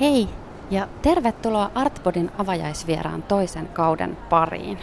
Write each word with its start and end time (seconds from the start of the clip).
Hei 0.00 0.28
ja 0.70 0.88
tervetuloa 1.02 1.70
Artpodin 1.74 2.30
avajaisvieraan 2.38 3.22
toisen 3.22 3.68
kauden 3.68 4.16
pariin. 4.28 4.78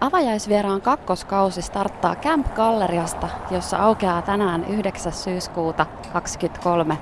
Avajaisvieraan 0.00 0.80
kakkoskausi 0.80 1.62
starttaa 1.62 2.16
Camp 2.16 2.54
Galleriasta, 2.54 3.28
jossa 3.50 3.78
aukeaa 3.78 4.22
tänään 4.22 4.64
9. 4.64 5.12
syyskuuta 5.12 5.84
2023 5.84 6.98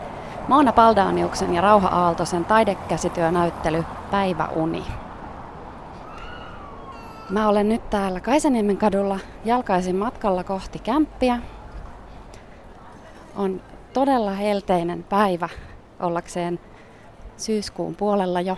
Moona 0.48 0.72
Paldaniuksen 0.72 1.54
ja 1.54 1.60
Rauha 1.60 1.88
Aaltosen 1.88 2.44
taidekäsityönäyttely 2.44 3.84
Päiväuni. 4.10 4.84
Mä 7.30 7.48
olen 7.48 7.68
nyt 7.68 7.90
täällä 7.90 8.20
Kaisaniemen 8.20 8.76
kadulla 8.76 9.18
jalkaisin 9.44 9.96
matkalla 9.96 10.44
kohti 10.44 10.78
kämppiä. 10.78 11.38
On 13.36 13.60
todella 13.92 14.30
helteinen 14.30 15.02
päivä 15.02 15.48
ollakseen 16.02 16.60
syyskuun 17.36 17.94
puolella 17.94 18.40
jo. 18.40 18.56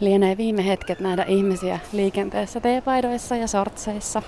Lienee 0.00 0.36
viime 0.36 0.66
hetket 0.66 1.00
nähdä 1.00 1.24
ihmisiä 1.24 1.78
liikenteessä 1.92 2.60
teepaidoissa 2.60 3.36
ja 3.36 3.46
sortseissa. 3.46 4.22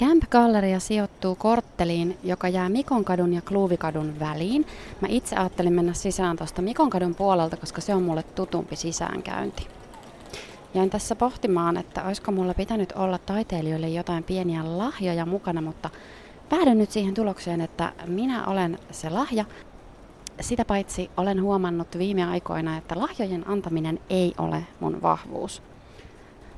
Camp 0.00 0.24
Galleria 0.30 0.80
sijoittuu 0.80 1.34
kortteliin, 1.34 2.18
joka 2.24 2.48
jää 2.48 2.68
Mikonkadun 2.68 3.32
ja 3.32 3.42
Kluuvikadun 3.42 4.20
väliin. 4.20 4.66
Mä 5.00 5.08
itse 5.10 5.36
ajattelin 5.36 5.72
mennä 5.72 5.92
sisään 5.92 6.36
tuosta 6.36 6.62
Mikonkadun 6.62 7.14
puolelta, 7.14 7.56
koska 7.56 7.80
se 7.80 7.94
on 7.94 8.02
mulle 8.02 8.22
tutumpi 8.22 8.76
sisäänkäynti. 8.76 9.66
Jäin 10.74 10.90
tässä 10.90 11.16
pohtimaan, 11.16 11.76
että 11.76 12.04
olisiko 12.04 12.32
mulla 12.32 12.54
pitänyt 12.54 12.92
olla 12.92 13.18
taiteilijoille 13.18 13.88
jotain 13.88 14.24
pieniä 14.24 14.78
lahjoja 14.78 15.26
mukana, 15.26 15.60
mutta 15.60 15.90
päädyin 16.48 16.78
nyt 16.78 16.90
siihen 16.90 17.14
tulokseen, 17.14 17.60
että 17.60 17.92
minä 18.06 18.46
olen 18.46 18.78
se 18.90 19.10
lahja. 19.10 19.44
Sitä 20.40 20.64
paitsi 20.64 21.10
olen 21.16 21.42
huomannut 21.42 21.98
viime 21.98 22.24
aikoina, 22.24 22.76
että 22.76 22.98
lahjojen 22.98 23.48
antaminen 23.48 24.00
ei 24.10 24.34
ole 24.38 24.66
mun 24.80 25.02
vahvuus. 25.02 25.62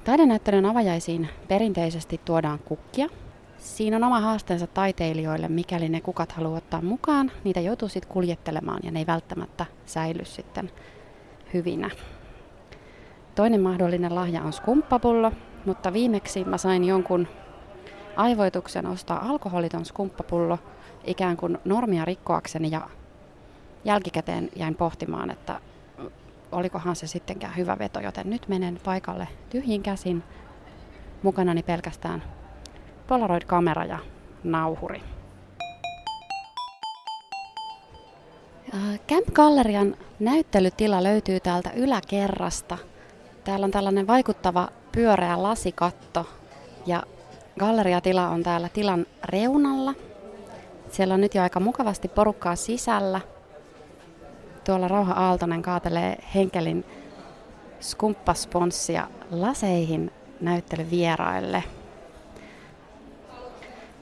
Taidenäyttelyn 0.05 0.67
avajaisiin 0.67 1.29
perinteisesti 1.49 2.21
tuodaan 2.25 2.59
kukkia. 2.59 3.09
Siinä 3.59 3.97
on 3.97 4.05
oma 4.05 4.21
haasteensa 4.21 4.67
taiteilijoille, 4.67 5.49
mikäli 5.49 5.89
ne 5.89 6.01
kukat 6.01 6.33
haluaa 6.33 6.59
ottaa 6.59 6.83
mukaan. 6.83 7.31
Niitä 7.45 7.61
joutuu 7.61 7.89
sitten 7.89 8.13
kuljettelemaan 8.13 8.81
ja 8.83 8.91
ne 8.91 8.99
ei 8.99 9.07
välttämättä 9.07 9.67
säily 9.87 10.25
sitten 10.25 10.71
hyvinä. 11.55 11.91
Toinen 13.35 13.61
mahdollinen 13.61 14.15
lahja 14.15 14.43
on 14.43 14.53
skumppapullo, 14.53 15.33
mutta 15.65 15.93
viimeksi 15.93 16.45
mä 16.45 16.59
sain 16.59 16.85
jonkun 16.85 17.29
aivoituksen 18.19 18.87
ostaa 18.87 19.29
alkoholiton 19.29 19.85
skumppapullo 19.85 20.59
ikään 21.05 21.37
kuin 21.37 21.59
normia 21.65 22.05
rikkoakseni 22.05 22.71
ja 22.71 22.89
jälkikäteen 23.85 24.49
jäin 24.57 24.75
pohtimaan, 24.75 25.31
että 25.31 25.61
olikohan 26.53 26.97
se 26.97 27.07
sittenkään 27.07 27.57
hyvä 27.57 27.79
veto, 27.79 28.01
joten 28.01 28.31
nyt 28.31 28.49
menen 28.49 28.81
paikalle 28.85 29.29
tyhjin 29.51 29.83
käsin, 29.83 30.23
mukanani 31.23 31.63
pelkästään 31.63 32.23
Polaroid-kamera 33.07 33.85
ja 33.85 33.99
nauhuri. 34.45 35.03
Camp 39.09 39.27
Gallerian 39.33 39.97
näyttelytila 40.21 41.03
löytyy 41.03 41.41
täältä 41.41 41.71
yläkerrasta. 41.71 42.79
Täällä 43.45 43.65
on 43.65 43.71
tällainen 43.71 44.07
vaikuttava 44.07 44.69
pyöreä 44.93 45.43
lasikatto 45.43 46.27
ja 46.87 47.03
galleriatila 47.59 48.29
on 48.29 48.43
täällä 48.43 48.69
tilan 48.69 49.07
reunalla. 49.25 49.95
Siellä 50.91 51.15
on 51.15 51.21
nyt 51.21 51.35
jo 51.35 51.43
aika 51.43 51.61
mukavasti 51.61 52.09
porukkaa 52.09 52.57
sisällä. 52.57 53.21
Tuolla 54.65 54.89
Rauha 54.89 55.13
Aaltonen 55.13 55.63
kaatelee 55.63 56.19
Henkelin 56.35 56.85
skumppasponssia 57.81 59.09
laseihin 59.31 60.11
näyttelyvieraille. 60.41 61.65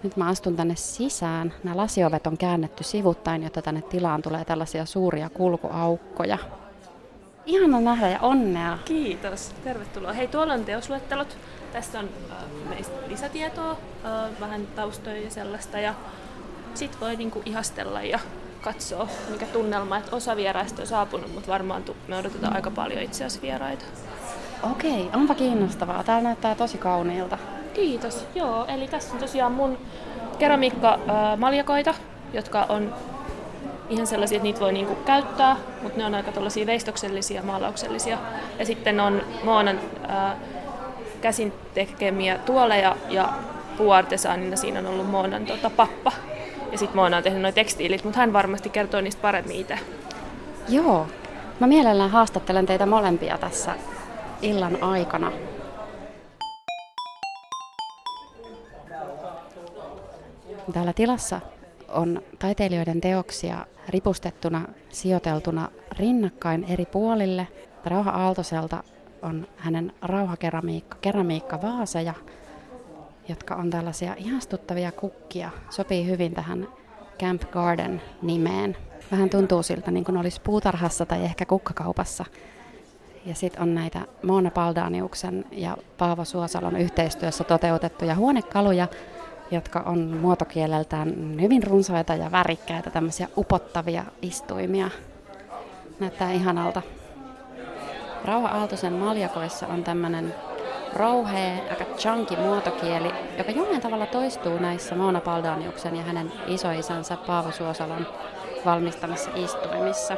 Nyt 0.03 0.17
mä 0.17 0.29
astun 0.29 0.57
tänne 0.57 0.77
sisään. 0.77 1.55
Nämä 1.65 1.77
lasiovet 1.77 2.27
on 2.27 2.39
käännetty 2.39 2.85
sivuttain, 2.85 3.43
jotta 3.43 3.63
tänne 3.63 3.83
tilaan 3.83 4.23
tulee 4.23 4.45
tällaisia 4.45 4.85
suuria 4.87 5.31
kulkuaukkoja. 5.31 6.39
Ihana 7.47 7.81
nähdä 7.81 8.09
ja 8.09 8.21
onnea. 8.21 8.79
Kiitos, 8.85 9.55
tervetuloa. 9.65 10.13
Hei, 10.13 10.29
tuolla 10.29 10.53
on 10.53 10.65
teosluettelot. 10.65 11.37
Tässä 11.77 11.99
on 11.99 12.09
äh, 12.31 12.37
meistä 12.69 12.93
lisätietoa, 13.07 13.71
äh, 13.71 14.41
vähän 14.41 14.67
taustoja 14.67 15.21
ja 15.21 15.31
sellaista. 15.31 15.79
Ja 15.79 15.95
sit 16.75 17.01
voi 17.01 17.17
niinku 17.17 17.43
ihastella 17.45 18.03
ja 18.03 18.19
katsoa, 18.61 19.09
mikä 19.31 19.47
tunnelma. 19.47 19.97
Että 19.97 20.17
osa 20.17 20.37
vieraista 20.37 20.83
on 20.83 20.89
saapunut, 20.89 21.35
mutta 21.35 21.53
varmaan 21.53 21.85
me 22.09 22.17
odotetaan 22.17 22.57
aika 22.57 22.71
paljon 22.71 23.03
itse 23.03 23.25
asiassa 23.25 23.43
vieraita. 23.43 23.85
Okei, 24.71 25.11
onpa 25.15 25.35
kiinnostavaa. 25.35 26.05
Täällä 26.05 26.23
näyttää 26.23 26.55
tosi 26.55 26.79
kauniilta. 26.79 27.39
Kiitos. 27.75 28.27
Joo, 28.35 28.67
eli 28.67 28.89
tässä 28.89 29.15
on 29.15 29.21
tosiaan 29.21 29.53
mun 29.53 29.79
keramiikka-maljakoita, 30.39 31.95
jotka 32.33 32.67
on 32.69 32.95
ihan 33.91 34.07
sellaisia, 34.07 34.37
että 34.37 34.45
niitä 34.45 34.61
voi 34.61 34.73
niinku 34.73 34.95
käyttää, 34.95 35.57
mutta 35.83 35.99
ne 35.99 36.07
on 36.07 36.15
aika 36.15 36.33
tällaisia 36.33 36.67
veistoksellisia, 36.67 37.43
maalauksellisia. 37.43 38.19
Ja 38.59 38.67
sitten 38.67 39.01
on 39.01 39.23
Moonan 39.45 39.81
ää, 40.09 40.37
käsin 41.21 41.53
tekemiä 41.75 42.39
tuoleja 42.39 42.97
ja 43.09 43.33
puuartesaanina 43.77 44.57
siinä 44.57 44.79
on 44.79 44.87
ollut 44.87 45.11
Moonan 45.11 45.47
tota, 45.47 45.71
pappa. 45.71 46.13
Ja 46.73 46.79
sitten 46.79 46.97
Moona 46.97 47.17
on 47.17 47.23
tehnyt 47.23 47.43
noin 47.43 47.55
tekstiilit, 47.55 48.05
mutta 48.05 48.21
hän 48.21 48.33
varmasti 48.33 48.69
kertoo 48.69 49.01
niistä 49.01 49.23
paremmin 49.23 49.57
itse. 49.57 49.79
Joo, 50.69 51.07
mä 51.61 51.67
mielellään 51.67 52.11
haastattelen 52.11 52.67
teitä 52.67 52.87
molempia 52.87 53.39
tässä 53.39 53.75
illan 54.43 54.83
aikana. 54.83 55.33
Täällä 60.73 60.93
tilassa 60.93 61.41
on 61.89 62.23
taiteilijoiden 62.39 63.01
teoksia 63.01 63.67
ripustettuna, 63.89 64.63
sijoiteltuna 64.89 65.69
rinnakkain 65.99 66.65
eri 66.69 66.87
puolille. 66.87 67.49
Rauha 67.85 68.11
Aaltoselta 68.11 68.83
on 69.23 69.47
hänen 69.57 69.93
rauhakeramiikka, 70.03 70.97
keramiikkavaaseja, 71.01 72.15
jotka 73.29 73.55
on 73.55 73.71
tällaisia 73.71 74.15
ihastuttavia 74.19 74.93
kukkia. 74.93 75.51
Sopii 75.71 76.07
hyvin 76.07 76.35
tähän 76.35 76.69
Camp 77.19 77.43
Garden 77.51 78.03
nimeen. 78.23 78.77
Vähän 79.13 79.31
tuntuu 79.31 79.63
siltä, 79.63 79.91
niin 79.91 80.05
kuin 80.05 80.17
olisi 80.17 80.41
puutarhassa 80.41 81.07
tai 81.07 81.25
ehkä 81.25 81.45
kukkakaupassa. 81.45 82.25
Ja 83.27 83.35
sitten 83.35 83.63
on 83.63 83.75
näitä 83.75 84.01
Moona 84.23 84.51
Paldaniuksen 84.51 85.45
ja 85.53 85.77
Paavo 85.99 86.25
Suosalon 86.25 86.77
yhteistyössä 86.77 87.45
toteutettuja 87.45 88.15
huonekaluja, 88.15 88.89
jotka 89.51 89.81
on 89.81 89.99
muotokieleltään 89.99 91.37
hyvin 91.41 91.63
runsaita 91.63 92.15
ja 92.15 92.31
värikkäitä, 92.31 92.91
tämmöisiä 92.91 93.29
upottavia 93.37 94.05
istuimia. 94.23 94.91
Näyttää 96.01 96.33
ihanalta. 96.33 96.83
Rauha 98.27 98.49
Aaltosen 98.49 98.93
maljakoissa 98.93 99.67
on 99.67 99.85
tämmöinen 99.85 100.35
rouhea, 100.95 101.57
aika 101.71 101.85
chunky 101.85 102.37
muotokieli, 102.37 103.11
joka 103.39 103.51
jollain 103.51 103.81
tavalla 103.81 104.07
toistuu 104.07 104.59
näissä 104.59 104.95
Moona 104.95 105.21
Paldaniuksen 105.21 105.97
ja 105.97 106.03
hänen 106.03 106.33
isoisänsä 106.47 107.17
Paavo 107.27 107.51
Suosalon 107.51 108.07
valmistamissa 108.65 109.31
istuimissa. 109.35 110.17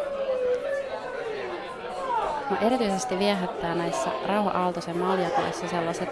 No, 2.50 2.56
erityisesti 2.60 3.18
viehättää 3.18 3.74
näissä 3.74 4.10
Rauha 4.26 4.50
Aaltosen 4.50 4.98
maljakoissa 4.98 5.68
sellaiset 5.68 6.08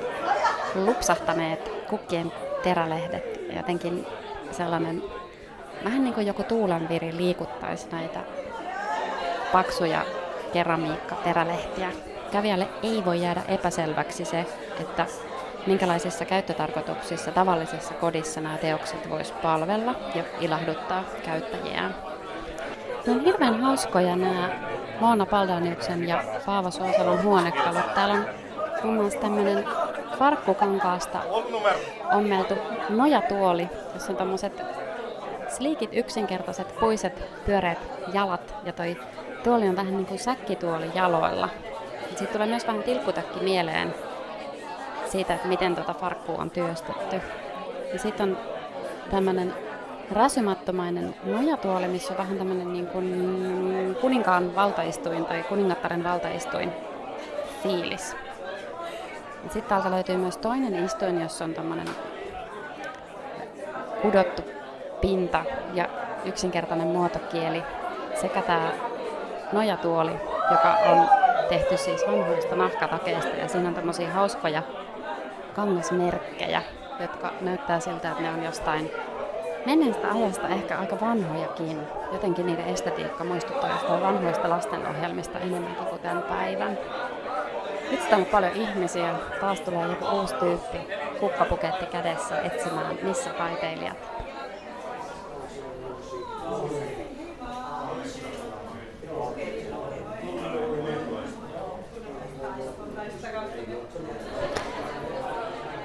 lupsahtaneet 0.75 1.73
kukkien 1.91 2.33
terälehdet. 2.63 3.41
Jotenkin 3.57 4.07
sellainen, 4.51 5.03
vähän 5.85 6.05
niin 6.05 6.15
kuin 6.15 6.27
joku 6.27 6.43
tuulenviri 6.43 7.17
liikuttaisi 7.17 7.89
näitä 7.93 8.21
paksuja 9.53 10.03
keramiikka-terälehtiä. 10.53 11.89
Kävijälle 12.33 12.69
ei 12.83 13.05
voi 13.05 13.23
jäädä 13.23 13.43
epäselväksi 13.49 14.25
se, 14.25 14.47
että 14.81 15.07
minkälaisissa 15.67 16.25
käyttötarkoituksissa 16.25 17.31
tavallisessa 17.31 17.95
kodissa 17.95 18.41
nämä 18.41 18.59
teokset 18.59 19.11
vois 19.11 19.33
palvella 19.33 19.95
ja 20.15 20.25
ilahduttaa 20.41 21.05
käyttäjiään. 21.25 21.95
Ne 23.07 23.13
on 23.13 23.21
hirveän 23.21 23.61
hauskoja 23.61 24.17
nämä 24.17 24.49
Moona 25.01 25.27
Paldaniuksen 25.27 26.09
ja 26.09 26.25
Paavo 26.47 26.71
Suosalon 26.71 27.23
huonekalut. 27.23 27.95
Täällä 27.95 28.15
on 28.15 28.27
muun 28.83 28.95
muassa 28.97 29.21
tämmöinen 29.21 29.65
farkkukankaasta 30.19 31.19
ommeltu 32.13 32.55
nojatuoli, 32.89 33.69
jossa 33.95 34.13
on 34.13 34.19
tämmöiset 34.19 34.63
sliikit, 35.49 35.91
yksinkertaiset, 35.93 36.81
puiset, 36.81 37.25
pyöreät 37.47 37.79
jalat 38.13 38.55
ja 38.65 38.73
toi 38.73 38.97
tuoli 39.47 39.69
on 39.69 39.77
vähän 39.77 39.97
niin 39.97 40.07
kuin 40.07 40.19
säkkituoli 40.19 40.91
jaloilla. 40.95 41.49
Sitten 42.09 42.29
tulee 42.29 42.47
myös 42.47 42.67
vähän 42.67 42.83
tilkkutakki 42.83 43.41
mieleen 43.41 43.95
siitä, 45.09 45.35
että 45.35 45.49
miten 45.49 45.75
tuota 45.75 45.95
farkkua 45.95 46.39
on 46.39 46.51
työstetty. 46.51 47.21
Ja 47.93 47.99
sitten 47.99 48.31
on 48.31 48.39
tämmöinen 49.11 49.55
räsymattomainen 50.13 51.15
nojatuoli, 51.25 51.89
missä 51.89 52.13
on 52.13 52.19
vähän 52.19 52.39
tämmöinen 52.39 52.73
niin 52.73 52.87
kuin 52.87 53.97
kuninkaan 54.01 54.55
valtaistuin 54.55 55.25
tai 55.25 55.43
kuningattaren 55.43 56.05
valtaistuin 56.05 56.73
fiilis. 57.63 58.17
Sitten 59.43 59.63
täältä 59.63 59.91
löytyy 59.91 60.17
myös 60.17 60.37
toinen 60.37 60.85
istuin, 60.85 61.21
jossa 61.21 61.45
on 61.45 61.55
tämmöinen 61.55 61.89
kudottu 64.03 64.43
pinta 65.01 65.45
ja 65.75 65.89
yksinkertainen 66.25 66.87
muotokieli 66.87 67.63
sekä 68.21 68.43
tämä 68.43 68.73
nojatuoli, 69.53 70.13
joka 70.51 70.77
on 70.87 71.09
tehty 71.49 71.77
siis 71.77 72.07
vanhoista 72.07 72.57
nahkatakeista 72.57 73.37
ja 73.37 73.49
siinä 73.49 73.69
on 73.69 73.75
tämmöisiä 73.75 74.11
hauskoja 74.11 74.63
kangasmerkkejä, 75.55 76.63
jotka 77.01 77.33
näyttää 77.41 77.81
siltä, 77.81 78.11
että 78.11 78.23
ne 78.23 78.31
on 78.31 78.45
jostain 78.45 78.91
menneestä 79.67 80.09
ajasta 80.13 80.49
ehkä 80.49 80.79
aika 80.79 81.01
vanhojakin. 81.01 81.81
Jotenkin 82.13 82.47
niiden 82.47 82.67
estetiikka 82.67 83.25
muistuttaa 83.25 83.71
jostain 83.71 84.03
vanhoista 84.03 84.51
lastenohjelmista 84.51 85.39
enemmänkin 85.39 85.87
kuin 85.87 86.01
tämän 86.03 86.23
päivän. 86.23 86.79
Nyt 87.91 88.13
on 88.13 88.25
paljon 88.25 88.53
ihmisiä. 88.53 89.15
Taas 89.41 89.61
tulee 89.61 89.89
joku 89.89 90.05
uusi 90.05 90.35
tyyppi 90.35 90.79
kukkapuketti 91.21 91.87
kädessä 91.87 92.41
etsimään, 92.41 92.99
missä 93.03 93.31
taiteilijat. 93.31 94.16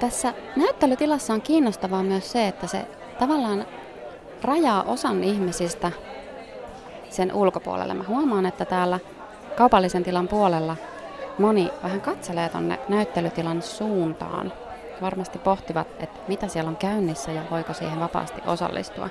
Tässä 0.02 0.34
näyttelytilassa 0.56 1.34
on 1.34 1.42
kiinnostavaa 1.42 2.02
myös 2.02 2.32
se, 2.32 2.48
että 2.48 2.66
se 2.66 2.86
tavallaan 3.18 3.66
rajaa 4.42 4.82
osan 4.82 5.24
ihmisistä 5.24 5.92
sen 7.10 7.34
ulkopuolelle. 7.34 7.94
Mä 7.94 8.04
huomaan, 8.08 8.46
että 8.46 8.64
täällä 8.64 8.98
kaupallisen 9.56 10.04
tilan 10.04 10.28
puolella 10.28 10.76
moni 11.38 11.70
vähän 11.82 12.00
katselee 12.00 12.48
tonne 12.48 12.78
näyttelytilan 12.88 13.62
suuntaan. 13.62 14.52
Varmasti 15.02 15.38
pohtivat, 15.38 15.88
että 15.98 16.20
mitä 16.28 16.48
siellä 16.48 16.68
on 16.68 16.76
käynnissä 16.76 17.32
ja 17.32 17.42
voiko 17.50 17.72
siihen 17.72 18.00
vapaasti 18.00 18.42
osallistua. 18.46 19.08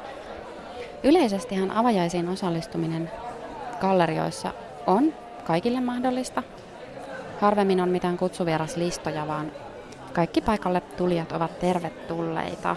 Yleisestihan 1.03 1.71
avajaisiin 1.71 2.29
osallistuminen 2.29 3.11
gallerioissa 3.81 4.53
on 4.87 5.13
kaikille 5.43 5.81
mahdollista. 5.81 6.43
Harvemmin 7.41 7.81
on 7.81 7.89
mitään 7.89 8.17
kutsuvieraslistoja, 8.17 9.27
vaan 9.27 9.51
kaikki 10.11 10.41
paikalle 10.41 10.81
tulijat 10.81 11.31
ovat 11.31 11.59
tervetulleita. 11.59 12.75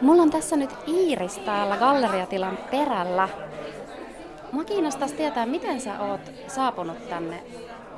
Mulla 0.00 0.22
on 0.22 0.30
tässä 0.30 0.56
nyt 0.56 0.70
Iiris 0.88 1.38
täällä 1.38 1.76
galleriatilan 1.76 2.58
perällä. 2.70 3.28
Mua 4.52 4.64
kiinnostaisi 4.64 5.14
tietää, 5.14 5.46
miten 5.46 5.80
sä 5.80 6.00
oot 6.00 6.32
saapunut 6.48 7.08
tänne 7.08 7.42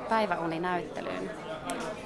päiväuninäyttelyyn? 0.09 1.31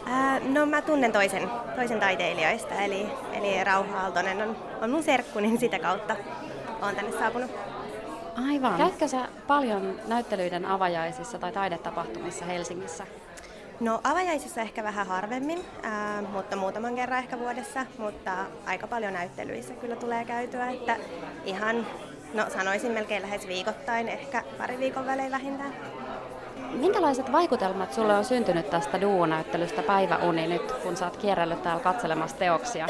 Ää, 0.06 0.40
no 0.40 0.66
mä 0.66 0.82
tunnen 0.82 1.12
toisen, 1.12 1.50
toisen 1.76 2.00
taiteilijoista, 2.00 2.76
eli, 2.76 3.08
eli 3.34 3.64
Rauha 3.64 4.00
Aaltonen 4.00 4.42
on, 4.42 4.56
on 4.82 4.90
mun 4.90 5.04
serkku, 5.04 5.40
niin 5.40 5.60
sitä 5.60 5.80
kautta 5.80 6.16
olen 6.82 6.96
tänne 6.96 7.20
saapunut. 7.20 7.52
Aivan. 8.48 8.78
Käytkö 8.78 9.08
sä 9.08 9.28
paljon 9.48 10.00
näyttelyiden 10.08 10.66
avajaisissa 10.66 11.40
tai 11.40 11.52
taidetapahtumissa 11.52 12.46
Helsingissä? 12.46 13.04
No 13.82 14.00
avajaisissa 14.04 14.62
ehkä 14.62 14.84
vähän 14.84 15.08
harvemmin, 15.08 15.66
ää, 15.84 16.22
mutta 16.22 16.56
muutaman 16.56 16.96
kerran 16.96 17.20
ehkä 17.20 17.40
vuodessa, 17.40 17.86
mutta 17.98 18.32
aika 18.66 18.88
paljon 18.88 19.14
näyttelyissä 19.14 19.74
kyllä 19.74 19.96
tulee 19.96 20.26
käytyä, 20.26 20.70
että 20.70 20.98
ihan, 21.46 21.88
no 22.34 22.46
sanoisin 22.50 22.92
melkein 22.92 23.22
lähes 23.22 23.48
viikoittain, 23.48 24.10
ehkä 24.10 24.44
pari 24.58 24.80
viikon 24.80 25.06
välein 25.06 25.32
vähintään. 25.32 25.74
Minkälaiset 26.72 27.32
vaikutelmat 27.32 27.94
sulle 27.94 28.18
on 28.18 28.26
syntynyt 28.26 28.70
tästä 28.70 29.02
duunäyttelystä 29.02 29.84
Päiväuni 29.84 30.48
nyt, 30.48 30.72
kun 30.72 30.98
sä 30.98 31.06
oot 31.06 31.18
kierrellyt 31.18 31.64
täällä 31.64 31.84
katselemassa 31.84 32.38
teoksia? 32.38 32.88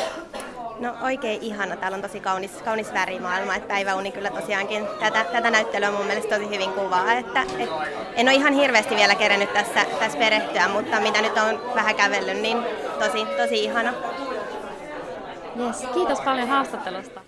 No 0.81 0.93
oikein 1.01 1.41
ihana. 1.41 1.75
Täällä 1.75 1.95
on 1.95 2.01
tosi 2.01 2.19
kaunis, 2.19 2.51
kaunis 2.51 2.93
värimaailma. 2.93 3.55
Että 3.55 3.67
päiväuni 3.67 4.11
kyllä 4.11 4.29
tosiaankin 4.29 4.87
tätä, 4.99 5.23
tätä 5.23 5.51
näyttelyä 5.51 5.91
mun 5.91 6.05
mielestä 6.05 6.35
tosi 6.35 6.49
hyvin 6.49 6.71
kuvaa. 6.71 7.13
Että, 7.13 7.41
et, 7.41 7.69
en 8.15 8.27
ole 8.27 8.35
ihan 8.35 8.53
hirveästi 8.53 8.95
vielä 8.95 9.15
kerennyt 9.15 9.53
tässä, 9.53 9.85
tässä 9.99 10.17
perehtyä, 10.17 10.67
mutta 10.67 10.99
mitä 10.99 11.21
nyt 11.21 11.37
on 11.37 11.75
vähän 11.75 11.95
kävellyt, 11.95 12.41
niin 12.41 12.57
tosi, 12.99 13.25
tosi 13.37 13.63
ihana. 13.63 13.93
Yes, 15.59 15.87
kiitos 15.93 16.21
paljon 16.21 16.47
haastattelusta. 16.47 17.21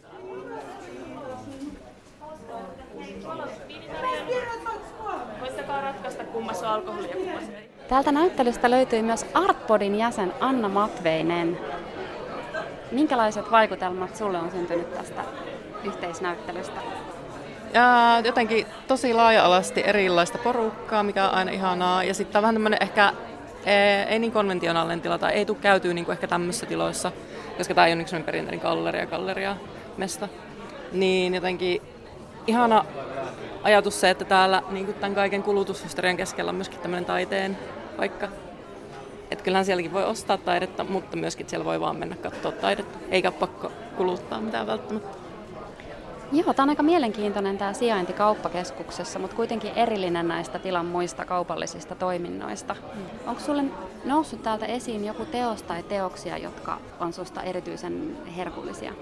Ratkaista 5.83 6.23
alkoholi 6.73 7.09
ja 7.09 7.15
ei. 7.59 7.69
Täältä 7.87 8.11
näyttelystä 8.11 8.69
löytyy 8.69 9.01
myös 9.01 9.25
Artpodin 9.33 9.95
jäsen 9.95 10.33
Anna 10.39 10.69
Matveinen. 10.69 11.59
Minkälaiset 12.93 13.51
vaikutelmat 13.51 14.15
sulle 14.15 14.37
on 14.37 14.51
syntynyt 14.51 14.93
tästä 14.93 15.21
yhteisnäyttelystä? 15.83 16.81
Ja 17.73 18.21
jotenkin 18.23 18.65
tosi 18.87 19.13
laaja-alasti 19.13 19.83
erilaista 19.85 20.37
porukkaa, 20.37 21.03
mikä 21.03 21.29
on 21.29 21.33
aina 21.33 21.51
ihanaa. 21.51 22.03
Ja 22.03 22.13
sitten 22.13 22.41
vähän 22.41 22.55
tämmöinen 22.55 22.83
ehkä 22.83 23.13
ei, 23.65 23.75
ei 24.07 24.19
niin 24.19 24.31
konventionaalinen 24.31 25.01
tila 25.01 25.17
tai 25.17 25.33
ei 25.33 25.45
tule 25.45 25.57
käytyä 25.61 25.93
niin 25.93 26.05
kuin 26.05 26.13
ehkä 26.13 26.27
tämmöisissä 26.27 26.65
tiloissa, 26.65 27.11
koska 27.57 27.73
tämä 27.73 27.87
ei 27.87 27.93
ole 27.93 28.05
niin 28.11 28.23
perinteinen 28.23 28.61
galleria, 28.61 29.05
galleria, 29.05 29.55
mesta. 29.97 30.29
Niin 30.91 31.35
jotenkin 31.35 31.81
ihana 32.47 32.85
ajatus 33.63 34.01
se, 34.01 34.09
että 34.09 34.25
täällä 34.25 34.61
niin 34.69 34.85
kuin 34.85 34.95
tämän 34.95 35.15
kaiken 35.15 35.43
kulutushysterian 35.43 36.17
keskellä 36.17 36.49
on 36.49 36.55
myöskin 36.55 36.79
tämmöinen 36.79 37.05
taiteen 37.05 37.57
paikka. 37.97 38.27
Että 39.33 39.43
kyllähän 39.43 39.65
sielläkin 39.65 39.93
voi 39.93 40.03
ostaa 40.05 40.37
taidetta, 40.37 40.83
mutta 40.83 41.17
myöskin 41.17 41.49
siellä 41.49 41.65
voi 41.65 41.79
vaan 41.79 41.95
mennä 41.95 42.15
katsoa 42.15 42.51
taidetta, 42.51 42.99
eikä 43.09 43.31
pakko 43.31 43.71
kuluttaa 43.97 44.41
mitään 44.41 44.67
välttämättä. 44.67 45.17
Joo, 46.31 46.53
tämä 46.53 46.63
on 46.63 46.69
aika 46.69 46.83
mielenkiintoinen 46.83 47.57
tämä 47.57 47.73
sijainti 47.73 48.13
kauppakeskuksessa, 48.13 49.19
mutta 49.19 49.35
kuitenkin 49.35 49.71
erillinen 49.75 50.27
näistä 50.27 50.59
tilan 50.59 50.85
muista 50.85 51.25
kaupallisista 51.25 51.95
toiminnoista. 51.95 52.73
Mm. 52.73 53.29
Onko 53.29 53.41
sulle 53.41 53.63
noussut 54.05 54.43
täältä 54.43 54.65
esiin 54.65 55.05
joku 55.05 55.25
teos 55.25 55.63
tai 55.63 55.83
teoksia, 55.83 56.37
jotka 56.37 56.77
on 56.99 57.13
susta 57.13 57.43
erityisen 57.43 58.17
herkullisia? 58.37 58.93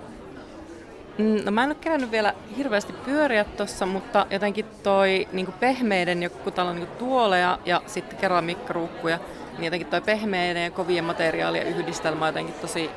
Mm, 1.18 1.46
no 1.46 1.52
mä 1.52 1.64
en 1.64 1.70
ole 1.70 1.78
kerännyt 1.82 2.12
vielä 2.12 2.34
hirveästi 2.58 2.94
pyöriä 2.94 3.44
tuossa, 3.44 3.86
mutta 3.86 4.26
jotenkin 4.30 4.66
toi 4.84 5.28
niin 5.32 5.54
pehmeiden, 5.60 6.32
kun 6.44 6.54
täällä 6.54 6.70
on 6.70 6.76
niin 6.76 6.88
tuoleja 7.00 7.60
ja 7.66 7.82
sitten 7.86 8.18
keramikkaruukkuja, 8.18 9.20
niin 9.52 9.66
jotenkin 9.66 9.88
toi 9.88 10.02
pehmeiden 10.02 10.64
ja 10.64 10.72
kovien 10.72 11.04
materiaalien 11.04 11.68
yhdistelmä 11.68 12.26
on 12.26 12.30
jotenkin 12.30 12.56
tosi, 12.56 12.90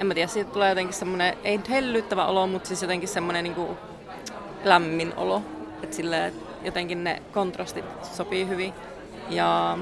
en 0.00 0.06
mä 0.06 0.14
tiedä, 0.14 0.28
siitä 0.28 0.50
tulee 0.50 0.68
jotenkin 0.68 0.94
semmoinen, 0.94 1.34
ei 1.44 1.56
nyt 1.56 1.70
hellyttävä 1.70 2.26
olo, 2.26 2.46
mutta 2.46 2.68
siis 2.68 2.82
jotenkin 2.82 3.08
semmoinen 3.08 3.44
niin 3.44 3.54
kuin 3.54 3.78
lämmin 4.64 5.12
olo. 5.16 5.42
Että 5.82 5.96
silleen, 5.96 6.32
jotenkin 6.62 7.04
ne 7.04 7.22
kontrastit 7.32 7.84
sopii 8.02 8.48
hyvin. 8.48 8.74
Ja 9.30 9.78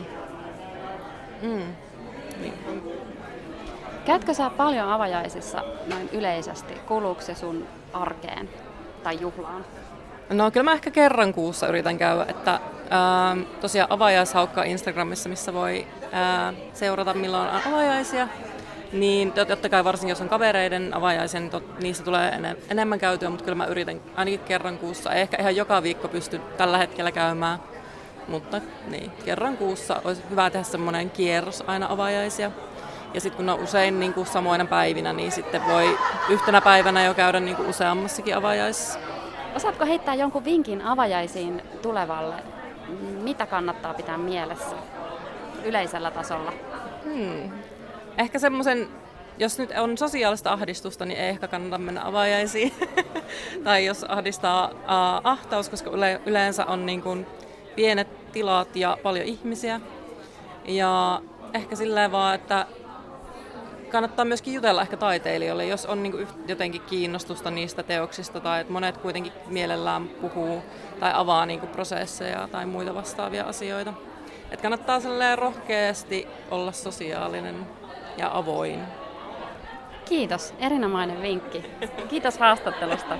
mm, 1.42 1.62
niin. 2.40 2.54
Käytkö 4.04 4.34
sä 4.34 4.50
paljon 4.50 4.88
avajaisissa 4.88 5.64
noin 5.86 6.08
yleisesti? 6.12 6.74
Kuuluuko 6.74 7.20
se 7.20 7.34
sun 7.34 7.66
arkeen 7.92 8.48
tai 9.02 9.20
juhlaan? 9.20 9.64
No 10.30 10.50
kyllä 10.50 10.64
mä 10.64 10.72
ehkä 10.72 10.90
kerran 10.90 11.32
kuussa 11.32 11.66
yritän 11.66 11.98
käydä, 11.98 12.24
että 12.28 12.60
ää, 12.90 13.36
tosiaan 13.60 13.92
avajaishaukka 13.92 14.62
Instagramissa, 14.62 15.28
missä 15.28 15.54
voi 15.54 15.86
seurata 16.72 17.14
milloin 17.14 17.48
on 17.48 17.60
avajaisia. 17.66 18.28
Niin 18.92 19.32
totta 19.32 19.68
kai 19.68 19.84
varsinkin 19.84 20.10
jos 20.10 20.20
on 20.20 20.28
kavereiden 20.28 20.94
avajaisia, 20.94 21.40
niin 21.40 21.50
tot, 21.50 21.80
niistä 21.80 22.04
tulee 22.04 22.28
ene, 22.28 22.56
enemmän 22.70 22.98
käytyä, 22.98 23.30
mutta 23.30 23.44
kyllä 23.44 23.56
mä 23.56 23.66
yritän 23.66 24.00
ainakin 24.16 24.40
kerran 24.40 24.78
kuussa. 24.78 25.12
Ei 25.12 25.20
ehkä 25.20 25.36
ihan 25.40 25.56
joka 25.56 25.82
viikko 25.82 26.08
pysty 26.08 26.40
tällä 26.56 26.78
hetkellä 26.78 27.12
käymään, 27.12 27.58
mutta 28.28 28.60
niin, 28.90 29.10
kerran 29.24 29.56
kuussa 29.56 30.00
olisi 30.04 30.22
hyvä 30.30 30.50
tehdä 30.50 30.64
semmoinen 30.64 31.10
kierros 31.10 31.64
aina 31.66 31.86
avajaisia. 31.90 32.50
Ja 33.14 33.20
sitten 33.20 33.36
kun 33.36 33.46
ne 33.46 33.52
on 33.52 33.60
usein 33.60 34.00
niin 34.00 34.14
kuin 34.14 34.26
samoina 34.26 34.64
päivinä, 34.64 35.12
niin 35.12 35.32
sitten 35.32 35.66
voi 35.66 35.98
yhtenä 36.28 36.60
päivänä 36.60 37.04
jo 37.04 37.14
käydä 37.14 37.40
niin 37.40 37.56
kuin 37.56 37.68
useammassakin 37.68 38.36
avajaisissa. 38.36 38.98
Osaatko 39.56 39.84
heittää 39.84 40.14
jonkun 40.14 40.44
vinkin 40.44 40.82
avajaisiin 40.82 41.62
tulevalle? 41.82 42.34
Mitä 43.22 43.46
kannattaa 43.46 43.94
pitää 43.94 44.18
mielessä 44.18 44.76
yleisellä 45.64 46.10
tasolla? 46.10 46.52
Hmm. 47.04 47.50
Ehkä 48.18 48.38
semmoisen, 48.38 48.88
jos 49.38 49.58
nyt 49.58 49.70
on 49.78 49.98
sosiaalista 49.98 50.52
ahdistusta, 50.52 51.04
niin 51.04 51.20
ei 51.20 51.28
ehkä 51.28 51.48
kannata 51.48 51.78
mennä 51.78 52.06
avajaisiin. 52.06 52.72
tai 53.64 53.84
jos 53.84 54.04
ahdistaa 54.04 54.70
uh, 54.70 55.20
ahtaus, 55.24 55.68
koska 55.68 55.90
yle, 55.90 56.20
yleensä 56.26 56.66
on 56.66 56.86
niin 56.86 57.02
kuin 57.02 57.26
pienet 57.76 58.32
tilat 58.32 58.76
ja 58.76 58.98
paljon 59.02 59.26
ihmisiä. 59.26 59.80
Ja 60.64 61.22
ehkä 61.54 61.76
silleen 61.76 62.12
vaan, 62.12 62.34
että 62.34 62.66
kannattaa 63.94 64.24
myöskin 64.24 64.54
jutella 64.54 64.82
ehkä 64.82 64.96
taiteilijoille, 64.96 65.66
jos 65.66 65.86
on 65.86 66.02
niin 66.02 66.28
jotenkin 66.48 66.80
kiinnostusta 66.80 67.50
niistä 67.50 67.82
teoksista 67.82 68.40
tai 68.40 68.60
että 68.60 68.72
monet 68.72 68.96
kuitenkin 68.96 69.32
mielellään 69.46 70.08
puhuu 70.08 70.62
tai 71.00 71.10
avaa 71.14 71.46
niin 71.46 71.60
prosesseja 71.60 72.48
tai 72.52 72.66
muita 72.66 72.94
vastaavia 72.94 73.44
asioita. 73.44 73.92
Et 74.54 74.60
kannattaa 74.60 75.00
rohkeasti 75.36 76.28
olla 76.50 76.72
sosiaalinen 76.72 77.66
ja 78.16 78.30
avoin. 78.32 78.80
Kiitos, 80.04 80.54
erinomainen 80.58 81.22
vinkki. 81.22 81.64
Kiitos 82.08 82.38
haastattelusta. 82.38 83.18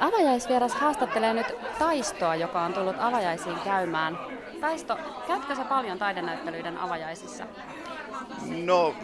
Avajaisvieras 0.00 0.74
haastattelee 0.74 1.34
nyt 1.34 1.46
Taistoa, 1.78 2.34
joka 2.34 2.62
on 2.62 2.72
tullut 2.72 2.96
avajaisiin 2.98 3.56
käymään. 3.64 4.18
Taisto, 4.60 4.98
käytkö 5.26 5.54
sä 5.54 5.64
paljon 5.64 5.98
taidenäyttelyiden 5.98 6.78
avajaisissa? 6.78 7.44
No, 8.46 8.94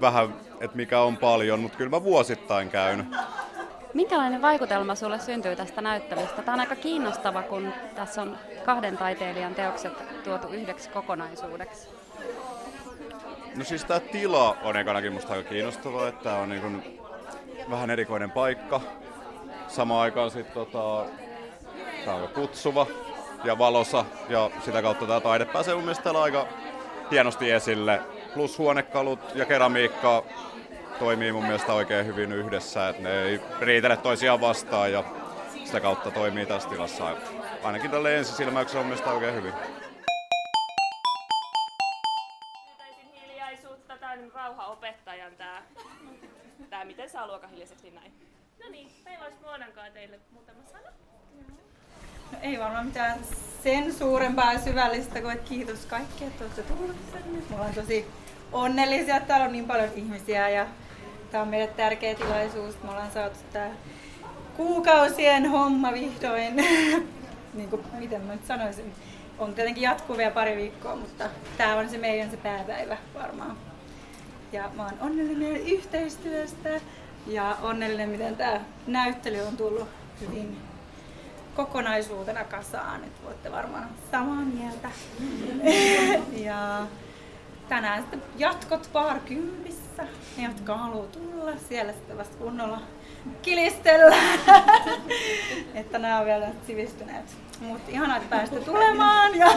vähän, 0.00 0.34
että 0.60 0.76
mikä 0.76 1.00
on 1.00 1.16
paljon, 1.16 1.60
mutta 1.60 1.78
kyllä 1.78 1.90
mä 1.90 2.04
vuosittain 2.04 2.70
käyn. 2.70 3.16
Minkälainen 3.94 4.42
vaikutelma 4.42 4.94
sulle 4.94 5.18
syntyy 5.18 5.56
tästä 5.56 5.80
näyttelystä? 5.80 6.42
Tämä 6.42 6.54
on 6.54 6.60
aika 6.60 6.76
kiinnostava, 6.76 7.42
kun 7.42 7.72
tässä 7.94 8.22
on 8.22 8.38
kahden 8.64 8.98
taiteilijan 8.98 9.54
teokset 9.54 10.22
tuotu 10.24 10.48
yhdeksi 10.48 10.90
kokonaisuudeksi. 10.90 11.88
No 13.56 13.64
siis 13.64 13.84
tämä 13.84 14.00
tila 14.00 14.56
on 14.62 14.76
ekanakin 14.76 15.12
musta 15.12 15.32
aika 15.32 15.48
kiinnostava, 15.48 16.08
että 16.08 16.24
tämä 16.24 16.36
on 16.36 16.48
niin 16.48 17.00
vähän 17.70 17.90
erikoinen 17.90 18.30
paikka. 18.30 18.80
Samaan 19.68 20.02
aikaan 20.02 20.30
sitten 20.30 20.54
tota, 20.54 21.04
tämä 22.04 22.16
on 22.16 22.28
kutsuva 22.28 22.86
ja 23.44 23.58
valosa 23.58 24.04
ja 24.28 24.50
sitä 24.64 24.82
kautta 24.82 25.06
tämä 25.06 25.20
taide 25.20 25.44
pääsee 25.44 25.74
mun 25.74 25.84
mielestä 25.84 26.10
aika 26.10 26.46
hienosti 27.10 27.50
esille. 27.50 28.00
Plus 28.34 28.58
huonekalut 28.58 29.20
ja 29.34 29.46
keramiikka 29.46 30.24
toimii 31.00 31.32
mun 31.32 31.42
mielestä 31.44 31.72
oikein 31.72 32.06
hyvin 32.06 32.32
yhdessä, 32.32 32.88
että 32.88 33.02
ne 33.02 33.22
ei 33.22 33.40
riitele 33.60 33.96
toisiaan 33.96 34.40
vastaan 34.40 34.92
ja 34.92 35.04
sitä 35.64 35.80
kautta 35.80 36.10
toimii 36.10 36.46
tässä 36.46 36.68
tilassa. 36.68 37.16
Ainakin 37.62 37.90
tälle 37.90 38.16
ensisilmäyksellä 38.16 38.80
on 38.80 38.86
mielestäni 38.86 39.14
oikein 39.14 39.34
hyvin. 39.34 39.52
hiljaisuutta, 43.22 43.96
tämä 43.96 44.12
on 44.12 44.32
rauhaopettajan 44.34 45.32
tämä, 45.38 45.62
tämä 46.70 46.84
miten 46.84 47.10
saa 47.10 47.26
luokan 47.26 47.50
hiljaiseksi 47.50 47.90
näin. 47.90 48.12
No 48.64 48.70
niin, 48.70 48.88
meillä 49.04 49.24
olisi 49.24 49.38
Muonankaan 49.42 49.92
teille 49.92 50.20
muutama 50.32 50.58
sana. 50.72 50.88
No 52.32 52.38
ei 52.42 52.58
varmaan 52.58 52.86
mitään 52.86 53.18
sen 53.62 53.94
suurempaa 53.94 54.52
ja 54.52 54.58
syvällistä 54.58 55.20
kuin 55.20 55.32
että 55.32 55.48
kiitos 55.48 55.86
kaikki, 55.86 56.24
että 56.24 56.44
olette 56.44 56.62
tulleet 56.62 57.12
tänne. 57.12 57.38
Me 57.50 57.54
ollaan 57.54 57.74
tosi 57.74 58.06
onnellisia, 58.52 59.16
että 59.16 59.28
täällä 59.28 59.46
on 59.46 59.52
niin 59.52 59.66
paljon 59.66 59.90
ihmisiä 59.94 60.48
ja 60.48 60.66
tämä 61.30 61.42
on 61.42 61.48
meille 61.48 61.66
tärkeä 61.66 62.14
tilaisuus. 62.14 62.82
Me 62.82 62.90
ollaan 62.90 63.10
saatu 63.10 63.38
tämä 63.52 63.70
kuukausien 64.56 65.50
homma 65.50 65.92
vihdoin. 65.92 66.56
niin 67.54 67.68
kuin, 67.70 67.82
miten 67.98 68.22
mä 68.22 68.32
nyt 68.32 68.46
sanoisin, 68.46 68.92
on 69.38 69.54
tietenkin 69.54 69.82
jatkuvia 69.82 70.30
pari 70.30 70.56
viikkoa, 70.56 70.96
mutta 70.96 71.24
tämä 71.58 71.76
on 71.76 71.88
se 71.88 71.98
meidän 71.98 72.30
se 72.30 72.36
pääpäivä 72.36 72.96
varmaan. 73.14 73.56
Ja 74.52 74.70
mä 74.76 74.84
oon 74.84 74.94
onnellinen 75.00 75.56
yhteistyöstä 75.56 76.80
ja 77.26 77.56
onnellinen, 77.62 78.08
miten 78.08 78.36
tämä 78.36 78.60
näyttely 78.86 79.40
on 79.40 79.56
tullut 79.56 79.88
hyvin 80.20 80.58
kokonaisuutena 81.56 82.44
kasaan, 82.44 83.04
että 83.04 83.24
voitte 83.24 83.52
varmaan 83.52 83.88
samaa 84.10 84.42
mieltä. 84.44 84.90
ja 86.48 86.86
tänään 87.68 88.00
sitten 88.00 88.22
jatkot 88.38 88.90
Bar 88.92 89.18
Kympissä, 90.00 90.40
ne 90.40 90.48
jotka 90.48 90.76
haluaa 90.76 91.06
tulla, 91.06 91.52
siellä 91.68 91.92
sitten 91.92 92.18
vasta 92.18 92.36
kunnolla 92.36 92.80
kilistellään, 93.42 94.40
että 95.74 95.98
nämä 95.98 96.18
on 96.18 96.26
vielä 96.26 96.48
sivistyneet. 96.66 97.36
Mutta 97.60 97.90
ihanaa, 97.90 98.16
että 98.16 98.36
pääsitte 98.36 98.64
tulemaan 98.64 99.38
ja, 99.38 99.48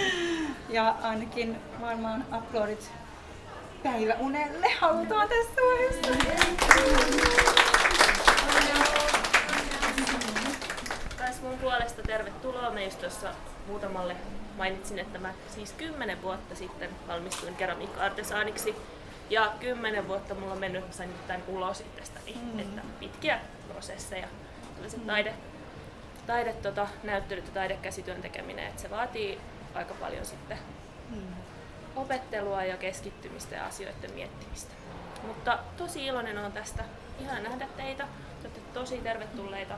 ja 0.76 0.94
ainakin 1.02 1.56
varmaan 1.80 2.24
uploadit 2.38 2.90
päiväunelle 3.82 4.70
halutaan 4.80 5.28
tässä 5.28 5.60
vaiheessa. 5.60 6.12
mun 11.42 11.58
puolesta 11.58 12.02
tervetuloa. 12.02 12.70
Me 12.70 12.84
just 12.84 13.00
tuossa 13.00 13.28
muutamalle 13.66 14.16
mainitsin, 14.58 14.98
että 14.98 15.18
mä 15.18 15.34
siis 15.54 15.72
kymmenen 15.72 16.22
vuotta 16.22 16.54
sitten 16.54 16.90
valmistuin 17.08 17.54
keramiikka-artesaaniksi. 17.54 18.74
Ja 19.32 19.52
kymmenen 19.60 20.08
vuotta 20.08 20.34
mulla 20.34 20.52
on 20.52 20.58
mennyt, 20.58 20.78
että 20.84 20.94
mä 20.94 20.96
sain 20.96 21.14
tämän 21.26 21.42
ulos 21.48 21.80
itsestäni. 21.80 22.36
Mm. 22.42 22.58
Että 22.58 22.82
pitkiä 23.00 23.40
prosesseja. 23.72 24.28
Tällaiset 24.74 25.00
mm. 25.00 25.06
taide, 25.06 25.34
taide 26.26 26.52
tota, 26.52 26.88
näyttelyt 27.02 27.46
ja 27.46 27.52
taidekäsityön 27.52 28.22
tekeminen, 28.22 28.66
että 28.66 28.82
se 28.82 28.90
vaatii 28.90 29.40
aika 29.74 29.94
paljon 29.94 30.24
sitten 30.24 30.58
mm. 31.10 31.22
opettelua 31.96 32.64
ja 32.64 32.76
keskittymistä 32.76 33.54
ja 33.54 33.66
asioiden 33.66 34.14
miettimistä. 34.14 34.72
Mutta 35.26 35.58
tosi 35.76 36.06
iloinen 36.06 36.38
on 36.38 36.52
tästä. 36.52 36.84
Ihan 37.20 37.42
nähdä 37.42 37.68
teitä. 37.76 38.04
Te 38.42 38.48
olette 38.48 38.60
tosi 38.74 38.98
tervetulleita 38.98 39.74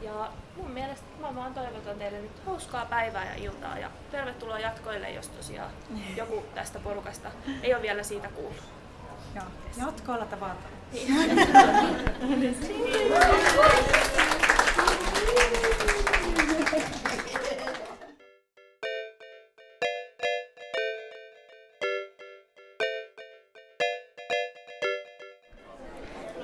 ja 0.00 0.32
mun 0.56 0.70
mielestä 0.70 1.06
mä 1.20 1.34
vaan 1.34 1.54
toivotan 1.54 1.98
teille 1.98 2.18
nyt 2.18 2.46
hauskaa 2.46 2.86
päivää 2.86 3.24
ja 3.24 3.34
iltaa 3.34 3.78
ja 3.78 3.90
tervetuloa 4.10 4.58
jatkoille, 4.58 5.10
jos 5.10 5.28
tosiaan 5.28 5.70
joku 6.16 6.44
tästä 6.54 6.78
porukasta 6.78 7.30
ei 7.62 7.74
ole 7.74 7.82
vielä 7.82 8.02
siitä 8.02 8.28
kuullut. 8.28 8.79
Jatkoilla 9.78 10.26
tavataan. 10.26 10.58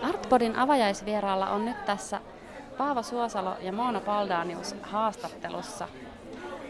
Artpodin 0.02 0.56
avajaisvieraalla 0.56 1.50
on 1.50 1.64
nyt 1.64 1.84
tässä 1.84 2.20
Paavo 2.78 3.02
Suosalo 3.02 3.56
ja 3.60 3.72
Moona 3.72 4.00
Paldanius 4.00 4.74
haastattelussa. 4.82 5.88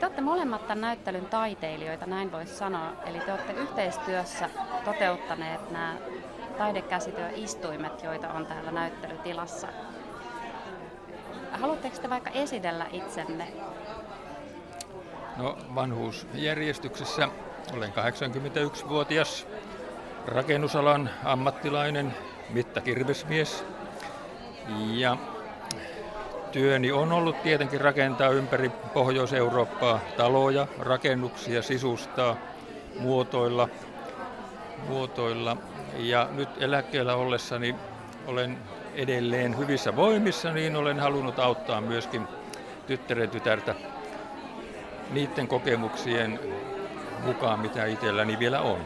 Te 0.00 0.06
olette 0.06 0.20
molemmat 0.20 0.66
tämän 0.66 0.80
näyttelyn 0.80 1.26
taiteilijoita, 1.26 2.06
näin 2.06 2.32
voisi 2.32 2.54
sanoa. 2.54 2.92
Eli 3.06 3.20
te 3.20 3.32
olette 3.32 3.52
yhteistyössä 3.52 4.50
toteuttaneet 4.84 5.70
nämä 5.70 5.94
taidekäsityöistuimet, 6.58 8.02
joita 8.02 8.28
on 8.28 8.46
täällä 8.46 8.70
näyttelytilassa. 8.70 9.68
Haluatteko 11.52 11.96
te 11.96 12.10
vaikka 12.10 12.30
esitellä 12.30 12.86
itsenne? 12.92 13.48
No 15.36 15.58
vanhuusjärjestyksessä 15.74 17.28
olen 17.76 17.92
81-vuotias 17.92 19.46
rakennusalan 20.26 21.10
ammattilainen, 21.24 22.14
mittakirvesmies. 22.50 23.64
Ja 24.78 25.16
Työni 26.56 26.92
on 26.92 27.12
ollut 27.12 27.42
tietenkin 27.42 27.80
rakentaa 27.80 28.28
ympäri 28.28 28.68
Pohjois-Eurooppaa 28.94 30.00
taloja, 30.16 30.66
rakennuksia, 30.78 31.62
sisustaa, 31.62 32.36
muotoilla, 33.00 33.68
muotoilla. 34.88 35.56
Ja 35.96 36.28
nyt 36.32 36.48
eläkkeellä 36.58 37.14
ollessani 37.14 37.74
olen 38.26 38.58
edelleen 38.94 39.58
hyvissä 39.58 39.96
voimissa, 39.96 40.52
niin 40.52 40.76
olen 40.76 41.00
halunnut 41.00 41.38
auttaa 41.38 41.80
myöskin 41.80 42.28
tyttären 42.86 43.30
tytärtä 43.30 43.74
niiden 45.10 45.48
kokemuksien 45.48 46.40
mukaan, 47.24 47.60
mitä 47.60 47.84
itselläni 47.84 48.38
vielä 48.38 48.60
on. 48.60 48.80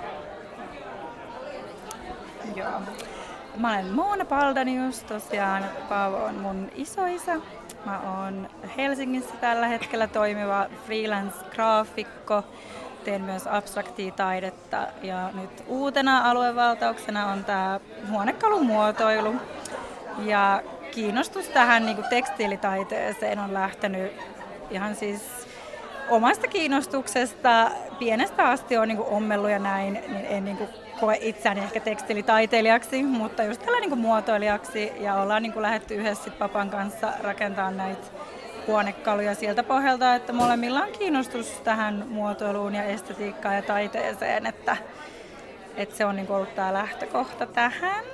Joo. 2.56 2.80
Mä 3.56 3.72
olen 3.72 3.92
Moona 3.92 4.24
Paldanius, 4.24 5.02
tosiaan 5.02 5.64
Paavo 5.88 6.24
on 6.24 6.34
mun 6.34 6.70
isoisa. 6.74 7.32
Mä 7.84 8.00
oon 8.00 8.48
Helsingissä 8.76 9.34
tällä 9.40 9.66
hetkellä 9.66 10.06
toimiva 10.06 10.66
freelance-graafikko. 10.86 12.42
Teen 13.04 13.22
myös 13.22 13.46
abstraktia 13.46 14.12
taidetta 14.12 14.86
ja 15.02 15.30
nyt 15.34 15.64
uutena 15.66 16.30
aluevaltauksena 16.30 17.32
on 17.32 17.44
tämä 17.44 17.80
huonekalumuotoilu. 18.10 19.34
Ja 20.18 20.62
kiinnostus 20.90 21.48
tähän 21.48 21.86
niin 21.86 22.04
tekstiilitaiteeseen 22.10 23.38
on 23.38 23.54
lähtenyt 23.54 24.12
ihan 24.70 24.96
siis 24.96 25.48
omasta 26.08 26.48
kiinnostuksesta. 26.48 27.70
Pienestä 27.98 28.48
asti 28.48 28.76
on 28.76 28.88
niin 28.88 29.00
ommellut 29.00 29.50
ja 29.50 29.58
näin, 29.58 29.92
niin 29.92 30.26
en 30.26 30.44
niin 30.44 30.58
koe 31.00 31.18
itseäni 31.20 31.60
ehkä 31.60 31.80
tekstilitaiteilijaksi, 31.80 33.02
mutta 33.02 33.42
just 33.42 33.62
tällä 33.62 33.80
niin 33.80 33.98
muotoilijaksi 33.98 34.92
ja 35.00 35.14
ollaan 35.14 35.42
niin 35.42 35.52
kuin 35.52 35.62
lähdetty 35.62 35.94
yhdessä 35.94 36.24
sit 36.24 36.38
papan 36.38 36.70
kanssa 36.70 37.12
rakentamaan 37.22 37.76
näitä 37.76 38.06
huonekaluja 38.66 39.34
sieltä 39.34 39.62
pohjalta, 39.62 40.14
että 40.14 40.32
molemmilla 40.32 40.82
on 40.82 40.92
kiinnostus 40.98 41.46
tähän 41.46 42.04
muotoiluun 42.08 42.74
ja 42.74 42.84
estetiikkaan 42.84 43.56
ja 43.56 43.62
taiteeseen, 43.62 44.46
että, 44.46 44.76
et 45.76 45.94
se 45.94 46.04
on 46.04 46.16
niin 46.16 46.30
ollut 46.30 46.54
tämä 46.54 46.72
lähtökohta 46.72 47.46
tähän. 47.46 48.04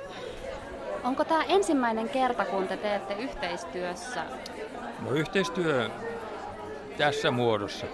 Onko 1.03 1.25
tämä 1.25 1.43
ensimmäinen 1.43 2.09
kerta, 2.09 2.45
kun 2.45 2.67
te 2.67 2.77
teette 2.77 3.13
yhteistyössä? 3.13 4.23
No 5.01 5.11
yhteistyö 5.11 5.89
tässä 6.97 7.31
muodossa 7.31 7.85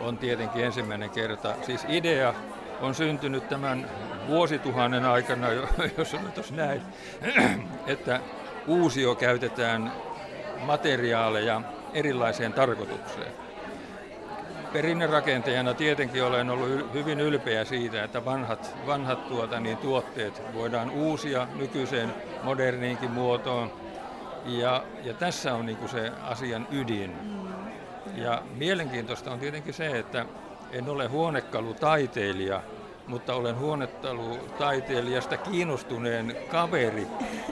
on 0.00 0.18
tietenkin 0.18 0.64
ensimmäinen 0.64 1.10
kerta. 1.10 1.54
Siis 1.62 1.86
idea 1.88 2.34
on 2.80 2.94
syntynyt 2.94 3.48
tämän 3.48 3.90
vuosituhannen 4.28 5.04
aikana, 5.04 5.52
jos 5.98 6.16
tuossa 6.34 6.54
näin, 6.54 6.82
että 7.86 8.20
uusio 8.66 9.14
käytetään 9.14 9.92
materiaaleja 10.60 11.62
erilaiseen 11.94 12.52
tarkoitukseen. 12.52 13.32
Perinnerakentajana 14.72 15.74
tietenkin 15.74 16.24
olen 16.24 16.50
ollut 16.50 16.94
hyvin 16.94 17.20
ylpeä 17.20 17.64
siitä, 17.64 18.04
että 18.04 18.24
vanhat, 18.24 18.76
vanhat 18.86 19.28
tuota, 19.28 19.60
niin 19.60 19.76
tuotteet 19.76 20.42
voidaan 20.54 20.90
uusia 20.90 21.48
nykyiseen 21.54 22.14
moderniinkin 22.42 23.10
muotoon. 23.10 23.72
Ja, 24.46 24.84
ja 25.04 25.14
tässä 25.14 25.54
on 25.54 25.66
niin 25.66 25.88
se 25.88 26.12
asian 26.22 26.66
ydin. 26.70 27.16
Ja 28.16 28.42
mielenkiintoista 28.54 29.32
on 29.32 29.38
tietenkin 29.38 29.74
se, 29.74 29.98
että 29.98 30.26
en 30.72 30.88
ole 30.88 31.06
huonekalutaiteilija, 31.06 32.62
mutta 33.06 33.34
olen 33.34 33.58
huonettelutaiteilijasta 33.58 35.36
kiinnostuneen 35.36 36.36
kaveri 36.48 37.06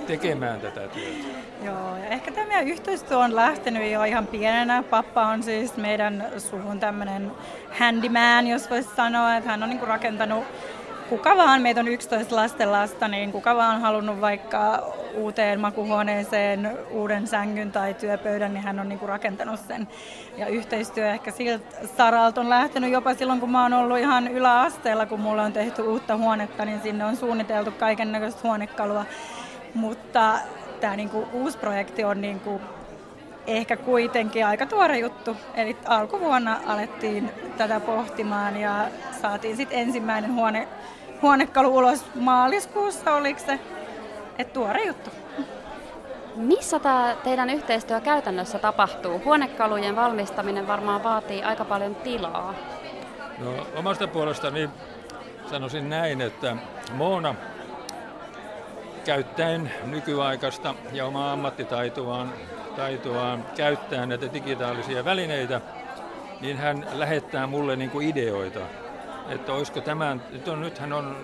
tekemään 0.06 0.60
tätä 0.60 0.80
työtä. 0.80 1.28
Joo, 1.64 1.96
ja 1.96 2.06
ehkä 2.06 2.30
tämä 2.30 2.46
meidän 2.46 2.68
yhteistyö 2.68 3.18
on 3.18 3.36
lähtenyt 3.36 3.92
jo 3.92 4.04
ihan 4.04 4.26
pienenä. 4.26 4.82
Pappa 4.82 5.26
on 5.26 5.42
siis 5.42 5.76
meidän 5.76 6.26
suvun 6.38 6.80
tämmöinen 6.80 7.32
handyman, 7.78 8.46
jos 8.46 8.70
voisi 8.70 8.88
sanoa, 8.96 9.36
että 9.36 9.50
hän 9.50 9.62
on 9.62 9.70
niin 9.70 9.82
rakentanut 9.82 10.44
kuka 11.08 11.36
vaan, 11.36 11.62
meitä 11.62 11.80
on 11.80 11.88
11 11.88 12.36
lastenlasta, 12.36 13.08
niin 13.08 13.32
kuka 13.32 13.56
vaan 13.56 13.80
halunnut 13.80 14.20
vaikka 14.20 14.92
uuteen 15.14 15.60
makuhuoneeseen 15.60 16.78
uuden 16.90 17.26
sängyn 17.26 17.72
tai 17.72 17.94
työpöydän, 17.94 18.54
niin 18.54 18.64
hän 18.64 18.80
on 18.80 18.88
niinku 18.88 19.06
rakentanut 19.06 19.60
sen. 19.60 19.88
Ja 20.36 20.46
yhteistyö 20.46 21.10
ehkä 21.10 21.30
siltä 21.30 21.76
saralta 21.96 22.40
on 22.40 22.50
lähtenyt 22.50 22.90
jopa 22.90 23.14
silloin, 23.14 23.40
kun 23.40 23.50
mä 23.50 23.62
oon 23.62 23.72
ollut 23.72 23.98
ihan 23.98 24.28
yläasteella, 24.28 25.06
kun 25.06 25.20
mulla 25.20 25.42
on 25.42 25.52
tehty 25.52 25.82
uutta 25.82 26.16
huonetta, 26.16 26.64
niin 26.64 26.80
sinne 26.82 27.04
on 27.04 27.16
suunniteltu 27.16 27.70
kaiken 27.70 28.12
näköistä 28.12 28.40
huonekalua. 28.42 29.04
Mutta 29.74 30.38
tämä 30.80 30.96
niinku 30.96 31.28
uusi 31.32 31.58
projekti 31.58 32.04
on 32.04 32.20
niinku 32.20 32.60
ehkä 33.46 33.76
kuitenkin 33.76 34.46
aika 34.46 34.66
tuore 34.66 34.98
juttu. 34.98 35.36
Eli 35.54 35.76
alkuvuonna 35.84 36.60
alettiin 36.66 37.30
tätä 37.56 37.80
pohtimaan 37.80 38.56
ja 38.56 38.88
saatiin 39.22 39.56
sitten 39.56 39.78
ensimmäinen 39.78 40.34
huone, 40.34 40.68
huonekalu 41.22 41.76
ulos 41.76 42.04
maaliskuussa, 42.14 43.14
oliko 43.14 43.40
se? 43.40 43.60
Et 44.38 44.52
tuore 44.52 44.84
juttu. 44.84 45.10
Missä 46.36 46.78
tämä 46.78 47.16
teidän 47.24 47.50
yhteistyö 47.50 48.00
käytännössä 48.00 48.58
tapahtuu? 48.58 49.22
Huonekalujen 49.24 49.96
valmistaminen 49.96 50.66
varmaan 50.66 51.04
vaatii 51.04 51.42
aika 51.42 51.64
paljon 51.64 51.94
tilaa. 51.94 52.54
No, 53.38 53.66
omasta 53.76 54.08
puolestani 54.08 54.70
sanoisin 55.50 55.88
näin, 55.88 56.20
että 56.20 56.56
Moona 56.92 57.34
käyttäen 59.04 59.72
nykyaikaista 59.86 60.74
ja 60.92 61.06
omaa 61.06 61.32
ammattitaitoaan 61.32 62.32
taitoaan 62.76 63.44
käyttää 63.56 64.06
näitä 64.06 64.32
digitaalisia 64.32 65.04
välineitä, 65.04 65.60
niin 66.40 66.56
hän 66.56 66.86
lähettää 66.92 67.46
mulle 67.46 67.76
niin 67.76 67.90
kuin 67.90 68.08
ideoita, 68.08 68.60
että 69.28 69.52
olisiko 69.52 69.80
tämän, 69.80 70.22
nyt 70.60 70.78
hän 70.78 70.92
on 70.92 71.16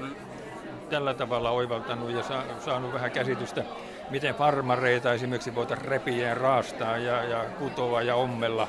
tällä 0.90 1.14
tavalla 1.14 1.50
oivaltanut 1.50 2.10
ja 2.10 2.22
saanut 2.60 2.92
vähän 2.92 3.10
käsitystä, 3.10 3.64
miten 4.10 4.34
farmareita 4.34 5.12
esimerkiksi 5.12 5.54
voitaisiin 5.54 5.88
repiä 5.88 6.28
ja 6.28 6.34
raastaa 6.34 6.96
ja, 6.96 7.24
ja 7.24 7.44
kutoa 7.58 8.02
ja 8.02 8.14
ommella 8.14 8.68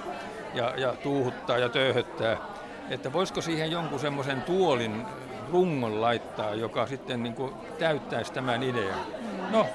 ja, 0.53 0.73
ja 0.77 0.93
tuuhuttaa 1.03 1.57
ja 1.57 1.69
töyhöttää. 1.69 2.37
Että 2.89 3.13
voisiko 3.13 3.41
siihen 3.41 3.71
jonkun 3.71 3.99
semmoisen 3.99 4.41
tuolin 4.41 5.05
rungon 5.51 6.01
laittaa, 6.01 6.55
joka 6.55 6.87
sitten 6.87 7.23
niin 7.23 7.35
kuin 7.35 7.53
täyttäisi 7.79 8.33
tämän 8.33 8.63
idean. 8.63 8.99
No, 9.51 9.67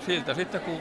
siltä 0.00 0.34
sitten 0.34 0.60
kun 0.60 0.78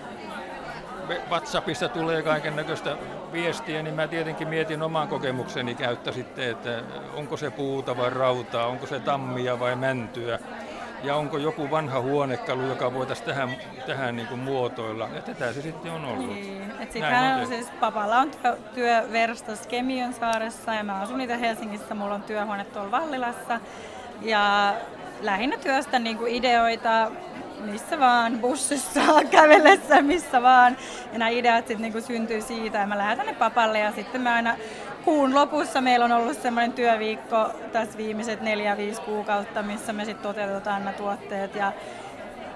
WhatsAppissa 1.30 1.90
tulee 1.90 2.22
kaiken 2.22 2.56
näköistä 2.56 2.98
viestiä, 3.34 3.84
niin 3.84 3.96
mä 3.96 4.08
tietenkin 4.08 4.48
mietin 4.48 4.82
oman 4.82 5.08
kokemukseni 5.08 5.76
käyttä 5.76 6.12
sitten, 6.12 6.50
että 6.50 6.84
onko 7.14 7.38
se 7.38 7.52
puuta 7.52 7.98
vai 7.98 8.10
rautaa, 8.10 8.68
onko 8.68 8.88
se 8.88 9.00
tammia 9.00 9.60
vai 9.60 9.76
mäntyä 9.76 10.40
ja 11.04 11.16
onko 11.16 11.38
joku 11.38 11.72
vanha 11.72 12.02
huonekalu, 12.02 12.62
joka 12.62 12.94
voitaisiin 12.94 13.28
tähän, 13.28 13.56
tähän 13.88 14.16
niin 14.16 14.28
kuin 14.28 14.40
muotoilla. 14.40 15.10
Ja 15.16 15.22
tätä 15.22 15.54
se 15.54 15.62
sitten 15.62 15.92
on 15.92 16.06
ollut. 16.06 16.28
Niin. 16.28 16.74
Sitten 16.92 17.40
on 17.42 17.48
siis, 17.48 17.72
papalla 17.80 18.18
on 18.18 18.32
työ, 18.32 18.58
työverstos 18.74 19.68
Kemion 19.68 20.14
saaressa 20.14 20.74
ja 20.74 20.84
mä 20.84 21.02
asun 21.02 21.22
itse 21.22 21.40
Helsingissä, 21.40 21.96
mulla 21.96 22.16
on 22.16 22.24
työhuone 22.24 22.64
tuolla 22.66 22.92
Vallilassa. 22.92 23.60
Ja 24.22 24.74
lähinnä 25.22 25.58
työstä 25.58 26.00
niin 26.00 26.18
kuin 26.18 26.36
ideoita 26.36 27.12
missä 27.66 28.00
vaan, 28.00 28.40
bussissa, 28.40 29.02
kävellessä, 29.32 30.02
missä 30.02 30.42
vaan. 30.42 30.78
Ja 31.14 31.20
nämä 31.20 31.30
ideat 31.30 31.68
sitten 31.68 31.82
niinku 31.82 32.02
syntyy 32.02 32.42
siitä 32.42 32.78
ja 32.78 32.88
mä 32.88 32.98
lähetän 32.98 33.26
ne 33.26 33.34
papalle 33.34 33.80
ja 33.80 33.92
sitten 33.92 34.22
mä 34.22 34.36
aina 34.36 34.56
kuun 35.06 35.36
lopussa 35.36 35.82
meillä 35.82 36.06
on 36.06 36.12
ollut 36.12 36.42
semmoinen 36.42 36.74
työviikko 36.74 37.50
tässä 37.72 37.98
viimeiset 37.98 38.42
neljä, 38.42 38.78
viisi 38.78 39.02
kuukautta, 39.02 39.64
missä 39.64 39.94
me 39.94 40.06
sitten 40.06 40.24
toteutetaan 40.24 40.86
nämä 40.86 40.98
tuotteet 40.98 41.56
ja 41.56 41.74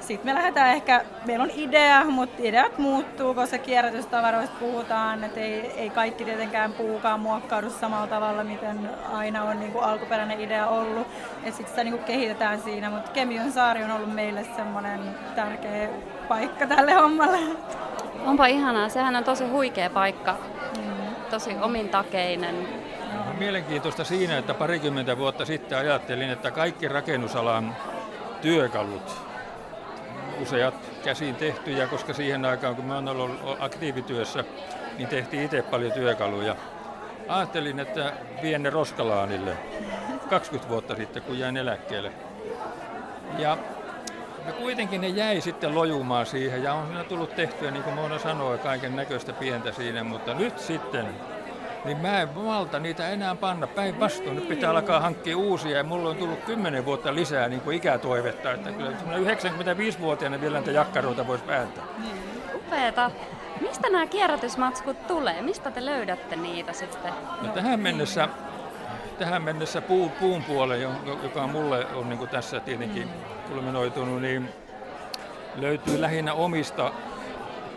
sitten 0.08 0.26
me 0.26 0.40
lähdetään 0.40 0.70
ehkä, 0.70 1.06
meillä 1.26 1.44
on 1.44 1.52
idea, 1.56 2.04
mutta 2.04 2.36
ideat 2.40 2.78
muuttuu, 2.78 3.34
koska 3.34 3.58
kierrätystavaroista 3.58 4.56
puhutaan, 4.60 5.24
että 5.24 5.40
ei, 5.40 5.72
ei 5.78 5.90
kaikki 5.90 6.26
tietenkään 6.26 6.74
puukaan 6.74 7.20
muokkaudu 7.20 7.70
samalla 7.70 8.08
tavalla, 8.08 8.44
miten 8.44 8.90
aina 9.14 9.44
on 9.44 9.60
niin 9.60 9.72
kuin 9.72 9.84
alkuperäinen 9.84 10.42
idea 10.42 10.68
ollut. 10.68 11.08
Ja 11.46 11.52
sitten 11.52 11.68
sitä 11.68 11.84
niin 11.84 11.94
kuin 11.94 12.04
kehitetään 12.04 12.62
siinä, 12.62 12.90
mutta 12.90 13.12
Kemion 13.12 13.52
saari 13.52 13.84
on 13.84 13.92
ollut 13.92 14.14
meille 14.14 14.46
semmoinen 14.56 15.00
tärkeä 15.36 15.90
paikka 16.28 16.68
tälle 16.68 16.94
hommalle. 16.94 17.40
Onpa 18.26 18.46
ihanaa, 18.46 18.90
sehän 18.90 19.16
on 19.16 19.24
tosi 19.24 19.46
huikea 19.46 19.90
paikka, 19.90 20.38
mm. 20.78 21.16
tosi 21.30 21.56
omintakeinen. 21.62 22.56
On 23.30 23.36
mielenkiintoista 23.40 24.04
siinä, 24.04 24.38
että 24.38 24.54
parikymmentä 24.54 25.18
vuotta 25.18 25.46
sitten 25.46 25.78
ajattelin, 25.78 26.30
että 26.30 26.52
kaikki 26.52 26.88
rakennusalan 26.88 27.76
työkalut 28.42 29.27
useat 30.42 30.74
käsin 31.04 31.36
tehtyjä, 31.36 31.88
koska 31.88 32.14
siihen 32.14 32.46
aikaan, 32.46 32.76
kun 32.76 32.86
mä 32.86 32.96
oon 32.96 33.08
ollut 33.08 33.40
aktiivityössä, 33.60 34.44
niin 34.98 35.08
tehtiin 35.08 35.44
itse 35.44 35.62
paljon 35.62 35.92
työkaluja. 35.92 36.56
Ajattelin, 37.28 37.80
että 37.80 38.14
vien 38.42 38.64
ne 38.64 38.70
Roskalaanille 38.70 39.58
20 40.30 40.70
vuotta 40.70 40.96
sitten, 40.96 41.22
kun 41.22 41.40
jäin 41.40 41.58
eläkkeelle. 41.58 42.12
Ja 43.38 43.58
ja 44.48 44.54
kuitenkin 44.54 45.02
ne 45.02 45.08
jäi 45.08 45.42
sitten 45.42 45.76
lojumaan 45.76 46.26
siihen 46.26 46.64
ja 46.64 46.74
on 46.74 46.88
siinä 46.88 47.04
tullut 47.04 47.36
tehtyä, 47.36 47.72
niin 47.72 47.84
kuin 47.84 47.96
Mona 47.96 48.20
sanoi, 48.20 48.58
kaiken 48.58 48.96
näköistä 48.96 49.34
pientä 49.34 49.72
siinä, 49.72 50.04
mutta 50.04 50.34
nyt 50.34 50.60
sitten 50.60 51.06
niin 51.86 51.98
mä 51.98 52.22
en 52.22 52.30
malta 52.36 52.80
niitä 52.80 53.10
enää 53.10 53.36
panna. 53.36 53.68
Päinvastoin 53.68 54.36
nyt 54.36 54.48
pitää 54.48 54.70
alkaa 54.70 55.00
hankkia 55.00 55.38
uusia 55.38 55.78
ja 55.78 55.84
mulla 55.84 56.10
on 56.10 56.16
tullut 56.16 56.44
10 56.44 56.86
vuotta 56.86 57.16
lisää 57.16 57.48
niin 57.48 57.62
kuin 57.62 57.78
ikätoivetta. 57.78 58.52
Että 58.52 58.72
kyllä 58.72 58.92
95-vuotiaana 58.92 60.42
vielä 60.42 60.54
näitä 60.54 60.72
jakkaroita 60.72 61.28
voisi 61.28 61.48
vääntää. 61.48 61.84
Niin, 61.98 62.16
upeeta. 62.56 63.12
Mistä 63.62 63.90
nämä 63.90 64.06
kierrätysmatskut 64.06 65.08
tulee? 65.08 65.42
Mistä 65.42 65.72
te 65.72 65.86
löydätte 65.86 66.36
niitä 66.36 66.74
sitten? 66.74 67.14
No, 67.42 67.48
tähän 67.48 67.80
mennessä 67.80 68.30
tähän 69.20 69.42
mennessä 69.42 69.82
puun, 69.82 70.12
puun 70.12 70.44
puolen, 70.44 70.82
joka 71.24 71.48
mulle 71.48 71.86
on 71.96 72.10
niin 72.10 72.18
kuin 72.20 72.30
tässä 72.30 72.60
tietenkin 72.60 73.10
kulminoitunut, 73.50 74.22
niin 74.22 74.50
löytyy 75.56 76.02
lähinnä 76.02 76.34
omista 76.34 76.92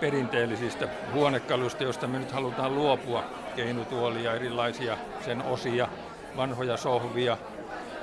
perinteellisistä 0.00 0.88
huonekaluista, 1.12 1.82
joista 1.82 2.06
me 2.06 2.18
nyt 2.18 2.32
halutaan 2.32 2.74
luopua 2.74 3.24
keinutuolia, 3.56 4.34
erilaisia 4.34 4.96
sen 5.24 5.42
osia, 5.42 5.88
vanhoja 6.36 6.76
sohvia, 6.76 7.36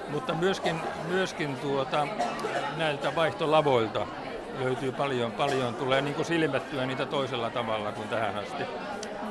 mutta 0.10 0.34
myöskin, 0.34 0.76
myöskin 1.08 1.56
tuota, 1.56 2.08
näiltä 2.78 3.16
vaihtolavoilta 3.16 4.08
löytyy 4.60 4.92
paljon, 4.92 5.32
paljon 5.32 5.76
tulee 5.76 6.02
niin 6.02 6.16
kuin 6.16 6.26
silmättyä 6.26 6.86
niitä 6.86 7.06
toisella 7.06 7.50
tavalla 7.50 7.92
kuin 7.92 8.08
tähän 8.08 8.36
asti. 8.36 8.64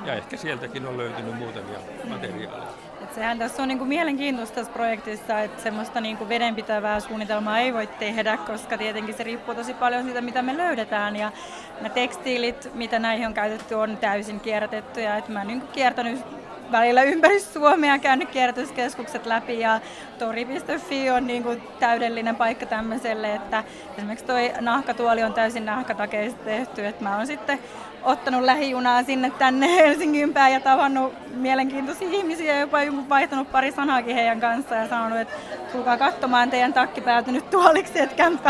Ja 0.06 0.14
ehkä 0.14 0.36
sieltäkin 0.36 0.86
on 0.86 0.98
löytynyt 0.98 1.34
muutamia 1.34 1.78
materiaaleja. 2.04 2.85
Sehän 3.16 3.38
tässä 3.38 3.62
on 3.62 3.68
niinku 3.68 3.84
mielenkiintoista 3.84 4.54
tässä 4.54 4.72
projektissa, 4.72 5.40
että 5.40 5.62
semmoista 5.62 6.00
niinku 6.00 6.28
vedenpitävää 6.28 7.00
suunnitelmaa 7.00 7.58
ei 7.58 7.72
voi 7.72 7.86
tehdä, 7.86 8.36
koska 8.36 8.78
tietenkin 8.78 9.14
se 9.14 9.22
riippuu 9.22 9.54
tosi 9.54 9.74
paljon 9.74 10.04
siitä, 10.04 10.20
mitä 10.20 10.42
me 10.42 10.56
löydetään. 10.56 11.16
Ja 11.16 11.32
ne 11.80 11.90
tekstiilit, 11.90 12.70
mitä 12.74 12.98
näihin 12.98 13.26
on 13.26 13.34
käytetty, 13.34 13.74
on 13.74 13.96
täysin 13.96 14.40
kierrätettyjä. 14.40 15.16
Et 15.16 15.28
mä 15.28 15.38
oon 15.38 15.48
niinku 15.48 15.66
kiertänyt 15.66 16.45
välillä 16.72 17.02
ympäri 17.02 17.40
Suomea 17.40 17.98
käynyt 17.98 18.30
kierrätyskeskukset 18.30 19.26
läpi 19.26 19.60
ja 19.60 19.80
tori.fi 20.18 21.10
on 21.10 21.26
niin 21.26 21.42
kuin 21.42 21.62
täydellinen 21.80 22.36
paikka 22.36 22.66
tämmöiselle, 22.66 23.34
että 23.34 23.64
esimerkiksi 23.98 24.26
toi 24.26 24.52
nahkatuoli 24.60 25.22
on 25.22 25.34
täysin 25.34 25.66
nahkatakeista 25.66 26.44
tehty, 26.44 26.86
että 26.86 27.04
mä 27.04 27.16
oon 27.16 27.26
sitten 27.26 27.58
ottanut 28.02 28.42
lähijunaa 28.42 29.02
sinne 29.02 29.30
tänne 29.30 29.76
Helsingin 29.76 30.34
päin 30.34 30.54
ja 30.54 30.60
tavannut 30.60 31.12
mielenkiintoisia 31.34 32.08
ihmisiä 32.10 32.60
jopa 32.60 32.78
vaihtanut 33.08 33.52
pari 33.52 33.72
sanaakin 33.72 34.14
heidän 34.14 34.40
kanssaan 34.40 34.82
ja 34.82 34.88
sanonut, 34.88 35.18
että 35.18 35.34
tulkaa 35.72 35.96
katsomaan 35.96 36.50
teidän 36.50 36.72
takki 36.72 37.00
päätynyt 37.00 37.50
tuoliksi, 37.50 38.00
että 38.00 38.16
Camp 38.16 38.40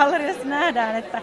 nähdään, 0.44 0.96
että 0.96 1.22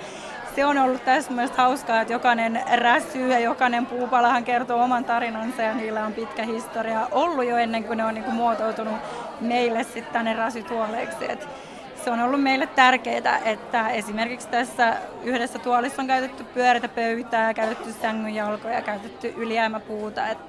se 0.55 0.65
on 0.65 0.77
ollut 0.77 1.05
tässä 1.05 1.31
mielestäni 1.31 1.63
hauskaa, 1.63 2.01
että 2.01 2.13
jokainen 2.13 2.61
räsy 2.73 3.27
ja 3.27 3.39
jokainen 3.39 3.85
puupalahan 3.85 4.43
kertoo 4.43 4.83
oman 4.83 5.05
tarinansa 5.05 5.61
ja 5.61 5.73
niillä 5.73 6.05
on 6.05 6.13
pitkä 6.13 6.43
historia 6.43 7.07
ollut 7.11 7.45
jo 7.45 7.57
ennen 7.57 7.83
kuin 7.83 7.97
ne 7.97 8.05
on 8.05 8.13
niin 8.13 8.23
kuin 8.23 8.35
muotoutunut 8.35 8.95
meille 9.41 9.83
sitten 9.83 10.13
tänne 10.13 10.33
räsytuoleiksi. 10.33 11.31
Et 11.31 11.47
se 12.03 12.11
on 12.11 12.19
ollut 12.19 12.41
meille 12.41 12.67
tärkeää, 12.67 13.39
että 13.45 13.89
esimerkiksi 13.89 14.47
tässä 14.47 14.97
yhdessä 15.23 15.59
tuolissa 15.59 16.01
on 16.01 16.07
käytetty 16.07 16.43
pyöreitä 16.43 16.87
pöytää, 16.87 17.53
käytetty 17.53 17.91
sängynjalkoja, 17.91 18.81
käytetty 18.81 19.33
ylijäämäpuuta, 19.37 20.27
että 20.27 20.43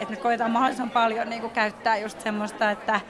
et 0.00 0.10
me 0.10 0.16
koetaan 0.16 0.50
mahdollisimman 0.50 0.90
paljon 0.90 1.30
niin 1.30 1.40
kuin 1.40 1.52
käyttää 1.52 1.98
just 1.98 2.20
semmoista, 2.20 2.70
että 2.70 3.00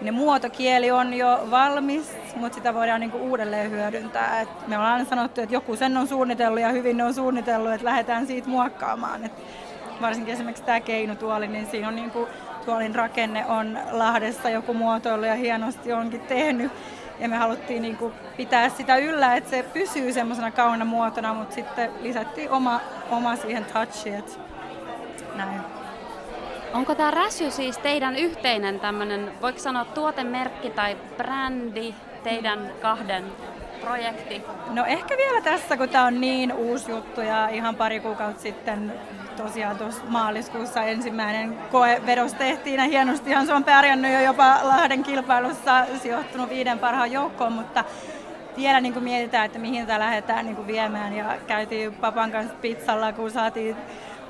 ne 0.00 0.10
muotokieli 0.10 0.90
on 0.90 1.14
jo 1.14 1.48
valmis, 1.50 2.16
mutta 2.36 2.56
sitä 2.56 2.74
voidaan 2.74 3.00
niinku 3.00 3.18
uudelleen 3.18 3.70
hyödyntää. 3.70 4.40
Et 4.40 4.68
me 4.68 4.78
ollaan 4.78 4.92
aina 4.92 5.08
sanottu, 5.08 5.40
että 5.40 5.54
joku 5.54 5.76
sen 5.76 5.96
on 5.96 6.08
suunnitellut 6.08 6.60
ja 6.60 6.68
hyvin 6.68 6.96
ne 6.96 7.04
on 7.04 7.14
suunnitellut, 7.14 7.72
että 7.72 7.84
lähdetään 7.84 8.26
siitä 8.26 8.48
muokkaamaan. 8.48 9.24
Et 9.24 9.32
varsinkin 10.00 10.34
esimerkiksi 10.34 10.64
tämä 10.64 10.80
keinutuoli, 10.80 11.48
niin 11.48 11.66
siinä 11.66 11.88
on 11.88 11.96
niinku, 11.96 12.28
tuolin 12.64 12.94
rakenne 12.94 13.46
on 13.46 13.78
Lahdessa 13.90 14.50
joku 14.50 14.74
muotoilu 14.74 15.24
ja 15.24 15.34
hienosti 15.34 15.92
onkin 15.92 16.20
tehnyt. 16.20 16.72
Ja 17.18 17.28
me 17.28 17.36
haluttiin 17.36 17.82
niinku 17.82 18.12
pitää 18.36 18.68
sitä 18.68 18.96
yllä, 18.96 19.36
että 19.36 19.50
se 19.50 19.62
pysyy 19.72 20.12
semmoisena 20.12 20.50
kauna 20.50 20.84
muotona, 20.84 21.34
mutta 21.34 21.54
sitten 21.54 21.90
lisättiin 22.00 22.50
oma, 22.50 22.80
oma 23.10 23.36
siihen 23.36 23.64
touchi. 23.64 24.10
Et 24.10 24.40
näin. 25.34 25.75
Onko 26.72 26.94
tämä 26.94 27.10
Räsy 27.10 27.50
siis 27.50 27.78
teidän 27.78 28.16
yhteinen 28.16 28.80
tämmöinen, 28.80 29.32
voiko 29.42 29.58
sanoa 29.58 29.84
tuotemerkki 29.84 30.70
tai 30.70 30.96
brändi, 31.16 31.94
teidän 32.22 32.72
kahden 32.82 33.24
projekti? 33.80 34.42
No 34.70 34.84
ehkä 34.84 35.16
vielä 35.16 35.40
tässä, 35.40 35.76
kun 35.76 35.88
tämä 35.88 36.04
on 36.04 36.20
niin 36.20 36.52
uusi 36.52 36.90
juttu 36.90 37.20
ja 37.20 37.48
ihan 37.48 37.74
pari 37.74 38.00
kuukautta 38.00 38.42
sitten 38.42 38.92
tosiaan 39.36 39.76
tuossa 39.78 40.02
maaliskuussa 40.08 40.82
ensimmäinen 40.82 41.58
koevedos 41.72 42.34
tehtiin 42.34 42.80
ja 42.80 42.84
hienostihan 42.84 43.46
se 43.46 43.52
on 43.54 43.64
pärjännyt 43.64 44.12
jo 44.12 44.20
jopa 44.20 44.58
Lahden 44.62 45.02
kilpailussa 45.02 45.86
sijoittunut 46.02 46.50
viiden 46.50 46.78
parhaan 46.78 47.12
joukkoon, 47.12 47.52
mutta 47.52 47.84
vielä 48.56 48.80
niin 48.80 48.92
kuin 48.92 49.04
mietitään, 49.04 49.46
että 49.46 49.58
mihin 49.58 49.86
tämä 49.86 49.98
lähdetään 49.98 50.44
niin 50.44 50.56
kuin 50.56 50.66
viemään 50.66 51.12
ja 51.16 51.24
käytiin 51.46 51.94
papan 51.94 52.32
kanssa 52.32 52.54
pizzalla, 52.60 53.12
kun 53.12 53.30
saatiin 53.30 53.76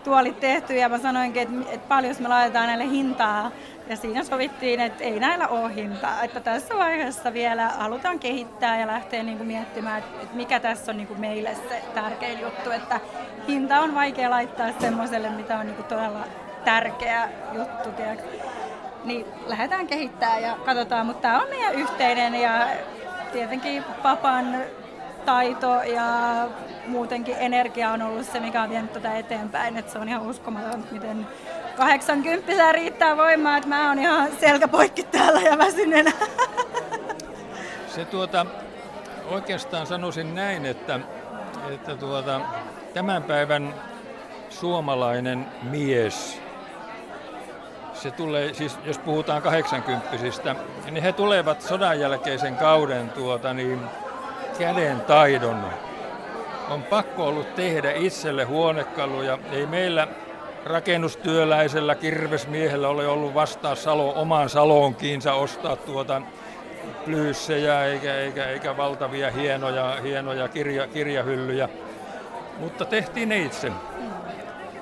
tuolit 0.06 0.40
tehty 0.40 0.74
ja 0.74 0.88
mä 0.88 0.98
sanoinkin, 0.98 1.42
että, 1.42 1.72
että 1.74 1.88
paljon 1.88 2.14
me 2.18 2.28
laitetaan 2.28 2.66
näille 2.66 2.88
hintaa. 2.90 3.50
Ja 3.88 3.96
siinä 3.96 4.24
sovittiin, 4.24 4.80
että 4.80 5.04
ei 5.04 5.20
näillä 5.20 5.48
ole 5.48 5.74
hintaa. 5.74 6.22
Että 6.22 6.40
tässä 6.40 6.74
vaiheessa 6.76 7.32
vielä 7.32 7.68
halutaan 7.68 8.18
kehittää 8.18 8.80
ja 8.80 8.86
lähteä 8.86 9.22
niin 9.22 9.36
kuin 9.36 9.46
miettimään, 9.46 9.98
että 9.98 10.36
mikä 10.36 10.60
tässä 10.60 10.92
on 10.92 10.96
niin 10.96 11.06
kuin 11.06 11.20
meille 11.20 11.54
se 11.68 11.82
tärkein 11.94 12.40
juttu. 12.40 12.70
Että 12.70 13.00
hinta 13.48 13.80
on 13.80 13.94
vaikea 13.94 14.30
laittaa 14.30 14.72
semmoiselle, 14.80 15.30
mitä 15.30 15.58
on 15.58 15.66
niin 15.66 15.76
kuin 15.76 15.86
todella 15.86 16.24
tärkeä 16.64 17.28
juttu. 17.52 17.92
Tiedätkö? 17.92 18.28
Niin 19.04 19.26
lähdetään 19.46 19.86
kehittämään 19.86 20.42
ja 20.42 20.56
katsotaan, 20.64 21.06
mutta 21.06 21.22
tämä 21.22 21.42
on 21.42 21.48
meidän 21.48 21.74
yhteinen 21.74 22.34
ja 22.34 22.68
tietenkin 23.32 23.84
papan 24.02 24.56
taito 25.26 25.82
ja 25.82 26.04
muutenkin 26.86 27.36
energia 27.38 27.90
on 27.90 28.02
ollut 28.02 28.26
se, 28.26 28.40
mikä 28.40 28.62
on 28.62 28.70
vienyt 28.70 28.92
tätä 28.92 29.18
eteenpäin. 29.18 29.76
Et 29.76 29.90
se 29.90 29.98
on 29.98 30.08
ihan 30.08 30.22
uskomaton, 30.22 30.84
miten 30.90 31.26
80 31.76 32.72
riittää 32.72 33.16
voimaa, 33.16 33.56
että 33.56 33.68
mä 33.68 33.88
oon 33.88 33.98
ihan 33.98 34.28
selkäpoikki 34.40 35.02
täällä 35.02 35.40
ja 35.40 35.58
väsyneenä. 35.58 36.12
Se 37.88 38.04
tuota, 38.04 38.46
oikeastaan 39.30 39.86
sanoisin 39.86 40.34
näin, 40.34 40.66
että, 40.66 41.00
että 41.70 41.96
tuota, 41.96 42.40
tämän 42.94 43.22
päivän 43.22 43.74
suomalainen 44.50 45.46
mies, 45.62 46.40
se 47.94 48.10
tulee, 48.10 48.54
siis 48.54 48.78
jos 48.84 48.98
puhutaan 48.98 49.42
80 49.42 50.16
niin 50.90 51.02
he 51.02 51.12
tulevat 51.12 51.62
sodan 51.62 52.00
jälkeisen 52.00 52.56
kauden 52.56 53.10
tuota, 53.10 53.54
niin 53.54 53.80
käden 54.58 55.00
taidon. 55.00 55.64
On 56.70 56.82
pakko 56.82 57.26
ollut 57.26 57.54
tehdä 57.54 57.92
itselle 57.92 58.44
huonekaluja. 58.44 59.38
Ei 59.52 59.66
meillä 59.66 60.08
rakennustyöläisellä 60.64 61.94
kirvesmiehellä 61.94 62.88
ole 62.88 63.06
ollut 63.08 63.34
vastaa 63.34 63.74
salo, 63.74 64.12
omaan 64.16 64.48
salonkiinsa 64.48 65.34
ostaa 65.34 65.76
tuota 65.76 66.22
plyysejä 67.04 67.84
eikä, 67.84 68.14
eikä, 68.14 68.44
eikä 68.44 68.76
valtavia 68.76 69.30
hienoja, 69.30 69.96
hienoja 70.02 70.48
kirja, 70.48 70.86
kirjahyllyjä, 70.86 71.68
mutta 72.58 72.84
tehtiin 72.84 73.28
ne 73.28 73.38
itse. 73.38 73.72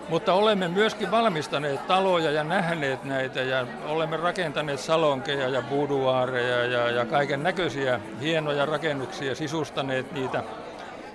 Mutta 0.09 0.33
olemme 0.33 0.69
myöskin 0.69 1.11
valmistaneet 1.11 1.87
taloja 1.87 2.31
ja 2.31 2.45
nähneet 2.45 3.05
näitä 3.05 3.43
ja 3.43 3.67
olemme 3.87 4.17
rakentaneet 4.17 4.81
salonkeja 4.81 5.49
ja 5.49 5.62
boudoireja 5.62 6.64
ja, 6.64 6.90
ja 6.90 7.05
kaiken 7.05 7.43
näköisiä 7.43 8.01
hienoja 8.21 8.67
rakennuksia, 8.67 9.35
sisustaneet 9.35 10.12
niitä 10.12 10.43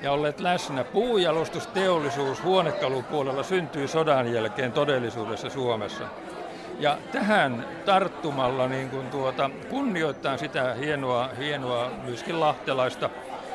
ja 0.02 0.12
olleet 0.12 0.39
läsnä. 0.39 0.84
Puujalostusteollisuus 0.84 2.43
huonekalupuolella 2.43 3.43
syntyi 3.43 3.88
sodan 3.88 4.34
jälkeen 4.34 4.71
todellisuudessa 4.71 5.49
Suomessa. 5.49 6.04
Ja 6.80 6.97
tähän 7.12 7.65
tarttumalla 7.86 8.67
niin 8.67 8.89
kuin 8.89 9.10
tuota, 9.10 9.49
kunnioittaa 9.69 10.38
sitä 10.38 10.73
hienoa, 10.73 11.30
hienoa 11.39 11.91
myöskin 12.04 12.39
lahtelaista, 12.39 13.10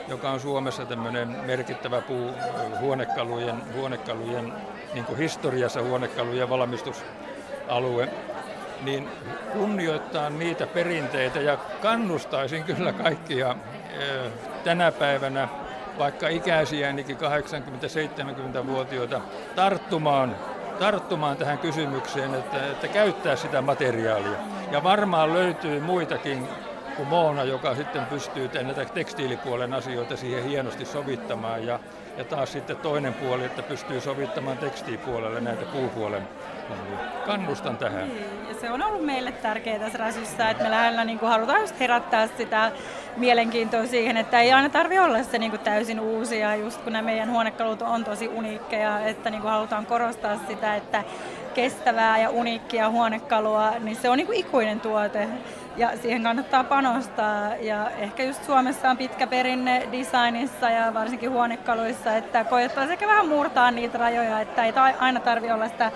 joka 0.09 0.31
on 0.31 0.40
Suomessa 0.40 0.87
tämmöinen 0.87 1.29
merkittävä 1.29 2.01
puu 2.01 2.31
huonekalujen, 2.81 3.75
huonekalujen 3.75 4.53
niin 4.94 5.04
kuin 5.04 5.18
historiassa 5.18 5.83
huonekalujen 5.83 6.50
valmistusalue, 6.50 8.09
niin 8.83 9.09
kunnioittaa 9.52 10.30
niitä 10.30 10.66
perinteitä 10.66 11.40
ja 11.40 11.57
kannustaisin 11.83 12.64
kyllä 12.64 12.92
kaikkia 12.92 13.57
tänä 14.64 14.92
päivänä 14.92 15.48
vaikka 15.98 16.28
ikäisiänikin 16.28 17.16
80-70-vuotiaita 17.16 19.20
tarttumaan, 19.54 20.37
tarttumaan 20.78 21.37
tähän 21.37 21.59
kysymykseen, 21.59 22.35
että, 22.35 22.66
että 22.66 22.88
käyttää 22.88 23.37
sitä 23.37 23.62
materiaalia. 23.62 24.38
Ja 24.70 24.83
varmaan 24.83 25.33
löytyy 25.33 25.80
muitakin 25.80 26.48
kuin 26.96 27.09
Moona, 27.09 27.44
joka 27.44 27.74
sitten 27.74 28.07
pystyy 28.07 28.50
näitä 28.62 28.85
tekstiilipuolen 28.85 29.72
asioita 29.72 30.16
siihen 30.16 30.44
hienosti 30.44 30.85
sovittamaan. 30.85 31.66
Ja, 31.66 31.80
ja 32.16 32.24
taas 32.24 32.52
sitten 32.52 32.76
toinen 32.76 33.14
puoli, 33.14 33.44
että 33.44 33.62
pystyy 33.62 34.00
sovittamaan 34.00 34.59
tekstiilipuolelle 34.59 35.40
näitä 35.40 35.66
puupuolen 35.66 36.28
Kannustan 37.26 37.76
tähän. 37.76 38.09
Niin, 38.09 38.48
ja 38.48 38.54
se 38.61 38.70
on 38.70 38.83
ollut 38.83 39.04
meille 39.04 39.33
tärkeää 39.33 39.78
tässä 39.78 39.98
Räsyssä, 39.98 40.50
että 40.50 40.64
me 40.64 40.70
lähellä 40.70 41.04
niin 41.04 41.18
kuin 41.18 41.30
halutaan 41.30 41.61
just 41.61 41.80
herättää 41.80 42.28
sitä 42.37 42.72
mielenkiintoa 43.16 43.87
siihen, 43.87 44.16
että 44.16 44.40
ei 44.40 44.52
aina 44.52 44.68
tarvi 44.68 44.98
olla 44.98 45.22
se 45.22 45.38
niin 45.38 45.50
kuin 45.50 45.61
täysin 45.61 46.00
uusia, 46.00 46.57
just 46.57 46.80
kun 46.80 46.92
nämä 46.92 47.02
meidän 47.02 47.30
huonekalut 47.30 47.83
on 47.83 48.04
tosi 48.04 48.28
uniikkeja, 48.28 49.00
että 49.00 49.30
niin 49.30 49.42
kuin 49.42 49.50
halutaan 49.50 49.87
korostaa 49.87 50.38
sitä, 50.48 50.76
että 50.76 51.04
kestävää 51.54 52.18
ja 52.18 52.30
uniikkia 52.30 52.90
huonekalua, 52.90 53.72
niin 53.78 53.96
se 53.96 54.11
on 54.11 54.16
niin 54.16 54.26
kuin 54.26 54.38
ikuinen 54.38 54.80
tuote 54.80 55.28
ja 55.77 55.97
siihen 56.03 56.23
kannattaa 56.23 56.65
panostaa. 56.65 57.57
Ja 57.57 57.91
ehkä 57.91 58.23
just 58.23 58.45
Suomessa 58.45 58.91
on 58.91 58.97
pitkä 58.97 59.27
perinne 59.27 59.89
designissa 59.93 60.71
ja 60.71 60.95
varsinkin 60.95 61.31
huonekaluissa, 61.31 62.17
että 62.17 62.45
koettaa 62.45 62.87
sekä 62.87 63.07
vähän 63.07 63.29
murtaa 63.29 63.71
niitä 63.71 63.99
rajoja, 63.99 64.41
että 64.41 64.65
ei 64.65 64.73
aina 64.99 65.21
tarvi 65.21 65.53
olla 65.53 65.69
sitä 65.69 65.93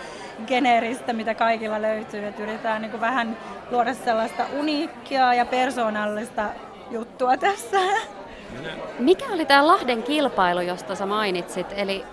geneeristä, 0.46 1.12
mitä 1.12 1.34
kaikilla 1.34 1.82
löytyy. 1.82 2.26
Että 2.26 2.42
yritetään 2.42 2.82
niin 2.82 3.00
vähän 3.00 3.36
luoda 3.70 3.94
sellaista 3.94 4.46
uniikkia 4.58 5.34
ja 5.34 5.46
persoonallista 5.46 6.44
juttua 6.90 7.36
tässä. 7.36 7.80
Mikä 8.98 9.24
oli 9.32 9.46
tämä 9.46 9.66
Lahden 9.66 10.02
kilpailu, 10.02 10.60
josta 10.60 10.94
sä 10.94 11.06
mainitsit? 11.06 11.66
Eli 11.76 12.04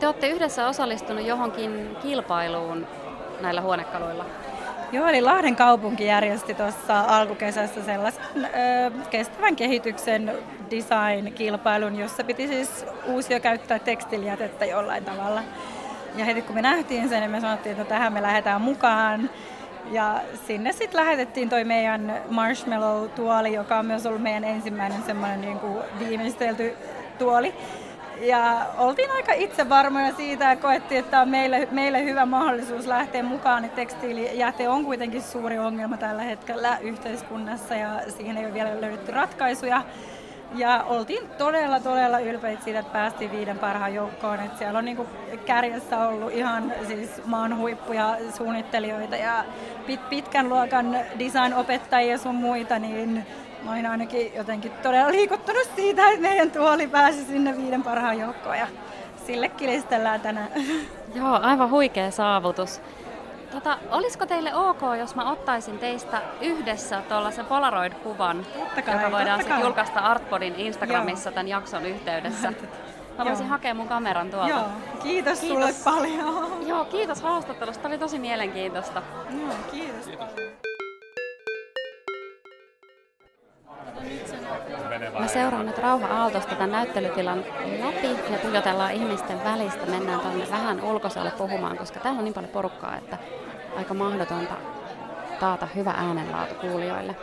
te 0.00 0.06
olette 0.06 0.28
yhdessä 0.28 0.66
osallistunut 0.66 1.26
johonkin 1.26 1.96
kilpailuun 2.02 2.86
näillä 3.40 3.60
huonekaluilla? 3.60 4.24
Joo, 4.92 5.08
eli 5.08 5.20
Lahden 5.22 5.56
kaupunki 5.56 6.04
järjesti 6.04 6.54
tuossa 6.54 7.00
alkukesässä 7.00 7.84
sellaisen 7.84 8.24
ö, 8.36 8.48
kestävän 9.10 9.56
kehityksen 9.56 10.32
design-kilpailun, 10.70 11.98
jossa 11.98 12.24
piti 12.24 12.48
siis 12.48 12.84
uusia 13.06 13.40
käyttää 13.40 13.78
tekstilijätettä 13.78 14.64
jollain 14.64 15.04
tavalla. 15.04 15.42
Ja 16.16 16.24
heti 16.24 16.42
kun 16.42 16.54
me 16.54 16.62
nähtiin 16.62 17.08
sen, 17.08 17.20
niin 17.20 17.30
me 17.30 17.40
sanottiin, 17.40 17.72
että 17.72 17.84
tähän 17.84 18.12
me 18.12 18.22
lähdetään 18.22 18.60
mukaan. 18.60 19.30
Ja 19.90 20.20
sinne 20.46 20.72
sitten 20.72 21.00
lähetettiin 21.00 21.48
toi 21.48 21.64
meidän 21.64 22.22
marshmallow-tuoli, 22.30 23.54
joka 23.54 23.78
on 23.78 23.86
myös 23.86 24.06
ollut 24.06 24.22
meidän 24.22 24.44
ensimmäinen 24.44 25.02
semmoinen 25.02 25.40
niin 25.40 25.58
kuin 25.58 25.78
viimeistelty 25.98 26.76
tuoli. 27.18 27.54
Ja 28.20 28.66
oltiin 28.78 29.10
aika 29.10 29.32
itse 29.32 29.68
varmoja 29.68 30.14
siitä 30.14 30.44
ja 30.44 30.56
koettiin, 30.56 30.98
että 30.98 31.20
on 31.20 31.28
meille, 31.28 31.68
meille 31.70 32.04
hyvä 32.04 32.26
mahdollisuus 32.26 32.86
lähteä 32.86 33.22
mukaan. 33.22 33.64
Että 33.64 33.76
tekstiilijäte 33.76 34.68
on 34.68 34.84
kuitenkin 34.84 35.22
suuri 35.22 35.58
ongelma 35.58 35.96
tällä 35.96 36.22
hetkellä 36.22 36.78
yhteiskunnassa 36.80 37.74
ja 37.74 38.00
siihen 38.08 38.36
ei 38.36 38.44
ole 38.44 38.54
vielä 38.54 38.80
löydetty 38.80 39.12
ratkaisuja. 39.12 39.82
Ja 40.54 40.84
oltiin 40.88 41.28
todella, 41.38 41.80
todella 41.80 42.18
ylpeitä 42.18 42.64
siitä, 42.64 42.78
että 42.78 42.92
päästiin 42.92 43.32
viiden 43.32 43.58
parhaan 43.58 43.94
joukkoon. 43.94 44.40
Että 44.40 44.58
siellä 44.58 44.78
on 44.78 44.84
niin 44.84 45.06
kärjessä 45.46 45.98
ollut 45.98 46.32
ihan 46.32 46.72
siis 46.86 47.22
maan 47.26 47.56
huippuja 47.56 48.16
suunnittelijoita 48.36 49.16
ja 49.16 49.44
pit, 49.86 50.08
pitkän 50.08 50.48
luokan 50.48 50.96
design-opettajia 51.18 52.18
sun 52.18 52.34
muita, 52.34 52.78
niin 52.78 53.26
mä 53.62 53.72
olin 53.72 53.86
ainakin 53.86 54.34
jotenkin 54.34 54.72
todella 54.82 55.10
liikuttunut 55.10 55.68
siitä, 55.76 56.08
että 56.08 56.20
meidän 56.20 56.50
tuoli 56.50 56.86
pääsi 56.88 57.24
sinne 57.24 57.56
viiden 57.56 57.82
parhaan 57.82 58.18
joukkoon 58.18 58.58
ja 58.58 58.66
sille 59.26 59.48
kilistellään 59.48 60.20
tänään. 60.20 60.48
Joo, 61.14 61.38
aivan 61.42 61.70
huikea 61.70 62.10
saavutus. 62.10 62.80
Tota, 63.52 63.78
olisiko 63.90 64.26
teille 64.26 64.54
ok, 64.54 64.80
jos 64.98 65.14
mä 65.14 65.30
ottaisin 65.30 65.78
teistä 65.78 66.22
yhdessä 66.40 67.02
tuollaisen 67.08 67.46
Polaroid-kuvan, 67.46 68.46
kai, 68.84 68.94
joka 68.94 69.10
voidaan 69.10 69.38
sitten 69.40 69.56
kai. 69.56 69.64
julkaista 69.66 70.00
Artpodin 70.00 70.54
Instagramissa 70.56 71.28
Joo. 71.28 71.34
tämän 71.34 71.48
jakson 71.48 71.86
yhteydessä? 71.86 72.52
Mä 73.18 73.24
voisin 73.24 73.44
Joo. 73.44 73.50
hakea 73.50 73.74
mun 73.74 73.88
kameran 73.88 74.30
tuolta. 74.30 74.48
Joo, 74.48 74.62
kiitos, 75.02 75.40
Kiitos. 75.40 75.48
sulle 75.48 75.72
paljon. 75.84 76.62
Joo, 76.66 76.84
kiitos 76.84 77.22
haastattelusta. 77.22 77.82
Tämä 77.82 77.92
oli 77.92 77.98
tosi 77.98 78.18
mielenkiintoista. 78.18 79.02
Joo, 79.40 79.54
kiitos. 79.70 80.06
Mä 85.20 85.26
seuraan 85.26 85.66
nyt 85.66 85.78
Rauha 85.78 86.06
Aaltosta 86.06 86.54
tämän 86.54 86.72
näyttelytilan 86.72 87.44
läpi 87.84 88.32
ja 88.32 88.38
tuijotellaan 88.38 88.92
ihmisten 88.92 89.44
välistä. 89.44 89.86
Mennään 89.86 90.20
tuonne 90.20 90.50
vähän 90.50 90.80
ulkoiselle 90.80 91.30
puhumaan, 91.30 91.78
koska 91.78 92.00
täällä 92.00 92.18
on 92.18 92.24
niin 92.24 92.34
paljon 92.34 92.52
porukkaa, 92.52 92.96
että 92.96 93.18
aika 93.76 93.94
mahdotonta 93.94 94.54
taata 95.40 95.66
hyvä 95.74 95.90
äänenlaatu 95.90 96.54
kuulijoille. 96.54 97.16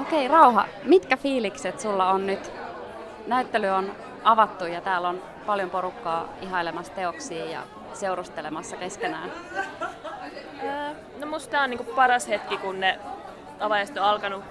Okei, 0.00 0.28
Rauha, 0.28 0.66
mitkä 0.84 1.16
fiilikset 1.16 1.80
sulla 1.80 2.10
on 2.10 2.26
nyt? 2.26 2.52
Näyttely 3.26 3.68
on 3.68 3.92
avattu 4.24 4.64
ja 4.66 4.80
täällä 4.80 5.08
on 5.08 5.22
paljon 5.46 5.70
porukkaa 5.70 6.28
ihailemassa 6.40 6.92
teoksia 6.92 7.44
ja 7.44 7.60
seurustelemassa 7.92 8.76
keskenään. 8.76 9.30
Öö, 10.62 10.94
No 11.18 11.26
musta 11.26 11.50
tää 11.50 11.62
on 11.62 11.70
niinku 11.70 11.84
paras 11.94 12.28
hetki, 12.28 12.56
kun 12.56 12.80
ne 12.80 12.98
avajaiset 13.60 13.96
on 13.96 14.04
alkanut, 14.04 14.44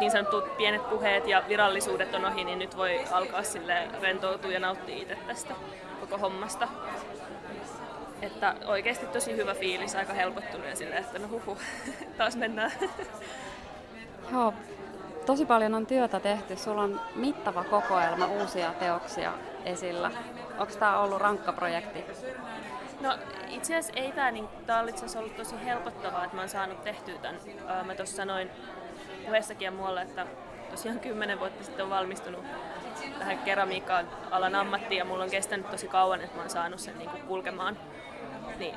niin 0.00 0.10
sanotut 0.10 0.56
pienet 0.56 0.90
puheet 0.90 1.26
ja 1.26 1.42
virallisuudet 1.48 2.14
on 2.14 2.24
ohi, 2.24 2.44
niin 2.44 2.58
nyt 2.58 2.76
voi 2.76 3.00
alkaa 3.12 3.42
sille 3.42 3.88
rentoutua 4.02 4.50
ja 4.50 4.60
nauttia 4.60 4.96
itse 4.96 5.18
tästä 5.26 5.54
koko 6.00 6.18
hommasta. 6.18 6.68
Että 8.22 8.54
oikeasti 8.66 9.06
tosi 9.06 9.36
hyvä 9.36 9.54
fiilis, 9.54 9.94
aika 9.94 10.12
helpottunut 10.12 10.66
ja 10.66 10.76
silleen, 10.76 11.04
että 11.04 11.18
no 11.18 11.28
huhu, 11.28 11.58
taas 12.18 12.36
mennään. 12.36 12.72
Joo, 14.32 14.54
tosi 15.26 15.46
paljon 15.46 15.74
on 15.74 15.86
työtä 15.86 16.20
tehty. 16.20 16.56
Sulla 16.56 16.82
on 16.82 17.00
mittava 17.14 17.64
kokoelma 17.64 18.26
uusia 18.26 18.72
teoksia 18.78 19.32
esillä. 19.64 20.10
Onko 20.58 20.72
tämä 20.78 21.00
ollut 21.00 21.20
rankka 21.20 21.52
projekti? 21.52 22.04
No 23.00 23.18
itse 23.48 23.76
asiassa 23.76 24.00
ei 24.00 24.12
tää, 24.12 24.30
niin 24.30 24.48
tää 24.66 24.80
on 24.80 24.88
itse 24.88 25.04
asiassa 25.04 25.18
ollut 25.18 25.36
tosi 25.36 25.54
helpottavaa, 25.64 26.24
että 26.24 26.36
mä 26.36 26.42
oon 26.42 26.48
saanut 26.48 26.84
tehtyä. 26.84 27.14
Öö, 27.70 27.84
Mä 27.84 27.94
tuossa 27.94 28.16
sanoin 28.16 28.50
puheessakin 29.26 29.66
ja 29.66 29.70
muualla, 29.70 30.02
että 30.02 30.26
tosiaan 30.70 31.00
kymmenen 31.00 31.40
vuotta 31.40 31.64
sitten 31.64 31.84
on 31.84 31.90
valmistunut 31.90 32.44
tähän 33.18 33.38
keramiikkaan 33.38 34.08
alan 34.30 34.54
ammattiin 34.54 34.98
ja 34.98 35.04
mulla 35.04 35.24
on 35.24 35.30
kestänyt 35.30 35.70
tosi 35.70 35.88
kauan, 35.88 36.20
että 36.20 36.36
mä 36.36 36.42
oon 36.42 36.50
saanut 36.50 36.80
sen 36.80 36.98
niin 36.98 37.10
kulkemaan. 37.10 37.78
Niin 38.58 38.74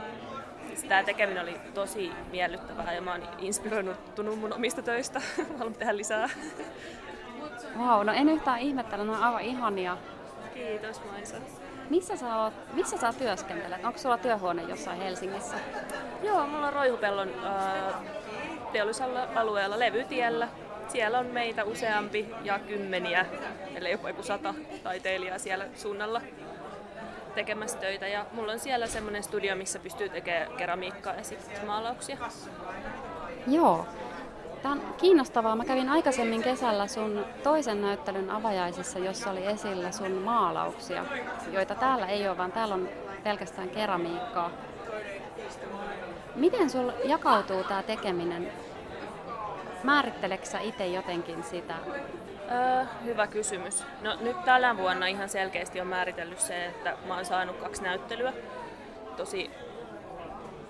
tämä 0.88 1.04
tekeminen 1.04 1.44
oli 1.44 1.60
tosi 1.74 2.12
miellyttävää 2.32 2.94
ja 2.94 3.02
mä 3.02 3.12
oon 3.12 3.30
inspiroitunut 3.40 4.40
mun 4.40 4.54
omista 4.54 4.82
töistä. 4.82 5.22
Mä 5.52 5.58
haluan 5.58 5.74
tehdä 5.74 5.98
lisää. 5.98 6.30
Vau, 7.78 8.04
no 8.04 8.14
en 8.14 8.30
yhtään 8.30 8.60
ihmettele, 8.60 9.04
ne 9.04 9.12
on 9.12 9.24
aivan 9.24 9.42
ihania. 9.42 9.98
Kiitos 10.54 11.02
Maisa. 11.12 11.38
Missä 11.90 12.18
sä, 12.18 12.38
oot, 12.38 12.54
missä 12.74 12.98
sä 12.98 13.14
työskentelet? 13.14 13.86
Onko 13.86 14.00
sulla 14.00 14.18
työhuone 14.18 14.64
jossain 14.64 15.02
Helsingissä? 15.02 15.56
Joo, 16.24 16.48
mulla 16.48 16.68
on 16.68 16.74
Roihupellon 16.74 17.30
äh, 17.30 17.94
teollisuusalueella 18.72 19.80
levytiellä. 19.80 20.48
Siellä 20.88 21.20
on 21.20 21.26
meitä 21.26 21.64
useampi 21.64 22.30
ja 22.44 22.60
kymmeniä, 22.60 23.26
ellei 23.76 23.92
jopa 23.92 24.10
joku 24.10 24.24
sata 24.24 24.54
taiteilijaa 24.84 25.40
siellä 25.40 25.66
suunnalla 25.76 26.22
tekemässä 27.36 27.78
töitä. 27.78 28.08
Ja 28.08 28.26
mulla 28.32 28.52
on 28.52 28.60
siellä 28.60 28.88
semmoinen 28.88 29.24
studio, 29.24 29.56
missä 29.56 29.80
pystyy 29.80 30.10
tekemään 30.10 30.52
keramiikkaa 30.58 31.14
ja 31.14 31.24
sitten 31.24 31.66
maalauksia. 31.66 32.18
Joo. 33.48 33.86
Tämä 34.62 34.74
on 34.74 34.96
kiinnostavaa. 34.98 35.56
Mä 35.56 35.66
kävin 35.66 35.90
aikaisemmin 35.90 36.44
kesällä 36.44 36.88
sun 36.88 37.26
toisen 37.44 37.82
näyttelyn 37.82 38.32
avajaisissa, 38.32 39.00
jossa 39.00 39.30
oli 39.30 39.46
esillä 39.46 39.92
sun 39.92 40.12
maalauksia, 40.12 41.06
joita 41.52 41.76
täällä 41.76 42.08
ei 42.08 42.28
ole, 42.28 42.38
vaan 42.38 42.52
täällä 42.52 42.76
on 42.76 42.90
pelkästään 43.24 43.70
keramiikkaa. 43.70 44.52
Miten 46.38 46.70
sul 46.70 46.92
jakautuu 47.04 47.64
tämä 47.64 47.84
tekeminen? 47.84 48.52
Määritteleksä 49.84 50.60
itse 50.60 50.88
jotenkin 50.88 51.44
sitä? 51.44 51.74
Öö, 52.52 52.86
hyvä 53.04 53.28
kysymys. 53.28 53.84
No 54.02 54.18
nyt 54.22 54.46
tällä 54.46 54.78
vuonna 54.78 55.08
ihan 55.08 55.30
selkeästi 55.30 55.82
on 55.82 55.88
määritellyt 55.88 56.40
se, 56.40 56.66
että 56.66 56.98
mä 57.08 57.16
oon 57.16 57.26
saanut 57.26 57.58
kaksi 57.58 57.84
näyttelyä 57.84 58.34
tosi 59.18 59.52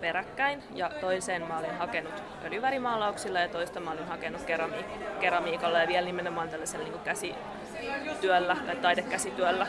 peräkkäin 0.01 0.63
ja 0.75 0.91
toiseen 1.01 1.47
mä 1.47 1.57
olin 1.57 1.77
hakenut 1.77 2.23
öljyvärimaalauksilla 2.45 3.39
ja 3.39 3.47
toista 3.47 3.79
mä 3.79 3.91
olin 3.91 4.07
hakenut 4.07 4.41
kerami- 4.41 4.85
keramiikalla 5.19 5.79
ja 5.79 5.87
vielä 5.87 6.05
nimenomaan 6.05 6.49
tällaisella 6.49 6.85
niin 6.87 6.99
käsityöllä 6.99 8.57
tai 8.65 8.75
taidekäsityöllä. 8.75 9.67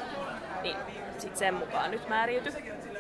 Niin 0.63 0.77
sit 1.19 1.37
sen 1.37 1.55
mukaan 1.55 1.91
nyt 1.91 2.09
määriyty. 2.09 2.53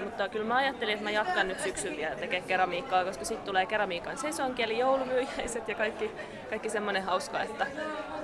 Mutta 0.05 0.29
kyllä 0.29 0.45
mä 0.45 0.57
ajattelin, 0.57 0.95
että 0.95 1.05
mä 1.05 1.11
jatkan 1.11 1.49
nyt 1.49 1.61
syksyn 1.61 1.97
vielä 1.97 2.17
tekee 2.17 2.41
keramiikkaa, 2.41 3.05
koska 3.05 3.25
sitten 3.25 3.47
tulee 3.47 3.67
keramiikan 3.67 4.19
sesonki, 4.19 4.63
eli 4.63 4.79
joulumyyjäiset 4.79 5.69
ja 5.69 5.75
kaikki, 5.75 6.11
kaikki 6.51 6.71
semmoinen 6.71 7.03
hauska, 7.03 7.43
että 7.43 7.67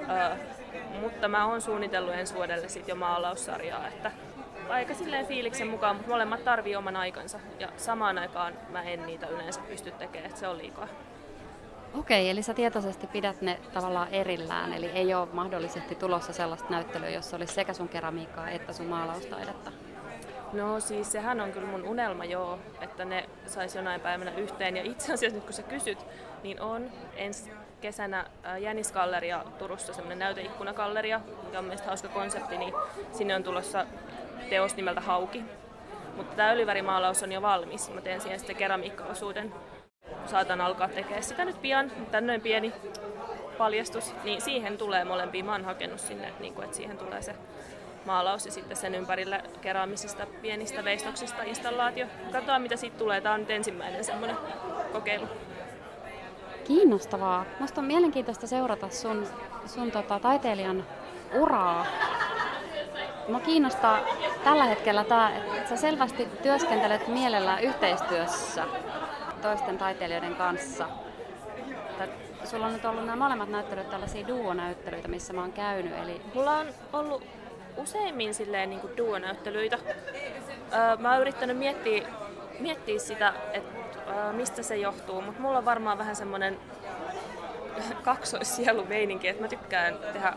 ää, 0.09 0.37
mutta 1.01 1.29
mä 1.29 1.47
oon 1.47 1.63
suunnitellut 1.63 2.15
ensi 2.15 2.35
vuodelle 2.35 2.69
sit 2.69 2.89
jo 2.89 2.95
maalaussarjaa, 2.95 3.89
että 3.89 4.11
aika 4.69 4.95
silleen 4.95 5.27
fiiliksen 5.27 5.69
mukaan, 5.69 5.97
mutta 5.97 6.11
molemmat 6.11 6.45
tarvii 6.45 6.77
oman 6.77 6.97
aikansa 6.97 7.39
ja 7.59 7.69
samaan 7.77 8.19
aikaan 8.19 8.53
mä 8.69 8.83
en 8.83 9.07
niitä 9.07 9.27
yleensä 9.27 9.61
pysty 9.69 9.91
tekemään, 9.91 10.27
että 10.27 10.41
se 10.41 10.49
on 10.49 10.59
liikaa. 10.59 10.89
Okei, 11.95 12.31
eli 12.31 12.43
sä 12.43 12.55
tietoisesti 12.55 13.07
pidät 13.07 13.41
ne 13.41 13.61
tavallaan 13.75 14.09
erillään, 14.09 14.73
eli 14.73 14.87
ei 14.87 15.15
ole 15.15 15.29
mahdollisesti 15.33 15.95
tulossa 15.95 16.33
sellaista 16.33 16.71
näyttelyä, 16.71 17.11
jossa 17.11 17.37
olisi 17.37 17.55
sekä 17.55 17.73
sun 17.73 17.89
keramiikkaa 17.89 18.51
että 18.51 18.73
sun 18.73 18.87
maalaustaidetta. 18.87 19.73
No 20.55 20.81
siis 20.81 21.13
sehän 21.13 21.41
on 21.41 21.53
kyllä 21.53 21.67
mun 21.67 21.85
unelma 21.85 22.25
joo, 22.25 22.59
että 22.81 23.05
ne 23.05 23.29
saisi 23.47 23.79
jonain 23.79 24.01
päivänä 24.01 24.31
yhteen. 24.37 24.77
Ja 24.77 24.83
itse 24.83 25.13
asiassa 25.13 25.37
nyt 25.37 25.45
kun 25.45 25.53
sä 25.53 25.63
kysyt, 25.63 25.99
niin 26.43 26.61
on 26.61 26.91
ensi 27.17 27.51
kesänä 27.81 28.27
ää, 28.43 28.59
Jänisgalleria 28.59 29.45
Turussa, 29.59 29.93
semmoinen 29.93 30.19
näyteikkunagalleria, 30.19 31.21
mikä 31.45 31.59
on 31.59 31.65
mielestäni 31.65 31.89
hauska 31.89 32.09
konsepti, 32.09 32.59
niin 32.59 32.75
sinne 33.13 33.35
on 33.35 33.43
tulossa 33.43 33.87
teos 34.51 34.77
nimeltä 34.77 35.01
Hauki. 35.01 35.45
Mutta 36.17 36.37
tämä 36.37 36.51
öljyvärimaalaus 36.51 37.23
on 37.23 37.33
jo 37.33 37.43
valmis. 37.43 37.91
Mä 37.91 38.01
teen 38.01 38.21
siihen 38.21 38.39
sitten 38.39 38.57
keramiikkaosuuden. 38.57 39.55
Saatan 40.27 40.61
alkaa 40.61 40.89
tekemään 40.89 41.23
sitä 41.23 41.45
nyt 41.45 41.63
pian, 41.63 41.93
tämmöinen 42.11 42.41
pieni 42.41 42.73
paljastus, 43.59 44.15
niin 44.25 44.41
siihen 44.41 44.79
tulee 44.79 45.05
molempiin. 45.05 45.45
Mä 45.45 45.53
oon 45.53 45.65
hakenut 45.65 46.01
sinne, 46.01 46.33
niin 46.41 46.63
että 46.63 46.77
siihen 46.77 46.99
tulee 46.99 47.23
se 47.23 47.35
maalaus 48.07 48.47
ja 48.47 48.53
sitten 48.53 48.77
sen 48.77 48.95
ympärillä 48.95 49.43
keräämisistä 49.61 50.27
pienistä 50.43 50.85
veistoksista 50.85 51.43
installaatio. 51.43 52.07
Katsotaan 52.33 52.63
mitä 52.63 52.77
siitä 52.77 52.99
tulee. 52.99 53.21
Tämä 53.21 53.35
on 53.35 53.41
nyt 53.41 53.51
ensimmäinen 53.51 54.05
semmoinen 54.05 54.37
kokeilu. 54.93 55.27
Kiinnostavaa. 56.65 57.45
Musta 57.61 57.81
on 57.81 57.87
mielenkiintoista 57.87 58.47
seurata 58.47 58.89
sun, 58.89 59.27
sun 59.67 59.91
tota, 59.91 60.19
taiteilijan 60.21 60.85
uraa. 61.33 61.87
Mua 63.29 63.41
kiinnostaa 63.41 63.99
tällä 64.45 64.65
hetkellä 64.65 65.05
tämä, 65.05 65.37
että 65.37 65.69
sä 65.69 65.77
selvästi 65.77 66.29
työskentelet 66.43 67.09
mielellään 67.09 67.63
yhteistyössä 67.63 68.65
toisten 69.43 69.79
taiteilijoiden 69.79 70.37
kanssa. 70.37 70.89
Että 71.91 72.09
sulla 72.45 72.67
on 72.67 72.73
nyt 72.73 72.85
ollut 72.85 73.07
nämä 73.07 73.25
molemmat 73.25 73.49
näyttelyt 73.49 73.91
tällaisia 73.91 74.29
duo-näyttelyitä, 74.29 75.09
missä 75.09 75.33
mä 75.33 75.41
oon 75.41 75.53
käynyt. 75.53 75.93
Eli 76.03 76.21
Mulla 76.35 76.59
on 76.59 76.67
ollut 76.93 77.23
useimmin 77.77 78.35
silleen 78.35 78.71
niin 78.71 78.81
kuin 78.81 78.97
duonäyttelyitä. 78.97 79.79
Mä 80.99 81.13
oon 81.13 81.21
yrittänyt 81.21 81.59
miettiä, 81.59 82.09
miettiä 82.61 82.99
sitä, 82.99 83.35
että 83.53 83.85
mistä 84.33 84.63
se 84.63 84.77
johtuu, 84.77 85.21
mutta 85.21 85.41
mulla 85.41 85.59
on 85.59 85.65
varmaan 85.65 85.99
vähän 85.99 86.17
semmoinen 86.17 86.59
kaksoissielu 88.03 88.85
meininki, 88.85 89.29
että 89.29 89.43
mä 89.43 89.49
tykkään 89.49 89.99
tehdä, 90.13 90.33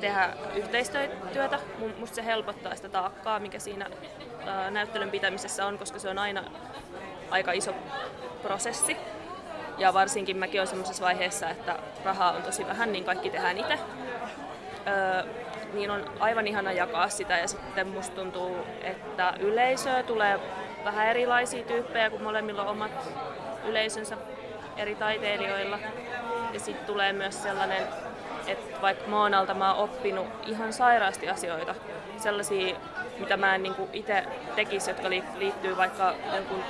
tehdä 0.00 0.30
yhteistyötä. 0.54 1.58
Musta 1.98 2.14
se 2.14 2.24
helpottaa 2.24 2.76
sitä 2.76 2.88
taakkaa, 2.88 3.40
mikä 3.40 3.58
siinä 3.58 3.86
näyttelyn 4.70 5.10
pitämisessä 5.10 5.66
on, 5.66 5.78
koska 5.78 5.98
se 5.98 6.08
on 6.08 6.18
aina 6.18 6.44
aika 7.30 7.52
iso 7.52 7.74
prosessi. 8.42 8.96
Ja 9.78 9.94
varsinkin 9.94 10.36
mäkin 10.36 10.60
olen 10.60 10.68
semmoisessa 10.68 11.04
vaiheessa, 11.04 11.50
että 11.50 11.78
rahaa 12.04 12.32
on 12.32 12.42
tosi 12.42 12.66
vähän, 12.66 12.92
niin 12.92 13.04
kaikki 13.04 13.30
tehdään 13.30 13.58
itse. 13.58 13.78
Öö, 14.88 15.24
niin 15.74 15.90
on 15.90 16.04
aivan 16.20 16.46
ihana 16.46 16.72
jakaa 16.72 17.08
sitä 17.08 17.38
ja 17.38 17.48
sitten 17.48 17.88
musta 17.88 18.16
tuntuu, 18.16 18.56
että 18.82 19.34
yleisöä 19.40 20.02
tulee 20.02 20.40
vähän 20.84 21.06
erilaisia 21.06 21.64
tyyppejä, 21.64 22.10
kun 22.10 22.22
molemmilla 22.22 22.62
on 22.62 22.68
omat 22.68 22.90
yleisönsä 23.64 24.16
eri 24.76 24.94
taiteilijoilla. 24.94 25.78
Ja 26.52 26.60
sitten 26.60 26.86
tulee 26.86 27.12
myös 27.12 27.42
sellainen, 27.42 27.82
että 28.46 28.80
vaikka 28.82 29.08
Moonalta 29.08 29.54
mä 29.54 29.74
oon 29.74 29.84
oppinut 29.84 30.26
ihan 30.46 30.72
sairaasti 30.72 31.28
asioita, 31.28 31.74
sellaisia, 32.16 32.76
mitä 33.18 33.36
mä 33.36 33.54
en 33.54 33.62
niin 33.62 33.74
itse 33.92 34.24
tekisi, 34.56 34.90
jotka 34.90 35.10
liittyy 35.38 35.76
vaikka 35.76 36.14
jonkun 36.34 36.62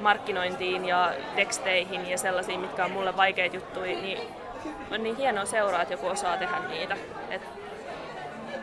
markkinointiin 0.00 0.84
ja 0.84 1.12
teksteihin 1.36 2.10
ja 2.10 2.18
sellaisiin, 2.18 2.60
mitkä 2.60 2.84
on 2.84 2.90
mulle 2.90 3.16
vaikeita 3.16 3.56
juttuja, 3.56 3.96
niin 3.96 4.18
on 4.90 5.02
niin 5.02 5.16
hienoa 5.16 5.44
seuraa, 5.44 5.82
että 5.82 5.94
joku 5.94 6.06
osaa 6.06 6.36
tehdä 6.36 6.58
niitä. 6.68 6.96
Et 7.30 7.42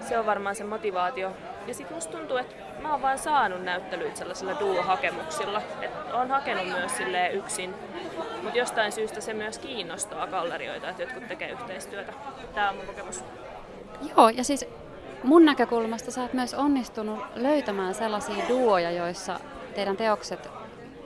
se 0.04 0.20
on 0.20 0.26
varmaan 0.26 0.56
se 0.56 0.64
motivaatio. 0.64 1.32
Ja 1.68 1.74
sitten 1.74 1.98
musta 1.98 2.18
tuntuu, 2.18 2.38
että 2.38 2.56
mä 2.82 2.92
oon 2.92 3.02
vaan 3.02 3.18
saanut 3.18 3.64
näyttelyitä 3.64 4.18
sellaisilla 4.18 4.60
duo-hakemuksilla. 4.60 5.62
Että 5.82 6.16
oon 6.16 6.30
hakenut 6.30 6.68
myös 6.68 6.98
sille 6.98 7.30
yksin. 7.30 7.76
Mutta 8.44 8.58
jostain 8.58 8.92
syystä 8.92 9.22
se 9.22 9.34
myös 9.34 9.58
kiinnostaa 9.60 10.28
gallerioita, 10.28 10.90
että 10.90 11.04
jotkut 11.04 11.28
tekee 11.28 11.52
yhteistyötä. 11.52 12.14
Tämä 12.54 12.70
on 12.70 12.76
mun 12.76 12.86
kokemus. 12.86 13.24
Joo, 14.18 14.30
ja 14.30 14.44
siis 14.44 14.66
mun 15.24 15.46
näkökulmasta 15.46 16.12
sä 16.12 16.22
oot 16.22 16.34
myös 16.34 16.54
onnistunut 16.54 17.20
löytämään 17.36 17.94
sellaisia 17.94 18.50
duoja, 18.50 18.92
joissa 18.92 19.40
teidän 19.76 19.98
teokset 19.98 20.50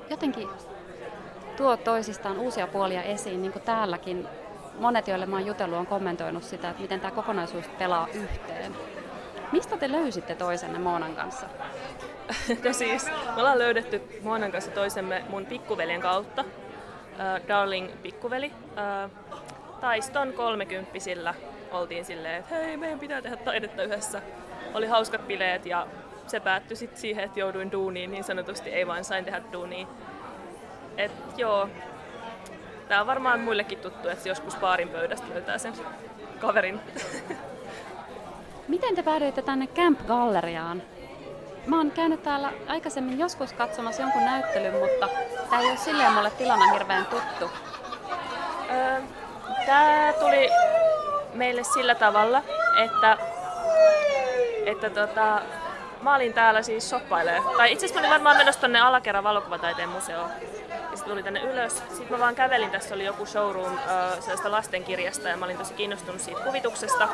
jotenkin 0.09 0.49
tuo 1.57 1.77
toisistaan 1.77 2.37
uusia 2.37 2.67
puolia 2.67 3.03
esiin, 3.03 3.41
niin 3.41 3.51
kuin 3.51 3.63
täälläkin 3.63 4.27
monet, 4.79 5.07
joille 5.07 5.25
mä 5.25 5.35
oon 5.35 5.45
jutellut, 5.45 5.79
on 5.79 5.87
kommentoinut 5.87 6.43
sitä, 6.43 6.69
että 6.69 6.81
miten 6.81 6.99
tämä 6.99 7.11
kokonaisuus 7.11 7.67
pelaa 7.67 8.07
yhteen. 8.13 8.75
Mistä 9.51 9.77
te 9.77 9.91
löysitte 9.91 10.35
toisenne 10.35 10.79
Moonan 10.79 11.15
kanssa? 11.15 11.45
no 12.65 12.73
siis, 12.73 13.05
me 13.05 13.41
ollaan 13.41 13.59
löydetty 13.59 14.01
Moonan 14.23 14.51
kanssa 14.51 14.71
toisemme 14.71 15.23
mun 15.29 15.45
pikkuveljen 15.45 16.01
kautta. 16.01 16.41
Uh, 16.41 17.47
Darling 17.47 17.89
pikkuveli. 18.01 18.47
Uh, 18.47 19.11
Taiston 19.81 20.33
kolmekymppisillä 20.33 21.33
oltiin 21.71 22.05
silleen, 22.05 22.35
että 22.35 22.55
hei, 22.55 22.77
meidän 22.77 22.99
pitää 22.99 23.21
tehdä 23.21 23.37
taidetta 23.37 23.83
yhdessä. 23.83 24.21
Oli 24.73 24.87
hauskat 24.87 25.27
bileet 25.27 25.65
ja 25.65 25.87
se 26.27 26.39
päättyi 26.39 26.77
sitten 26.77 27.01
siihen, 27.01 27.23
että 27.23 27.39
jouduin 27.39 27.71
duuniin 27.71 28.11
niin 28.11 28.23
sanotusti, 28.23 28.69
ei 28.69 28.87
vaan 28.87 29.03
sain 29.03 29.25
tehdä 29.25 29.41
duunia. 29.53 29.87
Et 30.97 31.11
joo, 31.37 31.69
tää 32.87 33.01
on 33.01 33.07
varmaan 33.07 33.39
muillekin 33.39 33.77
tuttu, 33.77 34.09
että 34.09 34.29
joskus 34.29 34.55
paarin 34.55 34.89
pöydästä 34.89 35.27
löytää 35.29 35.57
sen 35.57 35.73
kaverin. 36.39 36.79
Miten 38.67 38.95
te 38.95 39.03
päädyitte 39.03 39.41
tänne 39.41 39.67
Camp 39.67 40.07
Galleriaan? 40.07 40.81
Mä 41.65 41.77
oon 41.77 41.91
käynyt 41.91 42.23
täällä 42.23 42.51
aikaisemmin 42.67 43.19
joskus 43.19 43.53
katsomassa 43.53 44.01
jonkun 44.01 44.25
näyttelyn, 44.25 44.73
mutta 44.73 45.09
tämä 45.49 45.61
ei 45.61 45.69
ole 45.69 45.77
silleen 45.77 46.13
mulle 46.13 46.31
tilana 46.31 46.73
hirveän 46.73 47.05
tuttu. 47.05 47.51
Öö, 48.71 49.01
tämä 49.65 50.13
tuli 50.19 50.49
meille 51.33 51.63
sillä 51.63 51.95
tavalla, 51.95 52.43
että, 52.83 53.17
että 54.65 54.89
tota, 54.89 55.41
mä 56.01 56.15
olin 56.15 56.33
täällä 56.33 56.61
siis 56.61 56.89
shoppailee. 56.89 57.41
Tai 57.57 57.71
itse 57.71 57.85
asiassa 57.85 58.01
mä 58.01 58.07
olin 58.07 58.13
varmaan 58.13 58.37
menossa 58.37 58.61
tonne 58.61 58.79
alakerran 58.79 59.23
valokuvataiteen 59.23 59.89
museoon. 59.89 60.29
Ja 60.97 60.99
sitten 60.99 61.11
tuli 61.13 61.23
tänne 61.23 61.41
ylös. 61.41 61.77
Sitten 61.77 62.11
mä 62.11 62.19
vaan 62.19 62.35
kävelin, 62.35 62.71
tässä 62.71 62.95
oli 62.95 63.05
joku 63.05 63.25
showroom 63.25 63.77
äh, 63.77 64.19
sellaista 64.19 64.51
lastenkirjasta 64.51 65.29
ja 65.29 65.37
mä 65.37 65.45
olin 65.45 65.57
tosi 65.57 65.73
kiinnostunut 65.73 66.21
siitä 66.21 66.41
kuvituksesta. 66.41 67.09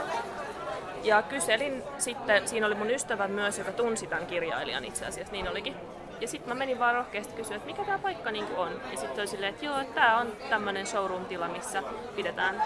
Ja 1.04 1.22
kyselin 1.22 1.84
sitten, 1.98 2.48
siinä 2.48 2.68
oli 2.68 2.76
mun 2.76 2.92
ystävä 2.92 3.28
myös, 3.28 3.58
joka 3.58 3.72
tunsi 3.72 4.08
tämän 4.08 4.28
kirjailijan 4.28 4.86
itse 4.86 5.06
asiassa, 5.06 5.32
niin 5.32 5.50
olikin. 5.50 5.76
Ja 6.22 6.28
sitten 6.28 6.50
mä 6.50 6.56
menin 6.56 6.80
vaan 6.80 6.96
rohkeasti 6.96 7.34
kysyä, 7.34 7.56
että 7.56 7.68
mikä 7.68 7.84
tämä 7.86 8.00
paikka 8.00 8.32
niin 8.32 8.48
on. 8.58 8.82
Ja 8.92 8.98
sitten 8.98 9.20
oli 9.20 9.28
silleen, 9.28 9.54
että 9.54 9.66
joo, 9.66 9.84
tämä 9.84 10.18
on 10.18 10.34
tämmöinen 10.50 10.88
showroom-tila, 10.88 11.48
missä 11.48 11.84
pidetään 12.16 12.64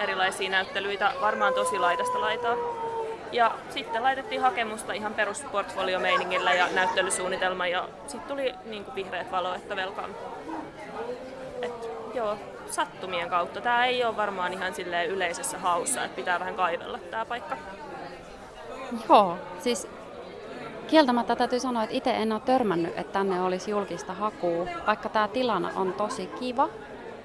erilaisia 0.00 0.50
näyttelyitä, 0.50 1.12
varmaan 1.20 1.54
tosi 1.54 1.78
laidasta 1.78 2.20
laitaa. 2.20 2.56
Ja 3.32 3.54
sitten 3.68 4.02
laitettiin 4.02 4.40
hakemusta 4.40 4.92
ihan 4.92 5.14
perusportfolio-meiningillä 5.14 6.54
ja 6.54 6.66
näyttelysuunnitelma 6.74 7.66
ja 7.66 7.88
sitten 8.06 8.28
tuli 8.28 8.54
niin 8.64 8.84
kuin 8.84 8.94
vihreät 8.94 9.30
valo, 9.30 9.54
että 9.54 9.74
welcome. 9.74 10.14
Et, 11.62 11.90
joo, 12.14 12.36
sattumien 12.70 13.30
kautta. 13.30 13.60
Tämä 13.60 13.86
ei 13.86 14.04
ole 14.04 14.16
varmaan 14.16 14.52
ihan 14.52 14.74
silleen 14.74 15.10
yleisessä 15.10 15.58
haussa, 15.58 16.04
että 16.04 16.16
pitää 16.16 16.40
vähän 16.40 16.54
kaivella 16.54 16.98
tämä 17.10 17.24
paikka. 17.24 17.56
Joo, 19.08 19.36
siis 19.58 19.88
kieltämättä 20.86 21.36
täytyy 21.36 21.60
sanoa, 21.60 21.82
että 21.82 21.96
itse 21.96 22.10
en 22.10 22.32
ole 22.32 22.40
törmännyt, 22.40 22.98
että 22.98 23.12
tänne 23.12 23.42
olisi 23.42 23.70
julkista 23.70 24.14
hakua, 24.14 24.66
vaikka 24.86 25.08
tämä 25.08 25.28
tilana 25.28 25.70
on 25.76 25.92
tosi 25.92 26.26
kiva 26.26 26.68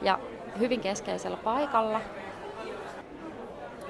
ja 0.01 0.19
hyvin 0.59 0.79
keskeisellä 0.79 1.37
paikalla. 1.37 2.01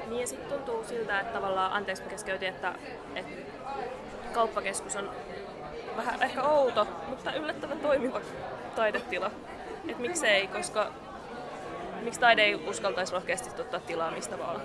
Niin 0.08 0.22
ja 0.22 0.28
sitten 0.28 0.50
tuntuu 0.50 0.84
siltä, 0.84 1.20
että 1.20 1.34
tavallaan, 1.34 1.72
anteeksi 1.72 2.04
mä 2.04 2.10
keskeytin, 2.10 2.50
että, 2.50 2.76
että 3.16 3.32
kauppakeskus 4.34 4.96
on 4.96 5.12
vähän 5.98 6.24
ehkä 6.24 6.44
outo, 6.44 6.88
mutta 7.10 7.34
yllättävän 7.34 7.80
toimiva 7.80 8.22
taidetila. 8.76 9.32
Että 9.88 10.02
miksei, 10.02 10.48
koska 10.48 10.92
miksi 12.02 12.20
taide 12.20 12.42
ei 12.44 12.56
uskaltaisi 12.56 13.14
rohkeasti 13.14 13.62
ottaa 13.62 13.80
tilaa 13.80 14.12
mistä 14.12 14.40
vaan. 14.40 14.62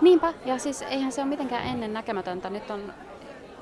Niinpä, 0.00 0.32
ja 0.44 0.58
siis 0.58 0.82
eihän 0.82 1.12
se 1.12 1.20
ole 1.20 1.28
mitenkään 1.28 1.66
ennen 1.66 1.92
näkemätöntä. 1.92 2.50
Nyt 2.50 2.70
on 2.70 2.94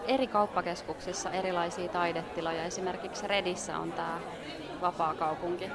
eri 0.06 0.26
kauppakeskuksissa 0.26 1.30
erilaisia 1.30 1.88
taidetiloja. 1.88 2.64
Esimerkiksi 2.64 3.26
Redissä 3.26 3.78
on 3.78 3.92
tämä 3.92 4.18
vapaa 4.80 5.14
kaupunki. 5.14 5.70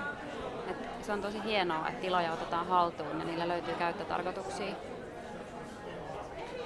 Et 0.68 0.78
se 1.02 1.12
on 1.12 1.22
tosi 1.22 1.44
hienoa, 1.44 1.88
että 1.88 2.02
tiloja 2.02 2.34
otetaan 2.34 2.68
haltuun 2.68 3.20
ja 3.20 3.26
niillä 3.26 3.48
löytyy 3.48 3.74
käyttötarkoituksia. 3.74 4.76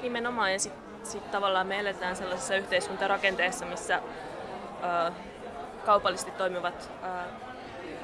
Nimenomaan, 0.01 0.53
ja 0.53 0.59
sitten 0.59 0.83
sit 1.03 1.31
tavallaan 1.31 1.67
me 1.67 1.79
eletään 1.79 2.15
sellaisessa 2.15 2.55
yhteiskuntarakenteessa, 2.55 3.65
missä 3.65 4.01
ö, 5.07 5.11
kaupallisesti 5.85 6.31
toimivat 6.31 6.91
ö, 7.03 7.07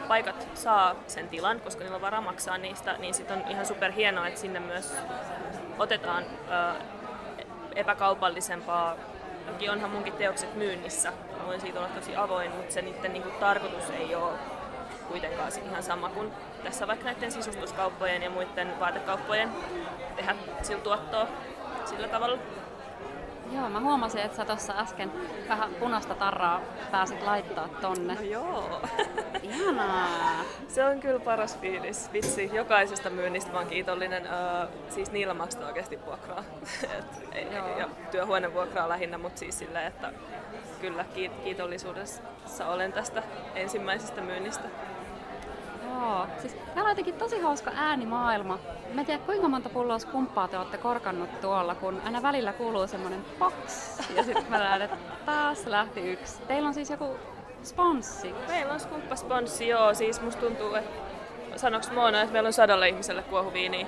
paikat 0.07 0.47
saa 0.53 0.95
sen 1.07 1.29
tilan, 1.29 1.59
koska 1.59 1.83
niillä 1.83 1.95
on 1.95 2.01
varaa 2.01 2.21
maksaa 2.21 2.57
niistä, 2.57 2.97
niin 2.97 3.13
sitten 3.13 3.37
on 3.37 3.51
ihan 3.51 3.65
super 3.65 3.91
hienoa, 3.91 4.27
että 4.27 4.39
sinne 4.39 4.59
myös 4.59 4.93
otetaan 5.79 6.23
ö, 6.23 6.83
epäkaupallisempaa. 7.75 8.95
Toki 9.47 9.69
onhan 9.69 9.89
munkin 9.91 10.13
teokset 10.13 10.55
myynnissä, 10.55 11.13
mä 11.37 11.47
voin 11.47 11.61
siitä 11.61 11.79
olla 11.79 11.89
tosi 11.89 12.15
avoin, 12.15 12.51
mutta 12.51 12.73
se 12.73 12.81
niiden 12.81 13.13
niin 13.13 13.23
kuin, 13.23 13.35
tarkoitus 13.35 13.89
ei 13.89 14.15
ole 14.15 14.33
kuitenkaan 15.07 15.51
ihan 15.65 15.83
sama 15.83 16.09
kuin 16.09 16.31
tässä 16.63 16.87
vaikka 16.87 17.05
näiden 17.05 17.31
sisustuskauppojen 17.31 18.23
ja 18.23 18.29
muiden 18.29 18.79
vaatekauppojen 18.79 19.49
tehdä 20.15 20.35
sillä 20.61 20.81
tuottoa 20.81 21.27
sillä 21.87 22.07
tavalla. 22.07 22.37
Joo, 23.51 23.69
mä 23.69 23.79
huomasin, 23.79 24.21
että 24.21 24.37
sä 24.37 24.45
tuossa 24.45 24.73
äsken 24.77 25.11
vähän 25.49 25.69
punaista 25.79 26.15
tarraa 26.15 26.61
pääsit 26.91 27.21
laittaa 27.23 27.67
tonne. 27.67 28.15
No 28.15 28.21
joo. 28.21 28.81
Ihanaa. 29.43 30.07
Se 30.67 30.85
on 30.85 30.99
kyllä 30.99 31.19
paras 31.19 31.59
fiilis. 31.59 32.13
Vitsi, 32.13 32.49
jokaisesta 32.53 33.09
myynnistä 33.09 33.51
mä 33.51 33.57
oon 33.57 33.67
kiitollinen. 33.67 34.23
Uh, 34.23 34.69
siis 34.89 35.11
niillä 35.11 35.33
maksaa 35.33 35.67
oikeasti 35.67 36.05
vuokraa. 36.05 36.43
Et, 36.99 37.05
ei, 37.31 37.47
ja 37.77 37.89
työhuonevuokraa 38.11 38.89
lähinnä, 38.89 39.17
mutta 39.17 39.39
siis 39.39 39.59
silleen, 39.59 39.87
että 39.87 40.13
kyllä 40.81 41.05
kiitollisuudessa 41.43 42.67
olen 42.67 42.93
tästä 42.93 43.23
ensimmäisestä 43.55 44.21
myynnistä. 44.21 44.69
Joo, 45.99 46.27
siis 46.37 46.53
täällä 46.53 46.83
on 46.83 46.89
jotenkin 46.89 47.13
tosi 47.13 47.39
hauska 47.39 47.71
äänimaailma. 47.75 48.59
Mä 48.93 49.01
en 49.01 49.05
tiedä 49.05 49.23
kuinka 49.25 49.47
monta 49.47 49.69
pulloa 49.69 49.99
skumppaa 49.99 50.47
te 50.47 50.57
olette 50.57 50.77
korkannut 50.77 51.41
tuolla, 51.41 51.75
kun 51.75 52.01
aina 52.05 52.21
välillä 52.21 52.53
kuuluu 52.53 52.87
semmonen 52.87 53.25
box. 53.39 53.53
Ja 54.15 54.23
sitten 54.23 54.45
mä 54.49 54.57
näen, 54.57 54.81
että 54.81 54.97
taas 55.25 55.65
lähti 55.65 56.11
yksi. 56.11 56.41
Teillä 56.41 56.67
on 56.67 56.73
siis 56.73 56.89
joku 56.89 57.15
sponssi. 57.63 58.33
Meillä 58.47 58.73
on 58.73 58.79
skumppasponssi, 58.79 59.67
joo. 59.67 59.93
Siis 59.93 60.21
musta 60.21 60.41
tuntuu, 60.41 60.75
että 60.75 60.89
sanoks 61.55 61.91
Moona, 61.91 62.21
että 62.21 62.33
meillä 62.33 62.47
on 62.47 62.53
sadalle 62.53 62.89
ihmiselle 62.89 63.23
kuohuviini. 63.23 63.87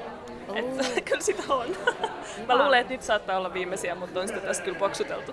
Että 0.54 1.02
kyllä 1.10 1.22
sitä 1.22 1.44
on. 1.54 1.68
Mä 2.48 2.58
luulen, 2.58 2.80
että 2.80 2.94
nyt 2.94 3.02
saattaa 3.02 3.38
olla 3.38 3.54
viimeisiä, 3.54 3.96
mutta 3.96 4.20
on 4.20 4.28
sitä 4.28 4.40
tässä 4.40 4.64
kyllä 4.64 4.80
poksuteltu. 4.80 5.32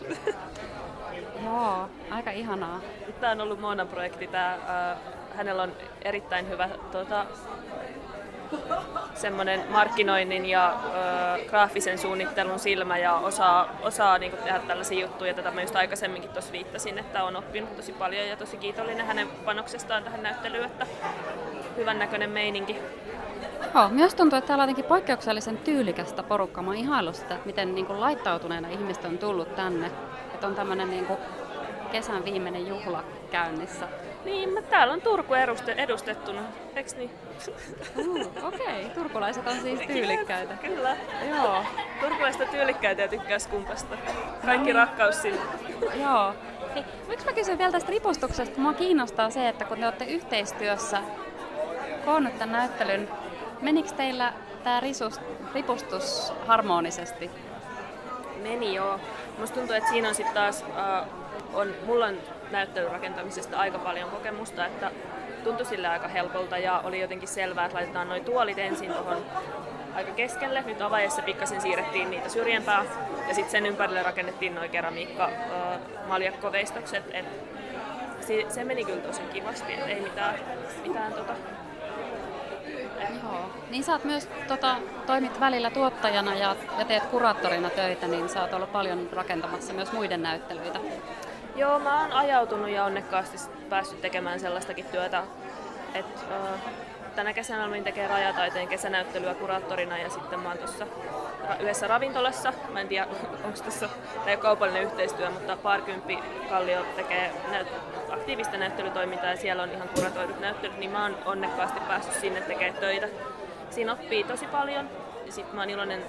Joo, 1.44 1.88
aika 2.10 2.30
ihanaa. 2.30 2.80
Tämä 3.20 3.32
on 3.32 3.40
ollut 3.40 3.60
Moonan 3.60 3.88
projekti, 3.88 4.26
tämä 4.26 4.58
hänellä 5.36 5.62
on 5.62 5.72
erittäin 6.02 6.48
hyvä 6.48 6.68
tota, 6.92 7.26
semmoinen 9.14 9.64
markkinoinnin 9.70 10.46
ja 10.46 10.74
ö, 10.84 11.44
graafisen 11.48 11.98
suunnittelun 11.98 12.58
silmä 12.58 12.98
ja 12.98 13.14
osaa, 13.14 13.68
osaa 13.82 14.18
niin 14.18 14.32
tehdä 14.32 14.58
tällaisia 14.58 15.00
juttuja. 15.00 15.34
Tätä 15.34 15.50
mä 15.50 15.60
just 15.60 15.76
aikaisemminkin 15.76 16.30
tuossa 16.30 16.52
viittasin, 16.52 16.98
että 16.98 17.24
on 17.24 17.36
oppinut 17.36 17.76
tosi 17.76 17.92
paljon 17.92 18.28
ja 18.28 18.36
tosi 18.36 18.56
kiitollinen 18.56 19.06
hänen 19.06 19.28
panoksestaan 19.44 20.04
tähän 20.04 20.22
näyttelyyn, 20.22 20.64
että 20.64 20.86
hyvän 21.76 21.98
näköinen 21.98 22.30
meininki. 22.30 22.76
Joo, 23.74 23.88
myös 23.88 24.14
tuntuu, 24.14 24.38
että 24.38 24.46
täällä 24.46 24.62
on 24.62 24.68
jotenkin 24.68 24.88
poikkeuksellisen 24.88 25.58
tyylikästä 25.58 26.22
porukkaa. 26.22 26.64
Mä 26.64 26.70
oon 26.70 27.14
sitä, 27.14 27.34
että 27.34 27.46
miten 27.46 27.74
niin 27.74 27.86
kuin 27.86 28.00
laittautuneena 28.00 28.68
ihmiset 28.68 29.04
on 29.04 29.18
tullut 29.18 29.54
tänne. 29.54 29.86
Että 30.34 30.46
on 30.46 30.54
tämmöinen 30.54 30.90
niin 30.90 31.06
kesän 31.92 32.24
viimeinen 32.24 32.66
juhla 32.66 33.04
käynnissä. 33.30 33.88
Niin, 34.24 34.48
mä 34.48 34.62
täällä 34.62 34.94
on 34.94 35.00
Turku 35.00 35.34
edustettuna, 35.76 36.42
eiks 36.76 36.96
niin? 36.96 37.10
Uh, 37.96 38.44
Okei, 38.44 38.80
okay. 38.80 38.90
turkulaiset 38.94 39.46
on 39.46 39.60
siis 39.60 39.80
tyylikkäitä. 39.80 40.54
Kyllä, 40.54 40.96
joo. 41.30 41.64
Turkulaiset 42.00 42.40
on 42.40 42.48
tyylikkäitä 42.48 43.02
ja 43.02 43.08
tykkäis 43.08 43.46
kumpasta. 43.46 43.96
Kaikki 44.44 44.72
no. 44.72 44.78
rakkaus 44.78 45.22
sinne. 45.22 45.40
joo. 46.02 46.34
Hei, 46.74 46.84
miksi 47.08 47.26
mä 47.26 47.32
kysyn 47.32 47.58
vielä 47.58 47.72
tästä 47.72 47.90
ripustuksesta, 47.90 48.60
mua 48.60 48.74
kiinnostaa 48.74 49.30
se, 49.30 49.48
että 49.48 49.64
kun 49.64 49.78
te 49.78 49.84
olette 49.84 50.04
yhteistyössä 50.04 51.02
koonnut 52.04 52.38
tämän 52.38 52.52
näyttelyn, 52.52 53.08
menikö 53.60 53.88
teillä 53.88 54.32
tämä 54.64 54.80
ripustus 55.54 56.32
harmonisesti? 56.46 57.30
Meni 58.42 58.74
joo. 58.74 59.00
Musta 59.38 59.54
tuntuu, 59.58 59.76
että 59.76 59.90
siinä 59.90 60.08
on 60.08 60.14
sitten 60.14 60.34
taas, 60.34 60.64
äh, 60.76 61.08
on, 61.54 61.74
mulla 61.86 62.06
on 62.06 62.16
näyttelyrakentamisesta 62.53 63.59
aika 63.59 63.78
paljon 63.78 64.11
kokemusta, 64.11 64.66
että 64.66 64.90
tuntui 65.44 65.66
sille 65.66 65.88
aika 65.88 66.09
helpolta 66.09 66.59
ja 66.59 66.80
oli 66.84 67.00
jotenkin 67.00 67.28
selvää, 67.28 67.64
että 67.64 67.76
laitetaan 67.76 68.09
noin 68.09 68.24
tuolit 68.24 68.59
ensin 68.59 68.92
tuohon 68.92 69.24
aika 69.94 70.12
keskelle. 70.12 70.62
Nyt 70.66 70.82
avaajassa 70.82 71.22
pikkasen 71.22 71.61
siirrettiin 71.61 72.11
niitä 72.11 72.28
syrjempää 72.28 72.84
ja 73.28 73.34
sitten 73.34 73.50
sen 73.50 73.66
ympärille 73.66 74.03
rakennettiin 74.03 74.55
noin 74.55 74.70
keramiikka 74.70 75.30
maljakkoveistokset. 76.07 77.05
Et 77.12 77.26
se, 78.20 78.46
se 78.48 78.64
meni 78.64 78.84
kyllä 78.84 79.03
tosi 79.03 79.22
kivasti, 79.32 79.72
että 79.72 79.86
ei 79.86 80.00
mitään, 80.00 80.34
mitään 80.82 81.12
tota, 81.12 81.32
Joo. 83.22 83.50
Niin 83.70 83.84
sä 83.84 83.92
oot 83.92 84.05
myös 84.05 84.28
tota, 84.48 84.76
toimit 85.07 85.40
välillä 85.40 85.70
tuottajana 85.70 86.34
ja, 86.34 86.57
ja 86.78 86.84
teet 86.84 87.07
kuraattorina 87.07 87.70
töitä, 87.70 88.09
niin 88.09 88.28
sä 88.28 88.42
oot 88.42 88.53
ollut 88.53 88.72
paljon 88.72 89.09
rakentamassa 89.12 89.72
myös 89.72 89.92
muiden 89.92 90.22
näyttelyitä. 90.22 90.78
Joo, 91.57 91.78
mä 91.78 92.03
oon 92.03 92.12
ajautunut 92.12 92.70
ja 92.70 92.84
onnekkaasti 92.84 93.36
päässyt 93.68 94.00
tekemään 94.00 94.40
sellaistakin 94.40 94.84
työtä, 94.84 95.22
että 95.94 96.20
uh, 96.20 96.59
tänä 97.14 97.32
kesänä 97.32 97.64
olin 97.64 97.84
tekemään 97.84 98.11
rajataiteen 98.11 98.68
kesänäyttelyä 98.68 99.34
kuraattorina 99.34 99.98
ja 99.98 100.11
sitten 100.11 100.40
mä 100.40 100.48
oon 100.48 100.59
tuossa 100.59 100.86
yhdessä 101.61 101.86
ravintolassa. 101.86 102.53
Mä 102.72 102.80
en 102.80 102.88
tiedä, 102.88 103.07
onko 103.44 103.59
tässä 103.64 103.88
tämä 104.24 104.36
kaupallinen 104.36 104.82
yhteistyö, 104.82 105.30
mutta 105.30 105.57
Parkymppi 105.57 106.18
Kallio 106.48 106.84
tekee 106.96 107.32
näyt- 107.50 108.12
aktiivista 108.12 108.57
näyttelytoimintaa 108.57 109.30
ja 109.30 109.36
siellä 109.36 109.62
on 109.62 109.70
ihan 109.70 109.88
kuratoidut 109.88 110.40
näyttelyt, 110.40 110.78
niin 110.78 110.90
mä 110.90 111.03
oon 111.03 111.16
onnekkaasti 111.24 111.80
päässyt 111.80 112.14
sinne 112.14 112.40
tekemään 112.40 112.80
töitä. 112.80 113.09
Siinä 113.70 113.92
oppii 113.92 114.24
tosi 114.24 114.46
paljon 114.46 114.88
ja 115.26 115.32
sitten 115.32 115.55
mä 115.55 115.62
oon 115.62 115.70
iloinen 115.70 116.03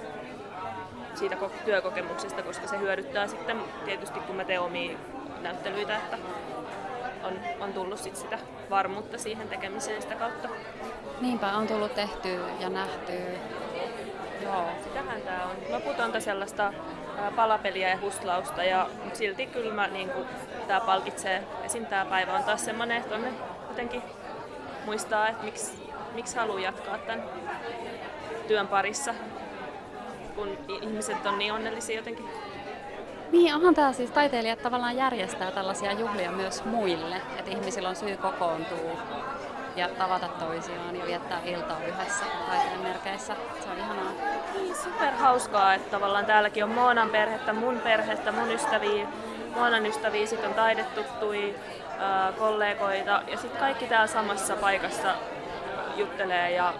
siitä 1.14 1.36
työkokemuksesta, 1.64 2.42
koska 2.42 2.66
se 2.66 2.78
hyödyttää 2.78 3.26
sitten 3.26 3.56
tietysti 3.84 4.20
kun 4.20 4.36
mä 4.36 4.44
teen 4.44 4.60
omia 4.60 4.98
näyttelyitä, 5.44 5.96
että 5.96 6.18
on, 7.22 7.40
on 7.60 7.72
tullut 7.72 7.98
sit 7.98 8.16
sitä 8.16 8.38
varmuutta 8.70 9.18
siihen 9.18 9.48
tekemiseen 9.48 10.02
sitä 10.02 10.14
kautta. 10.14 10.48
Niinpä 11.20 11.52
on 11.52 11.66
tullut 11.66 11.94
tehty 11.94 12.40
ja 12.60 12.68
nähty. 12.68 13.12
Joo. 14.42 14.66
Sitähän 14.84 15.22
tämä 15.22 15.44
on. 15.44 15.56
Loputonta 15.68 16.20
sellaista 16.20 16.72
palapeliä 17.36 17.88
ja 17.88 18.00
huslausta, 18.00 18.64
ja, 18.64 18.88
silti 19.12 19.46
kyllä 19.46 19.74
mä, 19.74 19.86
niin 19.86 20.10
tämä 20.68 20.80
palkitsee. 20.80 21.44
Esim. 21.64 21.86
tämä 21.86 22.04
päivä 22.04 22.32
on 22.32 22.44
taas 22.44 22.64
semmoinen, 22.64 22.96
että 22.96 23.14
on 23.14 23.24
jotenkin 23.68 24.02
muistaa, 24.84 25.28
että 25.28 25.44
miksi, 25.44 25.92
miksi 26.14 26.36
haluaa 26.36 26.60
jatkaa 26.60 26.98
tämän 26.98 27.24
työn 28.48 28.68
parissa, 28.68 29.14
kun 30.34 30.58
ihmiset 30.82 31.26
on 31.26 31.38
niin 31.38 31.52
onnellisia 31.52 31.96
jotenkin 31.96 32.28
niin, 33.34 33.54
onhan 33.54 33.74
tämä 33.74 33.92
siis 33.92 34.10
taiteilijat 34.10 34.62
tavallaan 34.62 34.96
järjestää 34.96 35.50
tällaisia 35.50 35.92
juhlia 35.92 36.30
myös 36.32 36.64
muille, 36.64 37.16
että 37.16 37.50
ihmisillä 37.50 37.88
on 37.88 37.96
syy 37.96 38.16
kokoontua 38.16 38.92
ja 39.76 39.88
tavata 39.88 40.28
toisiaan 40.28 40.96
ja 40.96 41.06
viettää 41.06 41.40
iltaa 41.44 41.80
yhdessä 41.86 42.24
taiteen 42.48 42.80
merkeissä. 42.80 43.36
Se 43.60 43.70
on 43.70 43.78
ihanaa. 43.78 44.12
Niin, 44.54 44.76
super 44.76 45.12
hauskaa, 45.12 45.74
että 45.74 45.90
tavallaan 45.90 46.26
täälläkin 46.26 46.64
on 46.64 46.70
Moonan 46.70 47.10
perhettä, 47.10 47.52
mun 47.52 47.80
perhettä, 47.80 48.32
mun 48.32 48.50
ystäviä, 48.50 49.06
Moonan 49.54 49.86
ystäviä, 49.86 50.26
sitten 50.26 50.48
on 50.48 50.54
taidetuttui, 50.54 51.54
kollegoita 52.38 53.22
ja 53.30 53.38
sitten 53.38 53.60
kaikki 53.60 53.86
täällä 53.86 54.06
samassa 54.06 54.56
paikassa 54.56 55.14
juttelee 55.96 56.50
ja 56.50 56.74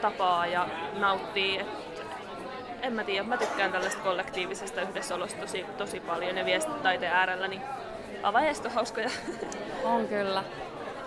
tapaa 0.00 0.46
ja 0.46 0.66
nauttii. 0.98 1.58
Et 1.58 1.75
en 2.82 2.92
mä 2.92 3.04
tiedä, 3.04 3.22
mä 3.22 3.36
tykkään 3.36 3.72
tällaista 3.72 4.02
kollektiivisesta 4.02 4.80
yhdessäolosta 4.80 5.40
tosi, 5.40 5.66
tosi 5.78 6.00
paljon 6.00 6.36
ja 6.36 6.44
viestitaiteen 6.44 7.12
äärellä, 7.12 7.48
niin 7.48 7.62
avaajaiset 8.22 8.66
on 8.66 8.72
hauskoja. 8.72 9.10
On 9.84 10.08
kyllä. 10.08 10.44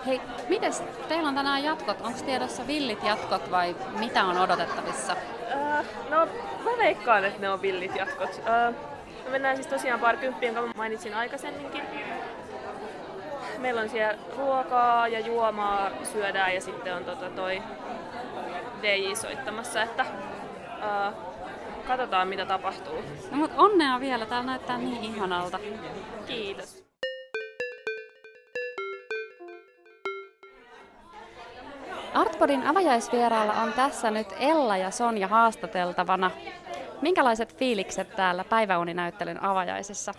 Hei, 0.06 0.20
mites 0.48 0.82
teillä 1.08 1.28
on 1.28 1.34
tänään 1.34 1.64
jatkot? 1.64 2.00
Onko 2.00 2.18
tiedossa 2.26 2.66
villit 2.66 3.02
jatkot 3.04 3.50
vai 3.50 3.76
mitä 3.98 4.24
on 4.24 4.38
odotettavissa? 4.38 5.16
Uh, 5.54 5.84
no, 6.10 6.28
mä 6.64 6.70
veikkaan, 6.78 7.24
että 7.24 7.40
ne 7.40 7.50
on 7.50 7.62
villit 7.62 7.96
jatkot. 7.96 8.30
Uh, 8.30 8.74
me 9.24 9.30
mennään 9.30 9.56
siis 9.56 9.66
tosiaan 9.66 10.00
parikymppiin, 10.00 10.54
jonka 10.54 10.72
mainitsin 10.76 11.14
aikaisemminkin. 11.14 11.82
Meillä 13.58 13.80
on 13.80 13.88
siellä 13.88 14.18
ruokaa 14.38 15.08
ja 15.08 15.20
juomaa 15.20 15.90
syödään 16.12 16.54
ja 16.54 16.60
sitten 16.60 16.94
on 16.94 17.04
tota 17.04 17.30
toi 17.30 17.62
DJ 18.82 19.14
soittamassa, 19.14 19.82
että 19.82 20.06
uh, 20.78 21.29
Katsotaan 21.90 22.28
mitä 22.28 22.46
tapahtuu. 22.46 23.02
No 23.30 23.36
mutta 23.36 23.62
onnea 23.62 24.00
vielä, 24.00 24.26
täällä 24.26 24.46
näyttää 24.46 24.78
niin 24.78 25.04
ihanalta. 25.04 25.58
Kiitos. 26.26 26.84
Artpodin 32.14 32.66
avajaisvieraalla 32.66 33.52
on 33.52 33.72
tässä 33.72 34.10
nyt 34.10 34.26
Ella 34.38 34.76
ja 34.76 34.90
Sonja 34.90 35.28
haastateltavana. 35.28 36.30
Minkälaiset 37.02 37.56
fiilikset 37.56 38.16
täällä 38.16 38.44
päiväuninäyttelyn 38.44 39.42
avajaisissa? 39.42 40.14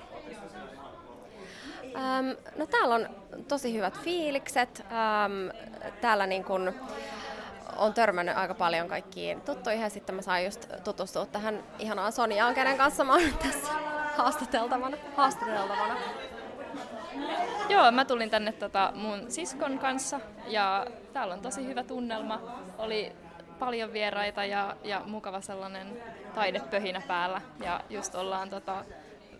Ähm, 1.95 2.29
no 2.57 2.65
täällä 2.65 2.95
on 2.95 3.09
tosi 3.47 3.73
hyvät 3.73 3.99
fiilikset. 3.99 4.85
Ähm, 4.91 5.49
täällä 6.01 6.27
niin 6.27 6.43
kun 6.43 6.73
on 7.81 7.93
törmännyt 7.93 8.37
aika 8.37 8.53
paljon 8.53 8.87
kaikkiin 8.87 9.41
tuttuihin 9.41 9.81
ja 9.81 9.89
sitten 9.89 10.15
mä 10.15 10.21
sain 10.21 10.45
just 10.45 10.65
tutustua 10.83 11.25
tähän 11.25 11.63
ihanaan 11.79 12.11
Sonjaan, 12.11 12.53
kenen 12.53 12.77
kanssa 12.77 13.03
mä 13.03 13.13
oon 13.13 13.21
tässä 13.43 13.73
haastateltavana. 14.17 14.97
haastateltavana. 15.15 15.95
Joo, 17.69 17.91
mä 17.91 18.05
tulin 18.05 18.29
tänne 18.29 18.51
tota 18.51 18.91
mun 18.95 19.31
siskon 19.31 19.79
kanssa 19.79 20.19
ja 20.47 20.87
täällä 21.13 21.33
on 21.33 21.41
tosi 21.41 21.65
hyvä 21.65 21.83
tunnelma. 21.83 22.41
Oli 22.77 23.15
paljon 23.59 23.93
vieraita 23.93 24.45
ja, 24.45 24.75
ja 24.83 25.01
mukava 25.05 25.41
sellainen 25.41 26.03
taidepöhinä 26.35 27.01
päällä 27.07 27.41
ja 27.63 27.81
just 27.89 28.15
ollaan 28.15 28.49
tota, 28.49 28.85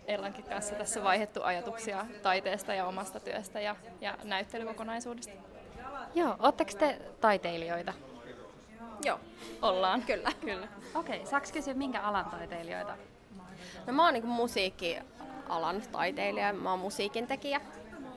Erlankin 0.06 0.44
kanssa 0.44 0.74
tässä 0.74 1.04
vaihettu 1.04 1.42
ajatuksia 1.42 2.06
taiteesta 2.22 2.74
ja 2.74 2.86
omasta 2.86 3.20
työstä 3.20 3.60
ja, 3.60 3.76
ja 4.00 4.18
näyttelykokonaisuudesta. 4.24 5.32
Joo, 6.14 6.36
ootteko 6.38 6.70
te 6.78 6.98
taiteilijoita? 7.20 7.92
Joo. 9.04 9.20
Ollaan. 9.62 10.02
Kyllä. 10.02 10.32
Kyllä. 10.40 10.68
Okei, 10.94 11.16
okay, 11.16 11.30
saaks 11.30 11.52
kysyä 11.52 11.74
minkä 11.74 12.00
alan 12.02 12.24
taiteilijoita? 12.24 12.96
No 13.86 13.92
mä 13.92 14.04
oon 14.04 14.14
niinku 14.14 14.28
musiikkialan 14.28 15.82
taiteilija, 15.92 16.52
mä 16.52 16.70
oon 16.70 16.78
musiikin 16.78 17.26
tekijä, 17.26 17.60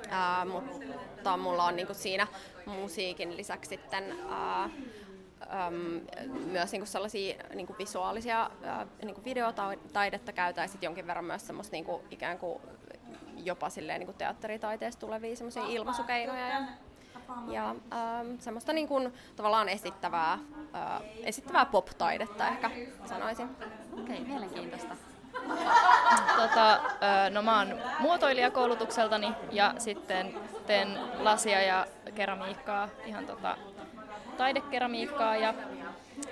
ää, 0.09 0.45
mutta 0.45 1.37
mulla 1.37 1.63
on 1.63 1.75
niinku 1.75 1.93
siinä 1.93 2.27
musiikin 2.65 3.37
lisäksi 3.37 3.69
sitten 3.69 4.15
ää, 4.29 4.63
äm, 4.63 6.01
myös 6.45 6.71
niinku 6.71 6.85
sellaisia 6.85 7.35
niinku 7.53 7.75
visuaalisia 7.79 8.49
ää, 8.63 8.87
niinku 9.03 9.23
videotaidetta 9.23 10.31
käytä 10.33 10.61
ja 10.61 10.67
sitten 10.67 10.87
jonkin 10.87 11.07
verran 11.07 11.25
myös 11.25 11.47
semmoista 11.47 11.71
niinku 11.71 12.03
ikään 12.11 12.39
kuin 12.39 12.61
jopa 13.37 13.69
silleen 13.69 13.99
niinku 13.99 14.13
teatteritaiteesta 14.13 14.99
tulevia 14.99 15.35
semmoisia 15.35 15.63
ilmaisukeinoja 15.67 16.47
ja 16.47 16.61
ja 17.47 17.69
ähm, 17.69 18.27
semmoista 18.39 18.73
niin 18.73 18.87
kuin, 18.87 19.13
tavallaan 19.35 19.69
esittävää, 19.69 20.33
äh, 20.33 21.01
esittävää 21.23 21.65
pop-taidetta 21.65 22.47
ehkä 22.47 22.71
sanoisin. 23.05 23.49
Okei, 23.93 24.03
okay, 24.03 24.27
mielenkiintoista. 24.27 24.95
Tota, 26.35 26.79
no 27.29 27.41
mä 27.41 27.57
oon 27.57 27.81
muotoilija 27.99 28.51
koulutukseltani 28.51 29.33
ja 29.51 29.73
sitten 29.77 30.33
teen 30.67 30.99
lasia 31.19 31.61
ja 31.61 31.87
keramiikkaa, 32.15 32.89
ihan 33.05 33.25
tota, 33.25 33.57
taidekeramiikkaa 34.37 35.35
ja 35.35 35.53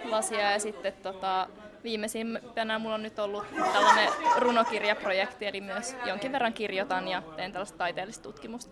lasia 0.03 0.51
ja 0.51 0.59
sitten 0.59 0.93
tota, 0.93 1.47
viimeisimpänä 1.83 2.79
mulla 2.79 2.95
on 2.95 3.03
nyt 3.03 3.19
ollut 3.19 3.45
tällainen 3.73 4.09
runokirjaprojekti, 4.37 5.45
eli 5.45 5.61
myös 5.61 5.95
jonkin 6.05 6.31
verran 6.31 6.53
kirjoitan 6.53 7.07
ja 7.07 7.21
teen 7.35 7.51
tällaista 7.51 7.77
taiteellista 7.77 8.23
tutkimusta. 8.23 8.71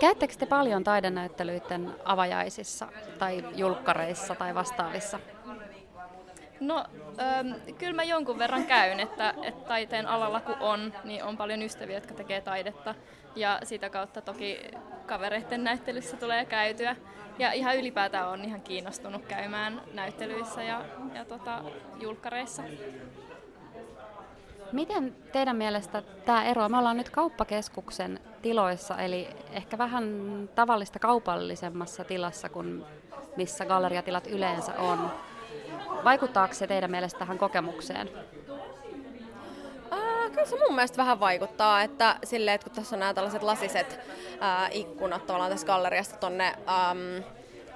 Käyttekö 0.00 0.34
te 0.38 0.46
paljon 0.46 0.84
taidenäyttelyiden 0.84 1.94
avajaisissa 2.04 2.88
tai 3.18 3.44
julkkareissa 3.54 4.34
tai 4.34 4.54
vastaavissa? 4.54 5.20
No, 6.60 6.84
ähm, 7.20 7.52
kyllä 7.78 7.92
mä 7.92 8.02
jonkun 8.02 8.38
verran 8.38 8.64
käyn, 8.64 9.00
että, 9.00 9.34
että 9.42 9.68
taiteen 9.68 10.06
alalla 10.06 10.40
kun 10.40 10.56
on, 10.60 10.92
niin 11.04 11.24
on 11.24 11.36
paljon 11.36 11.62
ystäviä, 11.62 11.96
jotka 11.96 12.14
tekee 12.14 12.40
taidetta. 12.40 12.94
Ja 13.36 13.60
sitä 13.64 13.90
kautta 13.90 14.20
toki 14.20 14.60
kavereiden 15.06 15.64
näyttelyssä 15.64 16.16
tulee 16.16 16.44
käytyä. 16.44 16.96
Ja 17.38 17.52
ihan 17.52 17.76
ylipäätään 17.76 18.28
on 18.28 18.44
ihan 18.44 18.60
kiinnostunut 18.60 19.26
käymään 19.26 19.82
näyttelyissä 19.94 20.62
ja, 20.62 20.84
ja 21.14 21.24
tota, 21.24 21.62
julkkareissa. 22.00 22.62
Miten 24.72 25.16
teidän 25.32 25.56
mielestä 25.56 26.02
tämä 26.24 26.44
ero, 26.44 26.68
me 26.68 26.78
ollaan 26.78 26.96
nyt 26.96 27.10
kauppakeskuksen 27.10 28.20
tiloissa, 28.42 28.98
eli 28.98 29.28
ehkä 29.52 29.78
vähän 29.78 30.04
tavallista 30.54 30.98
kaupallisemmassa 30.98 32.04
tilassa 32.04 32.48
kuin 32.48 32.84
missä 33.36 33.64
galleriatilat 33.66 34.26
yleensä 34.26 34.74
on. 34.74 35.10
Vaikuttaako 36.04 36.54
se 36.54 36.66
teidän 36.66 36.90
mielestä 36.90 37.18
tähän 37.18 37.38
kokemukseen? 37.38 38.10
Kyllä 40.30 40.46
se 40.46 40.56
mun 40.66 40.74
mielestä 40.74 40.96
vähän 40.96 41.20
vaikuttaa, 41.20 41.82
että 41.82 42.16
silleen, 42.24 42.54
että 42.54 42.64
kun 42.64 42.76
tässä 42.76 42.96
on 42.96 43.00
nämä 43.00 43.14
tällaiset 43.14 43.42
lasiset 43.42 44.00
ää, 44.40 44.68
ikkunat 44.72 45.26
tavallaan 45.26 45.50
tässä 45.50 45.66
galleriasta 45.66 46.16
tonne 46.16 46.46
äm, 46.46 47.22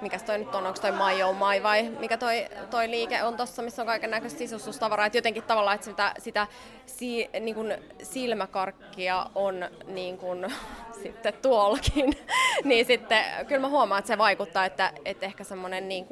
mikä 0.03 0.19
toi 0.19 0.37
nyt 0.37 0.55
on, 0.55 0.65
onko 0.67 0.79
toi 0.79 0.91
My 0.91 1.23
Oh 1.23 1.35
My 1.35 1.63
vai 1.63 1.89
mikä 1.99 2.17
toi, 2.17 2.47
toi 2.69 2.89
liike 2.89 3.23
on 3.23 3.37
tossa, 3.37 3.61
missä 3.61 3.81
on 3.81 3.85
kaiken 3.85 4.11
näköistä 4.11 4.39
sisustustavaraa, 4.39 5.05
että 5.05 5.17
jotenkin 5.17 5.43
tavallaan, 5.43 5.75
että 5.75 5.85
sitä, 5.85 6.13
sitä 6.17 6.47
si, 6.85 7.29
niin 7.39 7.55
kuin 7.55 7.73
silmäkarkkia 8.03 9.25
on 9.35 9.69
niin 9.87 10.17
kuin, 10.17 10.53
sitten 11.03 11.33
tuollakin, 11.41 12.13
niin 12.63 12.85
sitten 12.85 13.25
kyllä 13.47 13.61
mä 13.61 13.67
huomaan, 13.67 13.99
että 13.99 14.07
se 14.07 14.17
vaikuttaa, 14.17 14.65
että, 14.65 14.93
että 15.05 15.25
ehkä 15.25 15.43
semmoinen 15.43 15.89
niin 15.89 16.05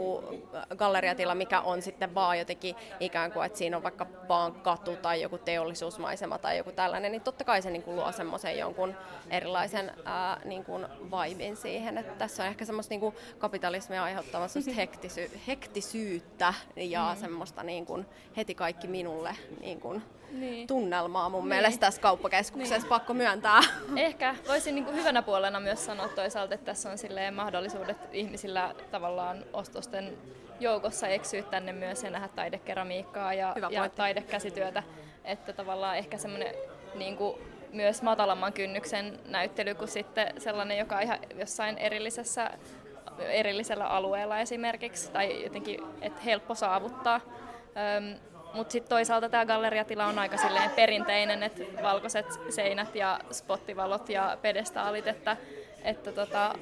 galleriatila, 0.76 1.36
mikä 1.36 1.62
on 1.62 1.82
sitten 1.82 2.16
vaan 2.16 2.40
jotenkin 2.40 2.76
ikään 3.00 3.32
kuin, 3.32 3.46
että 3.46 3.58
siinä 3.58 3.78
on 3.78 3.84
vaikka 3.84 4.08
vaan 4.30 4.54
katu 4.54 4.96
tai 4.96 5.22
joku 5.22 5.38
teollisuusmaisema 5.38 6.38
tai 6.38 6.58
joku 6.58 6.72
tällainen, 6.72 7.12
niin 7.12 7.22
totta 7.22 7.44
kai 7.44 7.62
se 7.62 7.70
niin 7.70 7.84
kuin 7.84 7.96
luo 7.96 8.12
semmoisen 8.12 8.58
jonkun 8.58 8.96
erilaisen 9.30 9.92
ää, 10.06 10.42
niin 10.46 10.64
kuin 10.64 10.88
vibin 11.04 11.56
siihen, 11.56 11.98
että 11.98 12.14
tässä 12.14 12.44
on 12.44 12.50
ehkä 12.50 12.66
semmoista 12.66 12.94
niin 12.94 13.14
kapitalismia 13.38 13.81
aiheuttavaa 13.90 14.48
hektisy, 14.76 15.32
hektisyyttä 15.48 16.54
ja 16.76 17.12
mm. 17.14 17.22
semmoista 17.22 17.64
niin 17.64 17.86
kuin 17.86 18.06
heti 18.38 18.56
kaikki 18.56 18.88
minulle 18.88 19.36
niin 19.62 19.80
kuin 19.80 20.04
niin. 20.32 20.68
tunnelmaa 20.68 21.30
mun 21.30 21.40
niin. 21.40 21.48
mielestä 21.48 21.80
tässä 21.80 22.02
kauppakeskuksessa, 22.02 22.78
niin. 22.78 22.90
pakko 22.90 23.14
myöntää. 23.14 23.62
Ehkä 23.96 24.36
voisin 24.48 24.76
niin 24.76 24.86
kuin 24.86 24.98
hyvänä 24.98 25.22
puolena 25.22 25.60
myös 25.60 25.86
sanoa 25.86 26.08
toisaalta, 26.08 26.54
että 26.54 26.66
tässä 26.66 26.92
on 26.92 26.98
silleen 26.98 27.34
mahdollisuudet 27.34 27.98
ihmisillä 28.12 28.76
tavallaan 28.92 29.46
ostosten 29.54 30.18
joukossa 30.60 31.08
eksyä 31.08 31.42
tänne 31.42 31.74
myös 31.74 32.04
ja 32.04 32.10
nähdä 32.10 32.28
taidekeramiikkaa 32.28 33.34
ja, 33.34 33.56
ja 33.70 33.90
taidekäsityötä. 33.90 34.84
Että 35.26 35.54
tavallaan 35.54 35.98
ehkä 35.98 36.18
semmoinen 36.18 36.56
niin 36.96 37.18
kuin 37.18 37.38
myös 37.74 38.02
matalamman 38.02 38.54
kynnyksen 38.54 39.20
näyttely 39.26 39.76
kuin 39.76 39.88
sitten 39.88 40.34
sellainen, 40.38 40.78
joka 40.78 40.96
on 40.96 41.02
ihan 41.02 41.20
jossain 41.40 41.78
erillisessä, 41.78 42.52
erillisellä 43.30 43.88
alueella 43.88 44.40
esimerkiksi 44.40 45.12
tai 45.12 45.44
jotenkin 45.44 45.80
että 46.02 46.22
helppo 46.22 46.56
saavuttaa. 46.56 47.22
Öm, 47.98 48.20
mutta 48.54 48.72
sitten 48.72 48.90
toisaalta 48.90 49.30
tämä 49.30 49.46
galleriatila 49.46 50.06
on 50.06 50.20
aika 50.20 50.38
silleen 50.38 50.70
perinteinen, 50.70 51.44
että 51.44 51.84
valkoiset 51.84 52.26
seinät 52.50 52.96
ja 52.96 53.20
spottivalot 53.32 54.10
ja 54.10 54.38
pedestaalit, 54.42 55.08
että, 55.08 55.38
että 55.84 56.12
tota, 56.12 56.56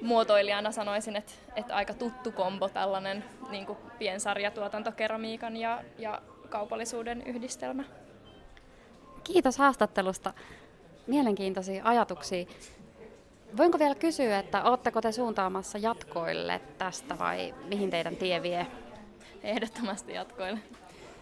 muotoilijana 0.00 0.72
sanoisin, 0.72 1.16
että, 1.16 1.32
että 1.56 1.74
aika 1.76 1.94
tuttu 1.94 2.32
kombo 2.32 2.68
tällainen 2.68 3.24
niin 3.50 3.66
piensarjatuotantokeramiikan 3.98 5.56
ja, 5.56 5.84
ja 5.98 6.22
kaupallisuuden 6.48 7.22
yhdistelmä. 7.26 7.84
Kiitos 9.24 9.58
haastattelusta. 9.58 10.34
Mielenkiintoisia 11.06 11.84
ajatuksia. 11.84 12.46
Voinko 13.56 13.78
vielä 13.78 13.94
kysyä, 13.94 14.38
että 14.38 14.62
oletteko 14.62 15.00
te 15.00 15.12
suuntaamassa 15.12 15.78
jatkoille 15.78 16.60
tästä 16.78 17.18
vai 17.18 17.54
mihin 17.68 17.90
teidän 17.90 18.16
tie 18.16 18.42
vie? 18.42 18.66
Ehdottomasti 19.42 20.12
jatkoille. 20.12 20.58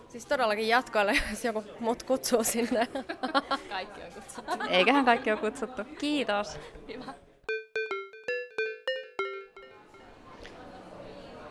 Siis 0.09 0.27
todellakin 0.27 0.69
jatkoille, 0.69 1.13
jos 1.31 1.45
joku 1.45 1.65
mut 1.81 2.03
kutsuu 2.03 2.45
sinne. 2.45 2.89
Kaikki 3.69 4.01
on 4.03 4.13
kutsuttu. 4.15 4.53
Eiköhän 4.69 5.05
kaikki 5.05 5.33
on 5.33 5.39
kutsuttu. 5.39 5.83
Kiitos. 5.99 6.61
Hyvä. 6.89 7.15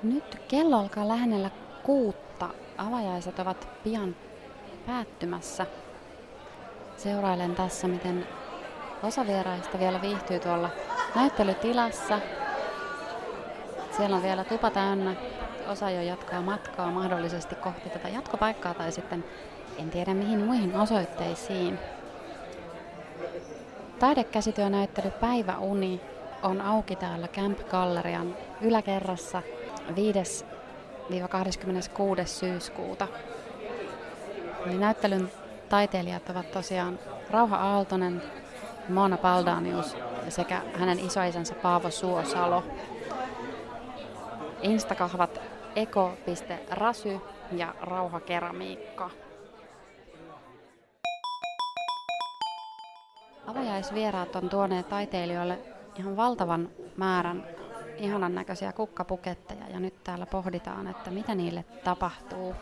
Nyt 0.04 0.38
kello 0.48 0.80
alkaa 0.80 1.08
lähennellä 1.08 1.50
kuutta. 1.84 2.50
Avajaiset 2.78 3.40
ovat 3.40 3.68
pian 3.84 4.16
päättymässä. 4.86 5.66
Seurailen 6.98 7.56
tässä, 7.56 7.88
miten 7.88 8.28
osa 9.04 9.28
vieraista 9.28 9.80
vielä 9.80 10.02
viihtyy 10.02 10.39
tuolla 10.39 10.70
näyttelytilassa. 11.16 12.20
Siellä 13.97 14.16
on 14.16 14.24
vielä 14.24 14.43
tupa 14.43 14.70
täynnä 14.70 15.16
osa 15.68 15.89
jo 15.89 16.02
jatkaa 16.02 16.41
matkaa 16.41 16.91
mahdollisesti 16.91 17.56
kohti 17.56 17.89
tätä 17.89 18.10
jatkopaikkaa 18.10 18.74
tai 18.74 18.91
sitten 18.91 19.24
en 19.80 19.89
tiedä 19.89 20.14
mihin 20.14 20.39
muihin 20.39 20.76
osoitteisiin. 20.76 21.80
Taidekäsityönäyttely 24.00 25.12
Päiväuni 25.12 26.02
on 26.43 26.62
auki 26.62 26.95
täällä 26.95 27.28
Camp 27.28 27.60
Gallerian 27.70 28.36
yläkerrassa 28.62 29.41
5-26. 29.89 29.91
syyskuuta. 32.26 33.08
Eli 34.66 34.78
näyttelyn 34.78 35.32
taiteilijat 35.70 36.30
ovat 36.30 36.52
tosiaan 36.52 37.00
Rauha 37.32 37.58
Aaltonen, 37.58 38.22
Mona 38.90 39.18
Paldanius 39.18 39.98
sekä 40.30 40.62
hänen 40.80 41.00
isoisänsä 41.00 41.56
Paavo 41.56 41.92
Suosalo. 41.92 42.64
Instakahvat 44.62 45.42
eko.rasy 45.76 47.20
ja 47.52 47.76
rauhakeramiikka. 47.82 49.10
Avajaisvieraat 53.48 54.36
on 54.36 54.50
tuoneet 54.50 54.90
taiteilijoille 54.90 55.60
ihan 55.96 56.18
valtavan 56.18 56.70
määrän 56.98 57.48
ihanan 57.98 58.36
näköisiä 58.36 58.72
kukkapuketteja 58.72 59.70
ja 59.70 59.80
nyt 59.80 60.04
täällä 60.04 60.26
pohditaan, 60.26 60.88
että 60.88 61.12
mitä 61.12 61.36
niille 61.36 61.66
tapahtuu. 61.84 62.56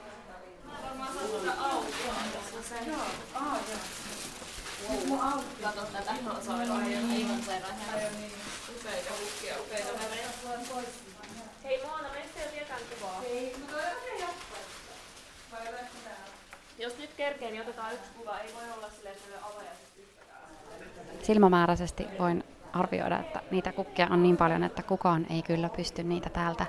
Jos 16.79 16.97
nyt 16.97 17.09
kerkeen, 17.17 17.51
niin 17.51 17.61
otetaan 17.61 17.93
yksi 17.93 18.09
kuva. 18.17 18.39
Ei 18.39 18.53
voi 18.53 18.77
olla 18.77 18.89
silleen, 18.95 19.15
että 19.15 19.45
avajaiset 19.45 19.83
yhtäkään. 19.97 21.23
Silmämääräisesti 21.23 22.07
voin 22.19 22.43
arvioida, 22.73 23.19
että 23.19 23.41
niitä 23.51 23.71
kukkia 23.71 24.07
on 24.11 24.23
niin 24.23 24.38
paljon, 24.38 24.63
että 24.63 24.83
kukaan 24.83 25.25
ei 25.29 25.41
kyllä 25.41 25.69
pysty 25.69 26.03
niitä 26.03 26.29
täältä, 26.29 26.65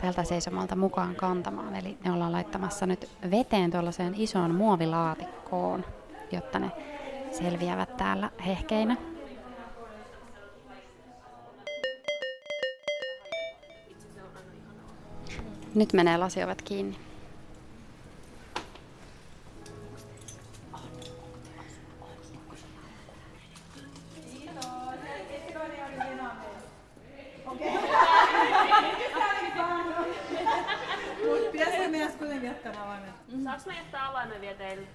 täältä 0.00 0.24
seisomalta 0.24 0.76
mukaan 0.76 1.14
kantamaan. 1.14 1.74
Eli 1.74 1.98
ne 2.04 2.12
ollaan 2.12 2.32
laittamassa 2.32 2.86
nyt 2.86 3.10
veteen 3.30 3.70
tuollaiseen 3.70 4.14
isoon 4.16 4.54
muovilaatikkoon, 4.54 5.84
jotta 6.32 6.58
ne 6.58 6.95
selviävät 7.38 7.96
täällä 7.96 8.30
hehkeinä. 8.46 8.96
Nyt 15.74 15.92
menee 15.92 16.16
lasiovet 16.16 16.62
kiinni. 16.62 16.98
Saanko 33.44 33.70
mä 33.70 33.76
jättää 33.76 34.08
avaimen 34.08 34.40
vielä 34.40 34.56
teille? 34.56 34.86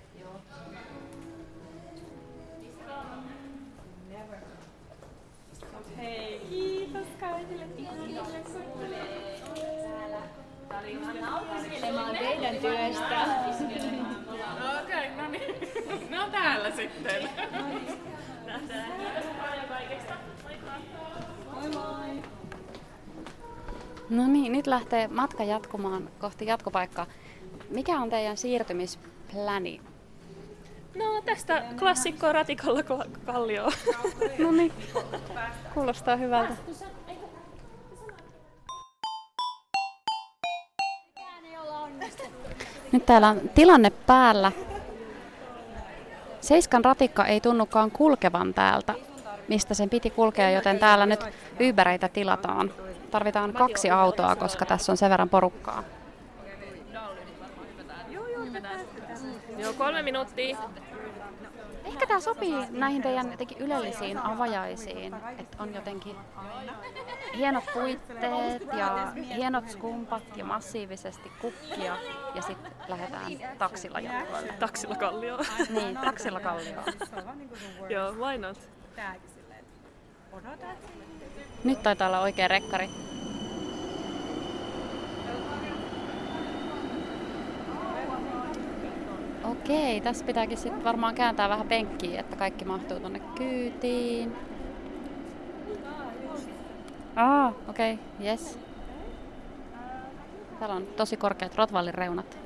Teidän 12.20 12.56
työstä. 12.56 13.26
No 14.60 14.82
okei, 14.84 15.12
okay, 15.12 15.24
no 15.24 15.30
niin. 15.30 16.10
No 16.10 16.30
täällä 16.32 16.72
sitten. 16.72 17.30
Nähdään. 18.46 18.92
Moi 21.54 21.70
moi. 21.70 22.22
No 24.10 24.28
niin, 24.28 24.52
nyt 24.52 24.68
lähtee 24.68 25.08
matka 25.08 25.44
jatkumaan 25.44 26.10
kohti 26.20 26.46
jatkopaikkaa. 26.46 27.06
Mikä 27.70 28.00
on 28.00 28.10
teidän 28.10 28.38
siirtymispläni? 28.38 29.82
No 30.96 31.22
tästä 31.26 31.64
klassikkoa 31.80 32.32
ratikolla 32.32 32.84
kallioon. 33.26 33.72
No 34.40 34.52
niin, 34.52 34.74
kuulostaa 35.74 36.16
hyvältä. 36.16 36.54
Nyt 42.92 43.06
täällä 43.06 43.30
on 43.30 43.50
tilanne 43.56 43.90
päällä. 43.90 44.52
Seiskan 46.42 46.86
ratikka 46.86 47.26
ei 47.26 47.42
tunnukaan 47.42 47.92
kulkevan 47.92 48.54
täältä, 48.54 48.94
mistä 49.48 49.74
sen 49.74 49.90
piti 49.90 50.10
kulkea, 50.10 50.52
joten 50.52 50.80
täällä 50.80 51.06
nyt 51.06 51.20
Ubereitä 51.70 52.08
tilataan. 52.08 52.72
Tarvitaan 53.12 53.54
kaksi 53.54 53.90
autoa, 53.90 54.36
koska 54.36 54.66
tässä 54.66 54.92
on 54.92 54.98
sen 54.98 55.10
verran 55.10 55.30
porukkaa. 55.30 55.84
Joo, 59.58 59.74
kolme 59.74 60.02
minuuttia. 60.02 60.58
Ehkä 61.92 62.08
tämä 62.08 62.20
sopii 62.20 62.54
näihin 62.70 63.02
teidän 63.02 63.32
jotenkin 63.32 63.58
ylellisiin 63.58 64.18
avajaisiin, 64.18 65.14
että 65.38 65.64
on 65.64 65.74
jotenkin 65.74 66.16
hienot 67.36 67.64
puitteet 67.74 68.68
ja 68.78 69.12
hienot 69.36 69.70
skumpat 69.70 70.24
ja 70.36 70.46
massiivisesti 70.46 71.32
kukkia 71.42 71.98
ja 72.36 72.42
sitten 72.42 72.72
lähdetään 72.88 73.32
taksilla 73.58 74.00
jatkoille. 74.00 74.54
Taksilla 74.60 74.96
kallioon. 74.96 75.46
Niin, 75.70 75.98
taksilla 75.98 76.40
kallioon. 76.40 76.84
Joo, 77.90 78.12
why 78.12 78.38
not? 78.38 78.58
Nyt 81.64 81.84
taitaa 81.84 82.08
olla 82.08 82.20
oikea 82.20 82.48
rekkari. 82.48 82.90
Okei, 89.44 90.02
tässä 90.02 90.26
pitääkin 90.26 90.58
sitten 90.58 90.84
varmaan 90.84 91.16
kääntää 91.16 91.50
vähän 91.50 91.68
penkkiä, 91.68 92.20
että 92.20 92.36
kaikki 92.36 92.66
mahtuu 92.66 93.00
tonne 93.00 93.20
kyytiin. 93.20 94.36
Ah, 97.16 97.54
okei, 97.68 97.94
okay, 97.94 98.28
yes. 98.28 98.60
Täällä 100.60 100.76
on 100.76 100.88
tosi 100.88 101.18
korkeat 101.18 101.56
Rotvallin 101.56 101.94
reunat. 101.94 102.38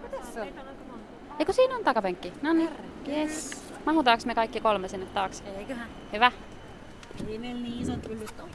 Eikö 1.40 1.54
siinä 1.54 1.76
on 1.76 1.84
takapenkki? 1.84 2.34
No 2.42 2.54
niin, 2.54 2.70
yes. 3.08 3.64
Mahutaanko 3.86 4.24
me 4.26 4.36
kaikki 4.36 4.62
kolme 4.62 4.88
sinne 4.88 5.06
taakse? 5.06 5.44
Eiköhän. 5.58 5.88
Hyvä. 6.14 6.32
Ei 7.28 7.38
meillä 7.38 7.62
niin 7.62 7.82
isot. 7.82 8.00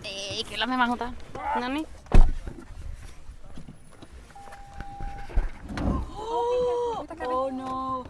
Ei, 0.04 0.44
kyllä 0.44 0.66
me 0.66 0.76
mahutaan. 0.76 1.16
No 1.60 1.68
niin. 1.68 1.86
Oh, 6.16 7.06
oh 7.26 7.52
no. 7.52 8.04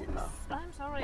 Mitä? 0.00 0.20
Oh 0.20 0.24
no, 0.50 0.56
I'm 0.56 0.72
sorry. 0.72 1.02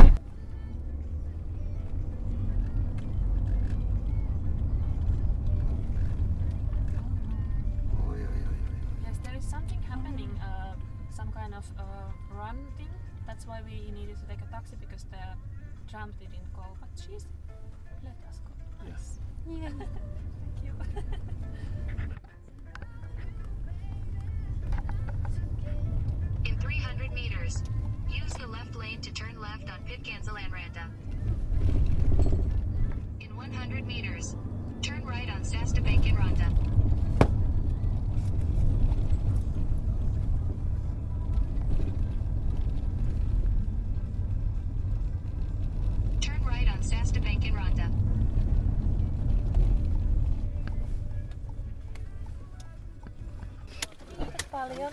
Yes, 9.04 9.18
there 9.24 9.36
is 9.38 9.44
something 9.50 9.80
happening, 9.88 10.30
uh, 10.40 10.74
some 11.10 11.32
kind 11.32 11.54
of 11.54 11.64
uh, 11.78 11.84
run 12.36 12.56
thing. 12.76 12.88
That's 13.26 13.46
why 13.46 13.62
we 13.64 13.90
needed 13.92 14.16
to 14.20 14.26
take 14.26 14.42
a 14.42 14.50
taxi 14.50 14.76
because 14.76 15.04
the 15.04 15.36
tram 15.90 16.12
didn't 16.18 16.52
go. 16.52 16.64
But 16.80 16.90
she's 16.96 17.26
let 18.04 18.16
us 18.28 18.40
go. 18.44 18.52
Yes. 18.86 19.18
Yeah. 19.46 19.68
Thank 20.38 20.64
you. 20.64 20.72
In 26.44 26.58
300 26.60 27.12
meters, 27.12 27.62
use 28.12 28.32
the 28.34 28.46
left 28.46 28.74
lane 28.76 29.00
to 29.00 29.12
turn 29.12 29.40
left 29.40 29.70
on 29.70 29.80
Pitcansalanranta. 29.86 30.84
In 33.20 33.36
100 33.36 33.86
meters, 33.86 34.36
turn 34.82 35.04
right 35.04 35.28
on 35.30 35.42
Sastabankinranta. 35.42 36.48
Turn 46.20 46.44
right 46.44 46.68
on 46.68 46.82
Sastabankinranta. 46.82 47.90
Paljon. 54.50 54.92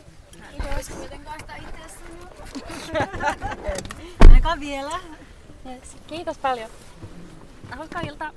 Kiitos. 0.51 0.89
Kuitenkaan 0.89 1.39
sitä 1.39 1.55
itse 1.55 1.89
sanoa. 1.89 2.68
Ainakaan 4.28 4.60
vielä. 4.60 5.00
Yes. 5.66 5.98
Kiitos 6.08 6.38
paljon. 6.38 6.70
Alkaa 7.80 8.02
ilta. 8.02 8.34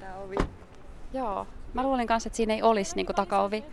tää 0.00 0.16
ovi. 0.18 0.36
Joo, 1.12 1.46
mä 1.74 1.82
luulin 1.82 2.06
kanssa, 2.06 2.28
että 2.28 2.36
siinä 2.36 2.54
ei 2.54 2.62
olisi 2.62 2.96
niinku 2.96 3.12
takaovi. 3.12 3.64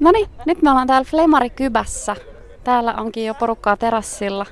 No 0.00 0.10
niin, 0.10 0.28
nyt 0.46 0.62
me 0.62 0.70
ollaan 0.70 0.86
täällä 0.86 1.04
Flemari 1.10 1.50
Kybässä. 1.50 2.16
Täällä 2.64 2.94
onkin 2.94 3.26
jo 3.26 3.34
porukkaa 3.34 3.76
terassilla. 3.76 4.46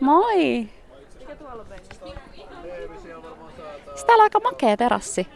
Moi! 0.00 0.68
Täällä 4.06 4.22
on 4.22 4.26
aika 4.26 4.40
makea 4.40 4.76
terassi. 4.76 5.26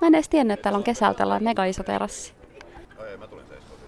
Mä 0.00 0.06
en 0.06 0.14
edes 0.14 0.28
tiennyt, 0.28 0.54
että 0.54 0.62
täällä 0.62 0.76
on 0.76 0.84
kesällä 0.84 1.14
tällainen 1.14 1.44
mega 1.44 1.64
iso 1.64 1.82
terassi. 1.82 2.32
Ei, 3.10 3.16
mä 3.16 3.26
tulin 3.26 3.44
seiskoon. 3.46 3.80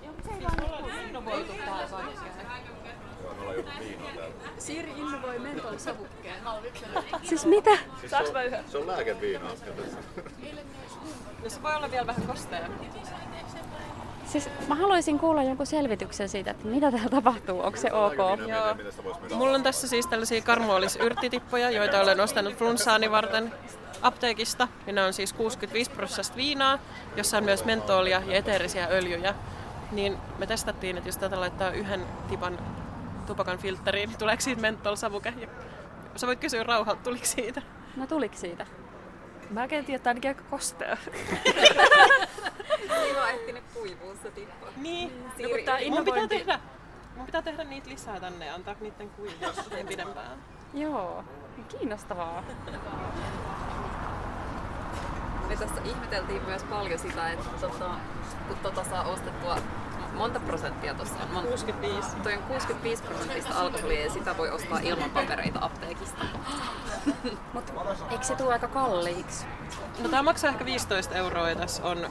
Innovoitu 1.07 1.53
taas 1.67 1.93
oikein. 1.93 2.15
Joo, 3.25 3.35
me 3.35 3.41
ollaan 3.41 3.57
juotu 3.57 3.71
viinaa 3.81 4.11
täällä. 4.17 4.35
Siiri 4.59 4.91
innovoi 4.91 5.39
mentolisavukkeen. 5.39 6.45
Siis 7.23 7.47
mitä? 7.47 7.71
Siis 8.01 8.11
Saaks 8.11 8.27
se 8.27 8.33
mä 8.33 8.39
on- 8.39 8.45
yhden? 8.47 8.65
Se 8.69 8.79
on 8.79 8.87
lääkeviinaa. 8.87 9.51
No 11.45 11.51
se 11.51 11.63
voi 11.63 11.75
olla 11.77 11.91
vielä 11.91 12.07
vähän 12.07 12.23
kostea. 12.27 12.61
Siis 14.27 14.49
mä 14.69 14.75
haluaisin 14.75 15.19
kuulla 15.19 15.43
jonkun 15.43 15.67
selvityksen 15.67 16.29
siitä, 16.29 16.51
että 16.51 16.67
mitä 16.69 16.91
täällä 16.91 17.09
tapahtuu, 17.09 17.61
onko 17.61 17.79
se 17.79 17.93
ok? 17.93 18.15
Joo. 18.49 18.77
Mulla 19.39 19.55
on 19.55 19.63
tässä 19.63 19.89
siis 19.89 20.07
tällaisia 20.07 20.41
karmuolisyrttitippoja, 20.43 21.71
joita 21.71 22.01
olen 22.01 22.21
ostanut 22.21 22.55
flunssaani 22.55 23.11
varten 23.11 23.53
apteekista. 24.03 24.69
Ja 24.87 24.93
ne 24.93 25.05
on 25.05 25.13
siis 25.13 25.33
65 25.33 25.91
prosenttia 25.91 26.37
viinaa, 26.37 26.79
jossa 27.17 27.39
on 27.39 27.45
myös 27.45 27.65
mentoolia 27.65 28.23
ja 28.27 28.37
eteerisiä 28.37 28.89
öljyjä. 28.91 29.35
Niin 29.93 30.17
me 30.39 30.47
testattiin, 30.47 30.97
että 30.97 31.09
jos 31.09 31.17
tätä 31.17 31.41
laittaa 31.41 31.71
yhden 31.71 32.07
tipan 32.29 32.59
tupakan 33.27 33.59
filtteriin, 33.59 34.09
niin 34.09 34.19
tuleeko 34.19 34.41
siitä 34.41 34.61
mentolsavuke? 34.63 35.35
Sä 36.21 36.27
voit 36.27 36.41
kysyä 36.41 36.63
rauhalta, 36.63 37.03
tuliko 37.03 37.25
siitä? 37.25 37.63
No 37.97 38.07
tuliko 38.07 38.35
siitä? 38.37 38.67
Mä 39.51 39.65
en 39.65 39.69
tiedä, 39.69 39.97
että 39.97 40.11
ainakin 40.11 40.29
aika 40.31 40.43
kostea. 40.51 40.97
Siinä 43.01 43.23
on 43.23 43.29
ehtinyt 43.29 43.65
kuivua 43.75 44.15
se 44.23 44.31
tippa. 44.31 44.67
Niin, 44.77 45.25
No, 45.25 45.49
kun 45.49 45.59
tää 45.65 45.79
mun 45.91 46.05
pitää 46.05 46.29
tehdä, 46.29 46.61
mun 47.17 47.27
pitää 47.27 47.43
tehdä 47.43 47.65
niitä 47.65 47.89
lisää 47.89 48.21
tänne 48.21 48.47
ja 48.47 48.55
antaa 48.55 48.75
niiden 48.81 49.11
kuivua 49.11 49.53
sitten 49.63 49.87
pidempään. 49.87 50.39
Joo, 50.75 51.25
kiinnostavaa. 51.69 52.45
Me 55.49 55.57
tässä 55.57 55.81
ihmeteltiin 55.85 56.43
myös 56.43 56.63
paljon 56.65 56.99
sitä, 56.99 57.31
että 57.31 57.49
tota, 57.61 57.91
kun 58.49 58.57
tota 58.57 58.85
saa 58.85 59.05
ostettua 59.05 59.57
monta 60.15 60.41
prosenttia 60.41 60.95
tuossa 60.95 61.15
on? 61.23 61.31
Mon... 61.33 61.45
65. 61.45 62.17
Toi 62.23 62.35
on 62.35 62.43
65 62.43 63.03
prosenttista 63.03 63.61
alkoholia 63.61 64.05
ja 64.05 64.11
sitä 64.11 64.37
voi 64.37 64.51
ostaa 64.51 64.79
ilman 64.79 65.11
papereita 65.11 65.59
apteekista. 65.63 66.25
Mut 67.55 67.73
eikö 68.11 68.25
se 68.25 68.37
tule 68.37 68.53
aika 68.53 68.69
kalliiksi? 68.69 69.47
No 70.03 70.09
tää 70.09 70.23
maksaa 70.23 70.51
ehkä 70.51 70.65
15 70.65 71.15
euroa 71.15 71.49
ja 71.49 71.57
tässä 71.57 71.87
on 71.87 72.11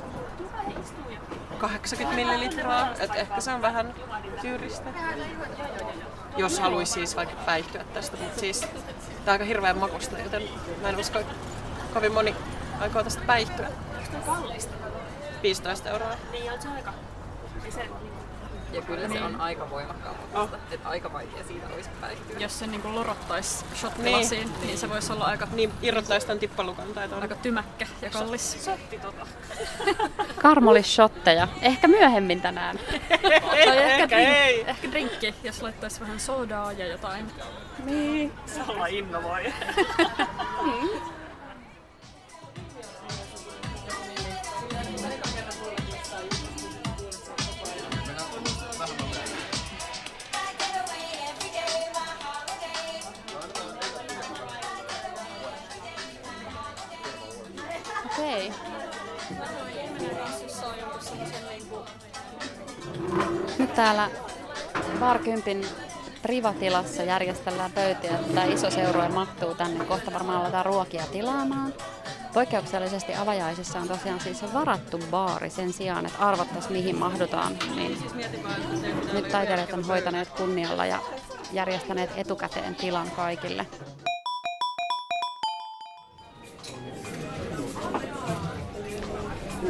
80 1.57 2.15
millilitraa, 2.15 2.89
et 2.99 3.15
ehkä 3.15 3.41
se 3.41 3.53
on 3.53 3.61
vähän 3.61 3.93
kyyristä. 4.41 4.89
Jos 6.37 6.59
haluaisi 6.59 6.91
siis 6.91 7.15
vaikka 7.15 7.35
päihtyä 7.45 7.83
tästä, 7.93 8.17
mutta 8.17 8.39
siis 8.39 8.61
tää 8.61 8.69
on 9.25 9.31
aika 9.31 9.45
hirveän 9.45 9.77
makusta, 9.77 10.19
joten 10.19 10.43
mä 10.81 10.89
en 10.89 10.97
usko, 10.97 11.19
että 11.19 11.33
kovin 11.93 12.13
moni 12.13 12.35
aikoo 12.79 13.03
tästä 13.03 13.21
päihtyä. 13.27 13.67
Onko 14.15 14.31
kallista? 14.31 14.73
15 15.43 15.89
euroa. 15.89 16.15
Niin, 16.31 16.53
on 16.53 16.61
se 16.61 16.67
aika. 16.67 16.93
Ei 17.69 17.73
se, 17.73 17.89
Ja 18.73 18.81
kyllä 18.81 19.09
se 19.09 19.21
on 19.21 19.41
aika 19.41 19.69
voimakkaan 19.69 20.15
oh. 20.33 20.49
että 20.71 20.89
aika 20.89 21.13
vaikea 21.13 21.43
siitä 21.47 21.67
olisi 21.75 21.89
päihtyä. 22.01 22.39
Jos 22.39 22.59
se 22.59 22.67
niin 22.67 22.95
lorottaisi 22.95 23.65
shottilasiin, 23.75 24.47
niin, 24.47 24.61
niin, 24.61 24.77
se 24.77 24.89
voisi 24.89 25.13
olla 25.13 25.25
aika... 25.25 25.47
Niin, 25.51 25.71
irrottaisi 25.81 26.27
tämän 26.27 26.39
tippalukan 26.39 26.87
tai 26.93 27.09
Aika 27.21 27.35
tymäkkä 27.35 27.87
ja 28.01 28.09
kallis. 28.09 28.65
Sotti 28.65 28.99
tota. 28.99 29.27
Karmolis 30.41 30.95
shotteja. 30.95 31.47
Ehkä 31.61 31.87
myöhemmin 31.87 32.41
tänään. 32.41 32.79
tai 33.65 33.77
ehkä, 33.77 34.07
drink, 34.09 34.67
ehkä 34.67 34.91
drinkki, 34.91 35.35
jos 35.43 35.61
laittaisi 35.61 35.99
vähän 35.99 36.19
sodaa 36.19 36.71
ja 36.71 36.87
jotain. 36.87 37.25
Niin. 37.85 38.33
Salla 38.45 38.87
innovoi. 38.87 39.53
Mm. 40.59 41.18
Täällä 63.79 64.09
Bar 64.99 65.19
Kympin 65.19 65.65
privatilassa 66.21 67.03
järjestellään 67.03 67.71
pöytiä, 67.71 68.11
että 68.11 68.43
iso 68.43 68.71
seurue 68.71 69.09
mahtuu 69.09 69.55
tänne. 69.55 69.85
Kohta 69.85 70.13
varmaan 70.13 70.41
aletaan 70.41 70.65
ruokia 70.65 71.03
tilaamaan. 71.11 71.73
Poikkeuksellisesti 72.33 73.15
avajaisissa 73.15 73.79
on 73.79 73.87
tosiaan 73.87 74.19
siis 74.19 74.53
varattu 74.53 74.99
baari 75.11 75.49
sen 75.49 75.73
sijaan, 75.73 76.05
että 76.05 76.27
arvattaisiin 76.27 76.73
mihin 76.73 76.95
mahdutaan. 76.95 77.57
Niin 77.75 77.97
nyt 79.13 79.29
taiteilijat 79.29 79.73
on 79.73 79.83
hoitaneet 79.83 80.29
kunnialla 80.29 80.85
ja 80.85 80.99
järjestäneet 81.53 82.09
etukäteen 82.15 82.75
tilan 82.75 83.11
kaikille. 83.11 83.65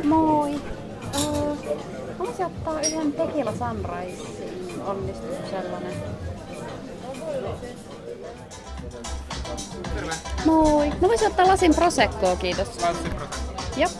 Moi! 0.03 0.78
Voisi 2.39 2.55
ottaa 2.55 2.81
yhden 2.81 3.13
Tequila 3.13 3.51
Sunrisein 3.51 4.81
onnistuu 4.85 5.35
sellainen. 5.49 5.93
Moi! 10.45 10.89
Mä 10.89 11.07
voisin 11.07 11.27
ottaa 11.27 11.47
lasin 11.47 11.75
Proseccoa, 11.75 12.35
kiitos. 12.35 12.67
Lasin 12.67 13.11
Prosecco. 13.15 13.53
Jop. 13.77 13.91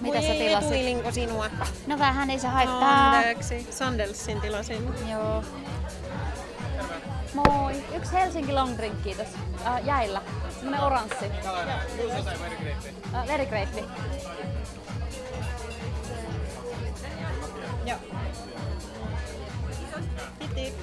Mitä 0.00 0.20
sä 0.20 0.28
tilasit? 0.28 0.68
Tuilinko 0.68 1.12
sinua? 1.12 1.46
No 1.86 1.98
vähän 1.98 2.30
ei 2.30 2.38
se 2.38 2.48
haittaa. 2.48 3.10
Anteeksi. 3.10 3.66
Sandelsin 3.70 4.40
tilasin. 4.40 4.94
Joo. 5.10 5.44
Moi. 7.34 7.84
Yksi 7.96 8.12
Helsinki 8.12 8.52
long 8.52 8.76
drink, 8.76 9.02
kiitos. 9.02 9.28
Äh, 9.66 9.84
jäillä. 9.86 10.22
Semmonen 10.62 10.84
oranssi. 10.84 11.24
Äh, 13.14 13.26
very 13.26 13.46
greatly. 13.46 13.82
Joo. 17.86 17.98
Hiti. 20.40 20.74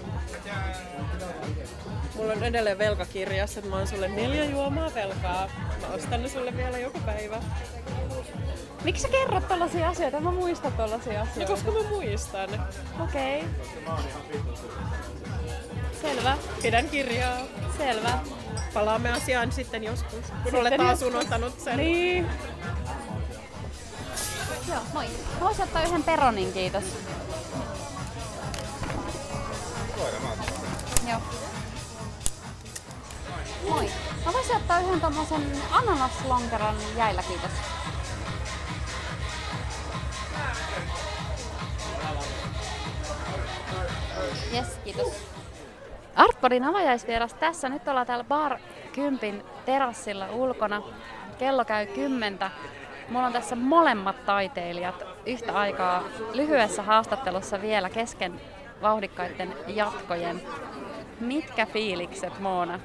Mulla 2.16 2.34
on 2.34 2.44
edelleen 2.44 2.78
velkakirjassa, 2.78 3.60
että 3.60 3.70
mä 3.70 3.78
oon 3.78 3.88
sulle 3.88 4.08
neljä 4.08 4.46
juomaa 4.46 4.92
velkaa. 4.96 5.50
Mä 5.82 5.88
ostan 5.88 6.24
ne 6.24 6.30
sulle 6.30 6.58
vielä 6.58 6.78
joku 6.78 7.00
päivä. 7.06 7.42
Miksi 8.84 9.02
sä 9.02 9.08
kerrot 9.08 9.48
tällaisia 9.48 9.90
asioita? 9.90 10.20
Mä 10.20 10.32
muistan 10.32 10.74
tällaisia 10.74 11.22
asioita. 11.22 11.40
No 11.40 11.48
koska 11.48 11.72
mä 11.72 11.90
muistan. 11.90 12.50
Okei. 13.00 13.44
Selvä. 16.02 16.38
Pidän 16.62 16.90
kirjaa. 16.90 17.38
Selvä. 17.78 18.20
Palaamme 18.74 19.12
asiaan 19.12 19.52
sitten 19.52 19.84
joskus, 19.84 20.12
kun 20.14 20.24
Sitten 20.44 20.60
olet 20.62 20.78
taas 20.78 20.90
joskus. 20.90 21.08
unohtanut 21.08 21.60
sen. 21.60 21.78
Niin. 21.78 22.28
Joo, 24.68 24.80
moi. 24.94 25.06
Mä 25.34 25.40
voisin 25.40 25.64
ottaa 25.64 25.84
yhden 25.84 26.04
peronin, 26.04 26.54
kiitos. 26.54 26.84
Joo. 31.10 31.22
Moi. 33.70 33.90
Mä 34.26 34.34
voisin 34.34 34.56
ottaa 34.56 34.80
yhden 34.80 35.02
tommosen 35.02 35.52
ananaslonkeron 35.72 36.76
jäillä, 36.98 37.24
kiitos. 37.24 37.52
Yes, 44.54 44.68
kiitos. 44.84 45.29
Artpodin 46.20 46.64
avajaisvieras 46.64 47.34
tässä. 47.34 47.70
Nyt 47.70 47.88
ollaan 47.88 48.08
täällä 48.08 48.24
Bar 48.24 48.58
10 48.96 49.44
terassilla 49.66 50.28
ulkona. 50.32 50.82
Kello 51.38 51.66
käy 51.66 51.86
kymmentä. 51.86 52.52
Mulla 53.10 53.28
on 53.28 53.34
tässä 53.34 53.56
molemmat 53.56 54.26
taiteilijat 54.26 55.04
yhtä 55.26 55.54
aikaa 55.54 56.04
lyhyessä 56.34 56.84
haastattelussa 56.84 57.62
vielä 57.62 57.90
kesken 57.90 58.42
vauhdikkaiden 58.82 59.54
jatkojen. 59.68 60.42
Mitkä 61.20 61.66
fiilikset, 61.66 62.40
Moona? 62.40 62.80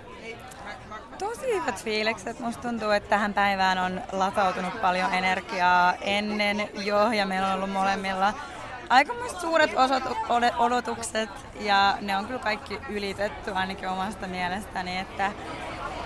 Tosi 1.19 1.55
hyvät 1.61 1.85
fiilikset. 1.85 2.41
Musta 2.41 2.63
tuntuu, 2.63 2.91
että 2.91 3.09
tähän 3.09 3.35
päivään 3.35 3.79
on 3.79 4.01
latautunut 4.13 4.81
paljon 4.81 5.15
energiaa 5.15 5.95
ennen 6.01 6.69
jo 6.85 7.13
ja 7.13 7.27
meillä 7.27 7.49
on 7.49 7.55
ollut 7.55 7.71
molemmilla 7.71 8.35
aika 8.89 9.15
suuret 9.41 9.71
ode- 10.29 10.55
odotukset 10.59 11.31
ja 11.61 11.99
ne 12.01 12.17
on 12.17 12.27
kyllä 12.27 12.39
kaikki 12.39 12.81
ylitetty 12.89 13.53
ainakin 13.53 13.89
omasta 13.89 14.27
mielestäni, 14.27 14.99
että 14.99 15.33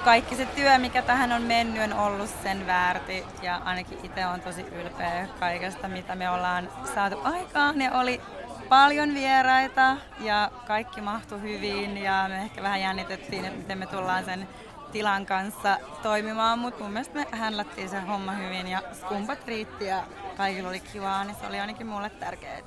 kaikki 0.05 0.37
se 0.37 0.47
työ, 0.47 0.79
mikä 0.79 1.03
tähän 1.03 1.33
on 1.33 1.43
mennyt, 1.43 1.83
on 1.83 1.93
ollut 1.93 2.31
sen 2.43 2.67
väärti 2.67 3.25
ja 3.43 3.57
ainakin 3.65 3.99
itse 4.03 4.27
on 4.27 4.41
tosi 4.41 4.61
ylpeä 4.61 5.29
kaikesta, 5.41 5.89
mitä 5.89 6.15
me 6.15 6.31
ollaan 6.31 6.69
saatu 6.95 7.21
aikaan. 7.25 7.79
Ne 7.79 7.97
oli 7.97 8.21
paljon 8.69 9.15
vieraita 9.15 9.97
ja 10.21 10.51
kaikki 10.67 11.01
mahtui 11.01 11.41
hyvin 11.43 11.99
ja 11.99 12.25
me 12.29 12.37
ehkä 12.37 12.63
vähän 12.63 12.81
jännitettiin, 12.81 13.45
että 13.45 13.59
miten 13.59 13.79
me 13.79 13.87
tullaan 13.87 14.25
sen 14.25 14.49
tilan 14.93 15.27
kanssa 15.27 15.79
toimimaan, 16.03 16.59
mutta 16.59 16.83
mun 16.83 16.93
mielestä 16.93 17.15
me 17.15 17.27
händlättiin 17.33 17.89
se 17.89 18.01
homma 18.01 18.33
hyvin 18.33 18.69
ja 18.69 18.83
skumpat 18.93 19.47
riitti 19.47 19.87
ja 19.87 20.03
kaikilla 20.39 20.69
oli 20.69 20.81
kivaa, 20.81 21.25
niin 21.25 21.37
se 21.41 21.47
oli 21.47 21.61
ainakin 21.61 21.87
mulle 21.87 22.11
tärkeää. 22.11 22.59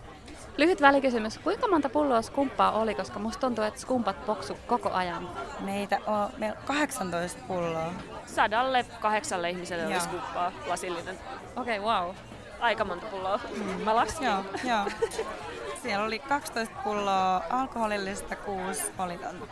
Lyhyt 0.58 0.82
välikysymys. 0.82 1.38
Kuinka 1.38 1.68
monta 1.68 1.90
pulloa 1.90 2.22
skumppaa 2.22 2.72
oli, 2.72 2.96
koska 2.96 3.20
musta 3.20 3.40
tuntuu, 3.42 3.64
että 3.64 3.80
skumpat 3.80 4.26
poksu 4.26 4.58
koko 4.68 4.92
ajan. 4.92 5.30
Meitä 5.60 6.00
on, 6.08 6.30
meillä 6.38 6.58
on 6.60 6.66
18 6.66 7.42
pulloa. 7.48 7.94
Sadalle 8.26 8.86
kahdeksalle 9.00 9.50
ihmiselle 9.50 9.84
Joo. 9.84 9.94
olisi 9.94 10.08
kuppaa 10.08 10.52
lasillinen. 10.68 11.20
Okei, 11.56 11.80
okay, 11.80 11.92
wow. 11.94 12.16
Aika 12.60 12.86
monta 12.86 13.06
pulloa. 13.06 13.40
Mm. 13.58 13.82
Mä 13.84 13.96
laskin. 13.96 14.28
Joo, 14.28 14.44
joo. 14.64 14.86
Siellä 15.84 16.06
oli 16.06 16.20
12 16.20 16.76
pulloa 16.84 17.44
alkoholillista, 17.50 18.36
6 18.36 18.92
olitonta. 19.00 19.46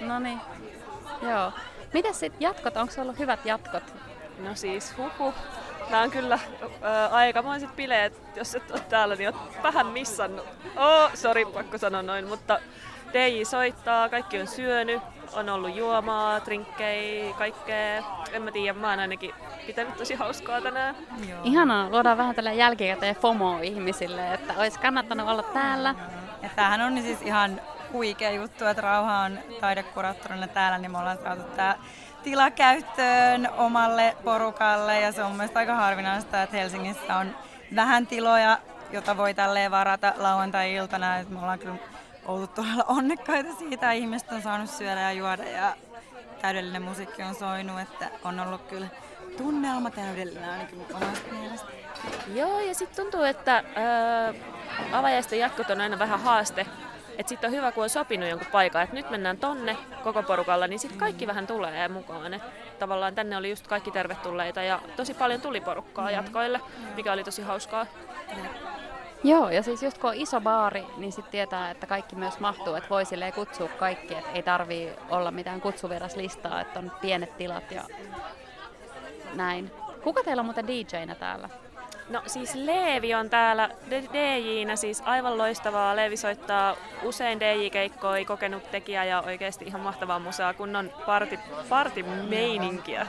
No 0.00 0.18
niin. 0.18 0.40
Joo. 1.22 1.52
Miten 1.92 2.14
sitten 2.14 2.40
jatkot? 2.40 2.76
Onko 2.76 2.94
ollut 2.98 3.18
hyvät 3.18 3.46
jatkot? 3.46 3.94
No 4.38 4.54
siis, 4.54 4.94
huhu. 4.96 5.34
Nämä 5.90 6.02
on 6.02 6.10
kyllä 6.10 6.38
ää, 6.82 7.06
aikamoiset 7.08 7.76
bileet. 7.76 8.22
Jos 8.36 8.54
et 8.54 8.70
ole 8.70 8.80
täällä, 8.80 9.16
niin 9.16 9.34
oot 9.34 9.62
vähän 9.62 9.86
missannut. 9.86 10.46
Oh, 10.76 11.10
sori, 11.14 11.44
pakko 11.44 11.78
sanoa 11.78 12.02
noin, 12.02 12.28
mutta 12.28 12.60
DJ 13.12 13.44
soittaa, 13.44 14.08
kaikki 14.08 14.40
on 14.40 14.46
syönyt, 14.46 15.02
on 15.32 15.48
ollut 15.48 15.76
juomaa, 15.76 16.44
drinkkejä, 16.44 17.34
kaikkea. 17.34 18.02
En 18.32 18.42
mä 18.42 18.50
tiedä, 18.52 18.78
mä 18.78 18.90
oon 18.90 19.00
ainakin 19.00 19.34
pitänyt 19.66 19.96
tosi 19.96 20.14
hauskaa 20.14 20.60
tänään. 20.60 20.94
Joo. 21.28 21.40
Ihanaa, 21.44 21.90
luodaan 21.90 22.18
vähän 22.18 22.34
tällä 22.34 22.52
jälkikäteen 22.52 23.16
FOMO 23.16 23.58
ihmisille, 23.62 24.34
että 24.34 24.54
olisi 24.58 24.78
kannattanut 24.78 25.28
olla 25.28 25.42
täällä. 25.42 25.94
Ja 26.42 26.48
tämähän 26.56 26.80
on 26.80 27.02
siis 27.02 27.22
ihan 27.22 27.60
huikea 27.92 28.30
juttu, 28.30 28.64
että 28.64 28.82
Rauha 28.82 29.18
on 29.18 29.38
taidekuraattorina 29.60 30.48
täällä, 30.48 30.78
niin 30.78 30.90
me 30.90 30.98
ollaan 30.98 31.18
saatu 31.18 31.42
tää 31.42 31.76
tila 32.22 32.50
käyttöön 32.50 33.48
omalle 33.56 34.16
porukalle 34.24 35.00
ja 35.00 35.12
se 35.12 35.22
on 35.22 35.32
mielestäni 35.32 35.60
aika 35.60 35.74
harvinaista, 35.74 36.42
että 36.42 36.56
Helsingissä 36.56 37.16
on 37.16 37.36
vähän 37.76 38.06
tiloja, 38.06 38.58
jota 38.92 39.16
voi 39.16 39.34
tälleen 39.34 39.70
varata 39.70 40.12
lauantai-iltana. 40.16 41.16
Et 41.16 41.28
me 41.28 41.38
ollaan 41.40 41.58
kyllä 41.58 41.76
oltu 42.26 42.46
todella 42.46 42.84
onnekkaita 42.88 43.54
siitä, 43.58 43.92
ihmiset 43.92 44.32
on 44.32 44.42
saanut 44.42 44.70
syödä 44.70 45.00
ja 45.00 45.12
juoda 45.12 45.44
ja 45.44 45.74
täydellinen 46.42 46.82
musiikki 46.82 47.22
on 47.22 47.34
soinut, 47.34 47.80
että 47.80 48.10
on 48.24 48.40
ollut 48.40 48.62
kyllä 48.62 48.86
tunnelma 49.36 49.90
täydellinen 49.90 50.50
ainakin 50.50 50.86
omasta 50.94 51.32
mielestä. 51.32 51.68
Joo, 52.34 52.60
ja 52.60 52.74
sitten 52.74 53.04
tuntuu, 53.04 53.22
että 53.22 53.54
ää, 53.54 54.34
avajaisten 54.92 55.38
jatkot 55.38 55.70
on 55.70 55.80
aina 55.80 55.98
vähän 55.98 56.20
haaste. 56.20 56.66
Että 57.20 57.28
sitten 57.28 57.48
on 57.48 57.56
hyvä, 57.56 57.72
kun 57.72 57.82
on 57.82 57.90
sopinut 57.90 58.28
jonkun 58.28 58.48
paikan, 58.52 58.82
että 58.82 58.96
nyt 58.96 59.10
mennään 59.10 59.36
tonne 59.36 59.76
koko 60.04 60.22
porukalla, 60.22 60.66
niin 60.66 60.78
sitten 60.78 60.98
kaikki 60.98 61.26
vähän 61.26 61.46
tulee 61.46 61.88
mukaan. 61.88 62.34
Et 62.34 62.42
tavallaan 62.78 63.14
tänne 63.14 63.36
oli 63.36 63.50
just 63.50 63.66
kaikki 63.66 63.90
tervetulleita 63.90 64.62
ja 64.62 64.80
tosi 64.96 65.14
paljon 65.14 65.40
tuli 65.40 65.60
porukkaa 65.60 66.10
jatkoille, 66.10 66.60
mikä 66.96 67.12
oli 67.12 67.24
tosi 67.24 67.42
hauskaa. 67.42 67.86
Joo, 69.24 69.50
ja 69.50 69.62
siis 69.62 69.82
just 69.82 69.98
kun 69.98 70.10
on 70.10 70.16
iso 70.16 70.40
baari, 70.40 70.86
niin 70.96 71.12
sitten 71.12 71.30
tietää, 71.32 71.70
että 71.70 71.86
kaikki 71.86 72.16
myös 72.16 72.40
mahtuu, 72.40 72.74
että 72.74 72.90
voi 72.90 73.04
silleen 73.04 73.32
kutsua 73.32 73.68
kaikki, 73.68 74.14
että 74.14 74.30
ei 74.30 74.42
tarvii 74.42 74.92
olla 75.10 75.30
mitään 75.30 75.60
kutsuvieraslistaa, 75.60 76.60
että 76.60 76.78
on 76.78 76.92
pienet 77.00 77.36
tilat 77.36 77.70
ja 77.70 77.84
näin. 79.34 79.70
Kuka 80.02 80.22
teillä 80.22 80.40
on 80.40 80.46
muuten 80.46 80.66
DJnä 80.66 81.14
täällä? 81.14 81.48
No 82.10 82.22
siis 82.26 82.54
Leevi 82.54 83.14
on 83.14 83.30
täällä 83.30 83.70
DJnä, 83.90 84.76
siis 84.76 85.02
aivan 85.06 85.38
loistavaa. 85.38 85.96
Leevi 85.96 86.16
soittaa 86.16 86.76
usein 87.02 87.40
DJ-keikkoja, 87.40 88.24
kokenut 88.24 88.70
tekijä 88.70 89.04
ja 89.04 89.22
oikeasti 89.26 89.64
ihan 89.64 89.80
mahtavaa 89.80 90.18
musaa, 90.18 90.54
kun 90.54 90.76
on 90.76 90.92
parti, 91.06 91.38
partimeininkiä. 91.68 93.06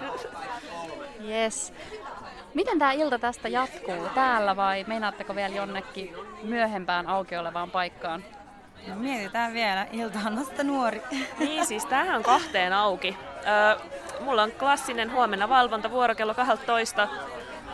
Yes. 1.27 1.73
Miten 2.53 2.79
tämä 2.79 2.91
ilta 2.91 3.19
tästä 3.19 3.49
jatkuu? 3.49 4.09
Täällä 4.15 4.55
vai 4.55 4.85
meinaatteko 4.87 5.35
vielä 5.35 5.55
jonnekin 5.55 6.15
myöhempään 6.43 7.07
auki 7.07 7.37
olevaan 7.37 7.71
paikkaan? 7.71 8.23
No, 8.87 8.95
mietitään 8.95 9.53
vielä. 9.53 9.87
Ilta 9.91 10.19
on 10.25 10.35
nosta 10.35 10.63
nuori. 10.63 11.01
Niin 11.39 11.65
siis 11.65 11.85
tämähän 11.85 12.15
on 12.15 12.23
kahteen 12.23 12.73
auki. 12.73 13.17
Öö, 13.47 13.89
mulla 14.19 14.43
on 14.43 14.51
klassinen 14.51 15.11
huomenna 15.11 15.49
valvonta 15.49 15.91
vuoro 15.91 16.15
kello 16.15 16.33
12. 16.33 17.07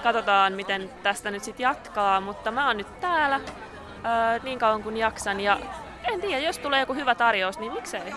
Katsotaan 0.07 0.53
miten 0.53 0.89
tästä 1.03 1.31
nyt 1.31 1.43
sitten 1.43 1.63
jatkaa, 1.63 2.21
mutta 2.21 2.51
mä 2.51 2.67
oon 2.67 2.77
nyt 2.77 2.99
täällä 2.99 3.35
öö, 3.35 4.39
niin 4.43 4.59
kauan 4.59 4.83
kuin 4.83 4.97
jaksan 4.97 5.39
ja 5.39 5.59
en 6.13 6.21
tiedä, 6.21 6.41
jos 6.41 6.59
tulee 6.59 6.79
joku 6.79 6.93
hyvä 6.93 7.15
tarjous, 7.15 7.59
niin 7.59 7.73
miksei. 7.73 8.13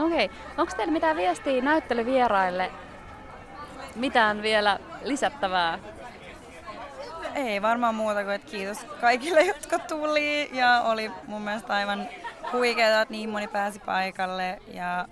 Okei. 0.00 0.24
Okay. 0.24 0.36
Onko 0.56 0.72
teillä 0.76 0.92
mitään 0.92 1.16
viestiä 1.16 1.62
näyttelyvieraille 1.62 2.70
mitään 3.94 4.42
vielä 4.42 4.78
lisättävää? 5.02 5.78
Ei 7.34 7.62
varmaan 7.62 7.94
muuta 7.94 8.24
kuin, 8.24 8.34
että 8.34 8.50
kiitos 8.50 8.84
kaikille, 9.00 9.42
jotka 9.42 9.78
tuli 9.78 10.50
ja 10.52 10.80
oli 10.80 11.10
mun 11.26 11.42
mielestä 11.42 11.74
aivan 11.74 12.08
huikeaa, 12.52 13.02
että 13.02 13.14
niin 13.14 13.30
moni 13.30 13.48
pääsi 13.48 13.78
paikalle 13.78 14.58
ja 14.66 15.08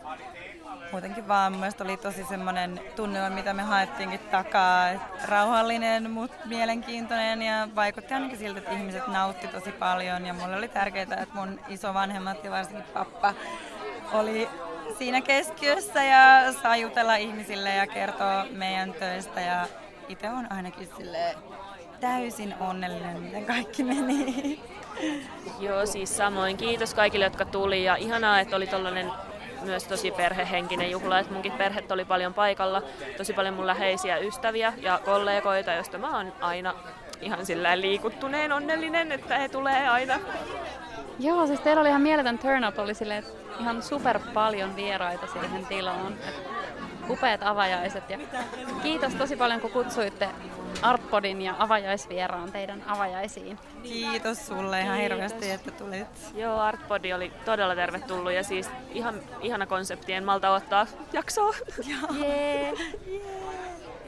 muutenkin 0.92 1.28
vaan 1.28 1.52
mun 1.52 1.64
oli 1.80 1.96
tosi 1.96 2.24
semmoinen 2.24 2.80
tunnelma, 2.96 3.36
mitä 3.36 3.52
me 3.52 3.62
haettiinkin 3.62 4.20
takaa, 4.20 4.90
että 4.90 5.26
rauhallinen, 5.26 6.10
mutta 6.10 6.36
mielenkiintoinen 6.44 7.42
ja 7.42 7.68
vaikutti 7.74 8.14
ainakin 8.14 8.38
siltä, 8.38 8.58
että 8.58 8.72
ihmiset 8.72 9.06
nautti 9.06 9.48
tosi 9.48 9.72
paljon 9.72 10.26
ja 10.26 10.34
mulle 10.34 10.56
oli 10.56 10.68
tärkeää, 10.68 11.02
että 11.02 11.34
mun 11.34 11.60
isovanhemmat 11.68 12.44
ja 12.44 12.50
varsinkin 12.50 12.84
pappa 12.94 13.34
oli 14.12 14.48
siinä 14.98 15.20
keskiössä 15.20 16.02
ja 16.02 16.52
saa 16.62 16.76
jutella 16.76 17.16
ihmisille 17.16 17.74
ja 17.74 17.86
kertoa 17.86 18.46
meidän 18.50 18.92
töistä 18.92 19.40
ja 19.40 19.66
itse 20.08 20.30
on 20.30 20.52
ainakin 20.52 20.88
sille 20.96 21.34
täysin 22.00 22.54
onnellinen, 22.60 23.22
miten 23.22 23.44
kaikki 23.44 23.84
meni. 23.84 24.60
Joo, 25.60 25.86
siis 25.86 26.16
samoin. 26.16 26.56
Kiitos 26.56 26.94
kaikille, 26.94 27.24
jotka 27.24 27.44
tuli 27.44 27.84
ja 27.84 27.96
ihanaa, 27.96 28.40
että 28.40 28.56
oli 28.56 28.66
tollainen 28.66 29.12
myös 29.62 29.84
tosi 29.84 30.10
perhehenkinen 30.10 30.90
juhla, 30.90 31.18
että 31.18 31.32
munkin 31.32 31.52
perhet 31.52 31.92
oli 31.92 32.04
paljon 32.04 32.34
paikalla, 32.34 32.82
tosi 33.16 33.32
paljon 33.32 33.54
mun 33.54 33.66
läheisiä 33.66 34.18
ystäviä 34.18 34.72
ja 34.76 35.00
kollegoita, 35.04 35.72
joista 35.72 35.98
mä 35.98 36.16
oon 36.16 36.32
aina 36.40 36.74
ihan 37.20 37.46
sillä 37.46 37.80
liikuttuneen 37.80 38.52
onnellinen, 38.52 39.12
että 39.12 39.38
he 39.38 39.48
tulee 39.48 39.88
aina. 39.88 40.18
Joo, 41.18 41.46
siis 41.46 41.60
teillä 41.60 41.80
oli 41.80 41.88
ihan 41.88 42.02
mieletön 42.02 42.38
turn 42.38 42.64
up, 42.64 42.78
oli 42.78 42.94
silleen, 42.94 43.24
ihan 43.60 43.82
super 43.82 44.20
paljon 44.34 44.76
vieraita 44.76 45.26
siihen 45.26 45.66
tilaan. 45.66 46.14
upeat 47.10 47.42
avajaiset 47.42 48.10
ja 48.10 48.18
kiitos 48.82 49.14
tosi 49.14 49.36
paljon 49.36 49.60
kun 49.60 49.70
kutsuitte 49.70 50.28
Artpodin 50.82 51.42
ja 51.42 51.54
avajaisvieraan 51.58 52.52
teidän 52.52 52.82
avajaisiin. 52.86 53.58
Kiitos 53.82 54.46
sulle 54.46 54.80
ihan 54.80 54.98
Kiitos. 54.98 55.12
hirveästi, 55.12 55.50
että 55.50 55.70
tulit. 55.70 56.06
Joo, 56.34 56.60
Artpodi 56.60 57.12
oli 57.12 57.32
todella 57.44 57.74
tervetullut 57.74 58.32
ja 58.32 58.42
siis 58.42 58.70
ihan 58.92 59.14
ihana 59.40 59.66
konsepti, 59.66 60.12
en 60.12 60.24
malta 60.24 60.50
ottaa 60.50 60.86
jaksoa. 61.12 61.54
Joo. 61.86 62.14
Yeah. 62.26 62.74
yeah. 63.08 63.22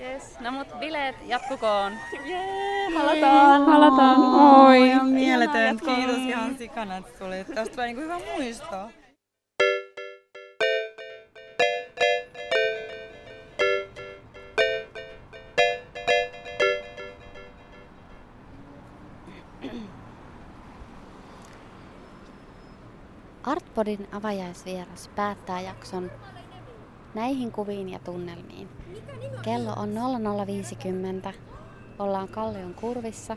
Yes. 0.01 0.41
No 0.41 0.51
mut 0.51 0.69
bileet 0.81 1.17
jatkukoon. 1.27 1.93
Yeah, 2.27 2.95
halataan. 2.97 3.65
Halataan. 3.67 4.17
Oi, 4.67 4.89
ihan 4.89 5.07
mieletön. 5.07 5.79
Kiitos 5.81 6.17
ihan 6.17 6.59
sikana, 6.59 6.97
että 6.97 7.25
tulit. 7.25 7.47
Tästä 7.55 7.75
tulee 7.75 7.87
niinku 7.87 8.03
hyvä 8.03 8.19
muisto. 8.35 8.91
Artpodin 23.59 24.09
avajaisvieras 24.13 25.11
päättää 25.17 25.61
jakson 25.61 26.11
näihin 27.15 27.53
kuviin 27.53 27.89
ja 27.89 27.99
tunnelmiin. 27.99 28.69
Kello 29.43 29.73
on 29.73 29.95
0050. 30.47 31.33
Ollaan 31.99 32.29
Kallion 32.29 32.75
kurvissa. 32.75 33.37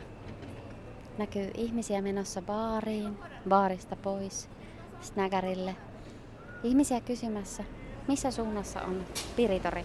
Näkyy 1.18 1.50
ihmisiä 1.54 2.02
menossa 2.02 2.42
baariin, 2.42 3.18
baarista 3.48 3.96
pois, 3.96 4.48
snägärille. 5.00 5.76
Ihmisiä 6.62 7.00
kysymässä, 7.00 7.64
missä 8.08 8.30
suunnassa 8.30 8.82
on 8.82 9.04
Piritori. 9.36 9.84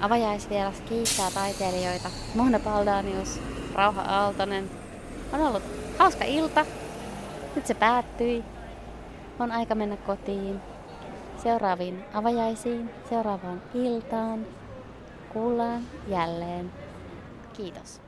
Avajaisvieras 0.00 0.80
kiittää 0.88 1.30
taiteilijoita. 1.34 2.10
Mona 2.34 2.58
Paldanius, 2.58 3.40
Rauha 3.74 4.02
Aaltonen. 4.02 4.70
On 5.32 5.40
ollut 5.40 5.62
hauska 5.98 6.24
ilta, 6.24 6.66
nyt 7.56 7.66
se 7.66 7.74
päättyi. 7.74 8.44
On 9.38 9.52
aika 9.52 9.74
mennä 9.74 9.96
kotiin. 9.96 10.60
Seuraaviin 11.42 12.04
avajaisiin, 12.14 12.90
seuraavaan 13.08 13.62
iltaan. 13.74 14.46
Kuullaan 15.32 15.82
jälleen. 16.08 16.72
Kiitos. 17.52 18.07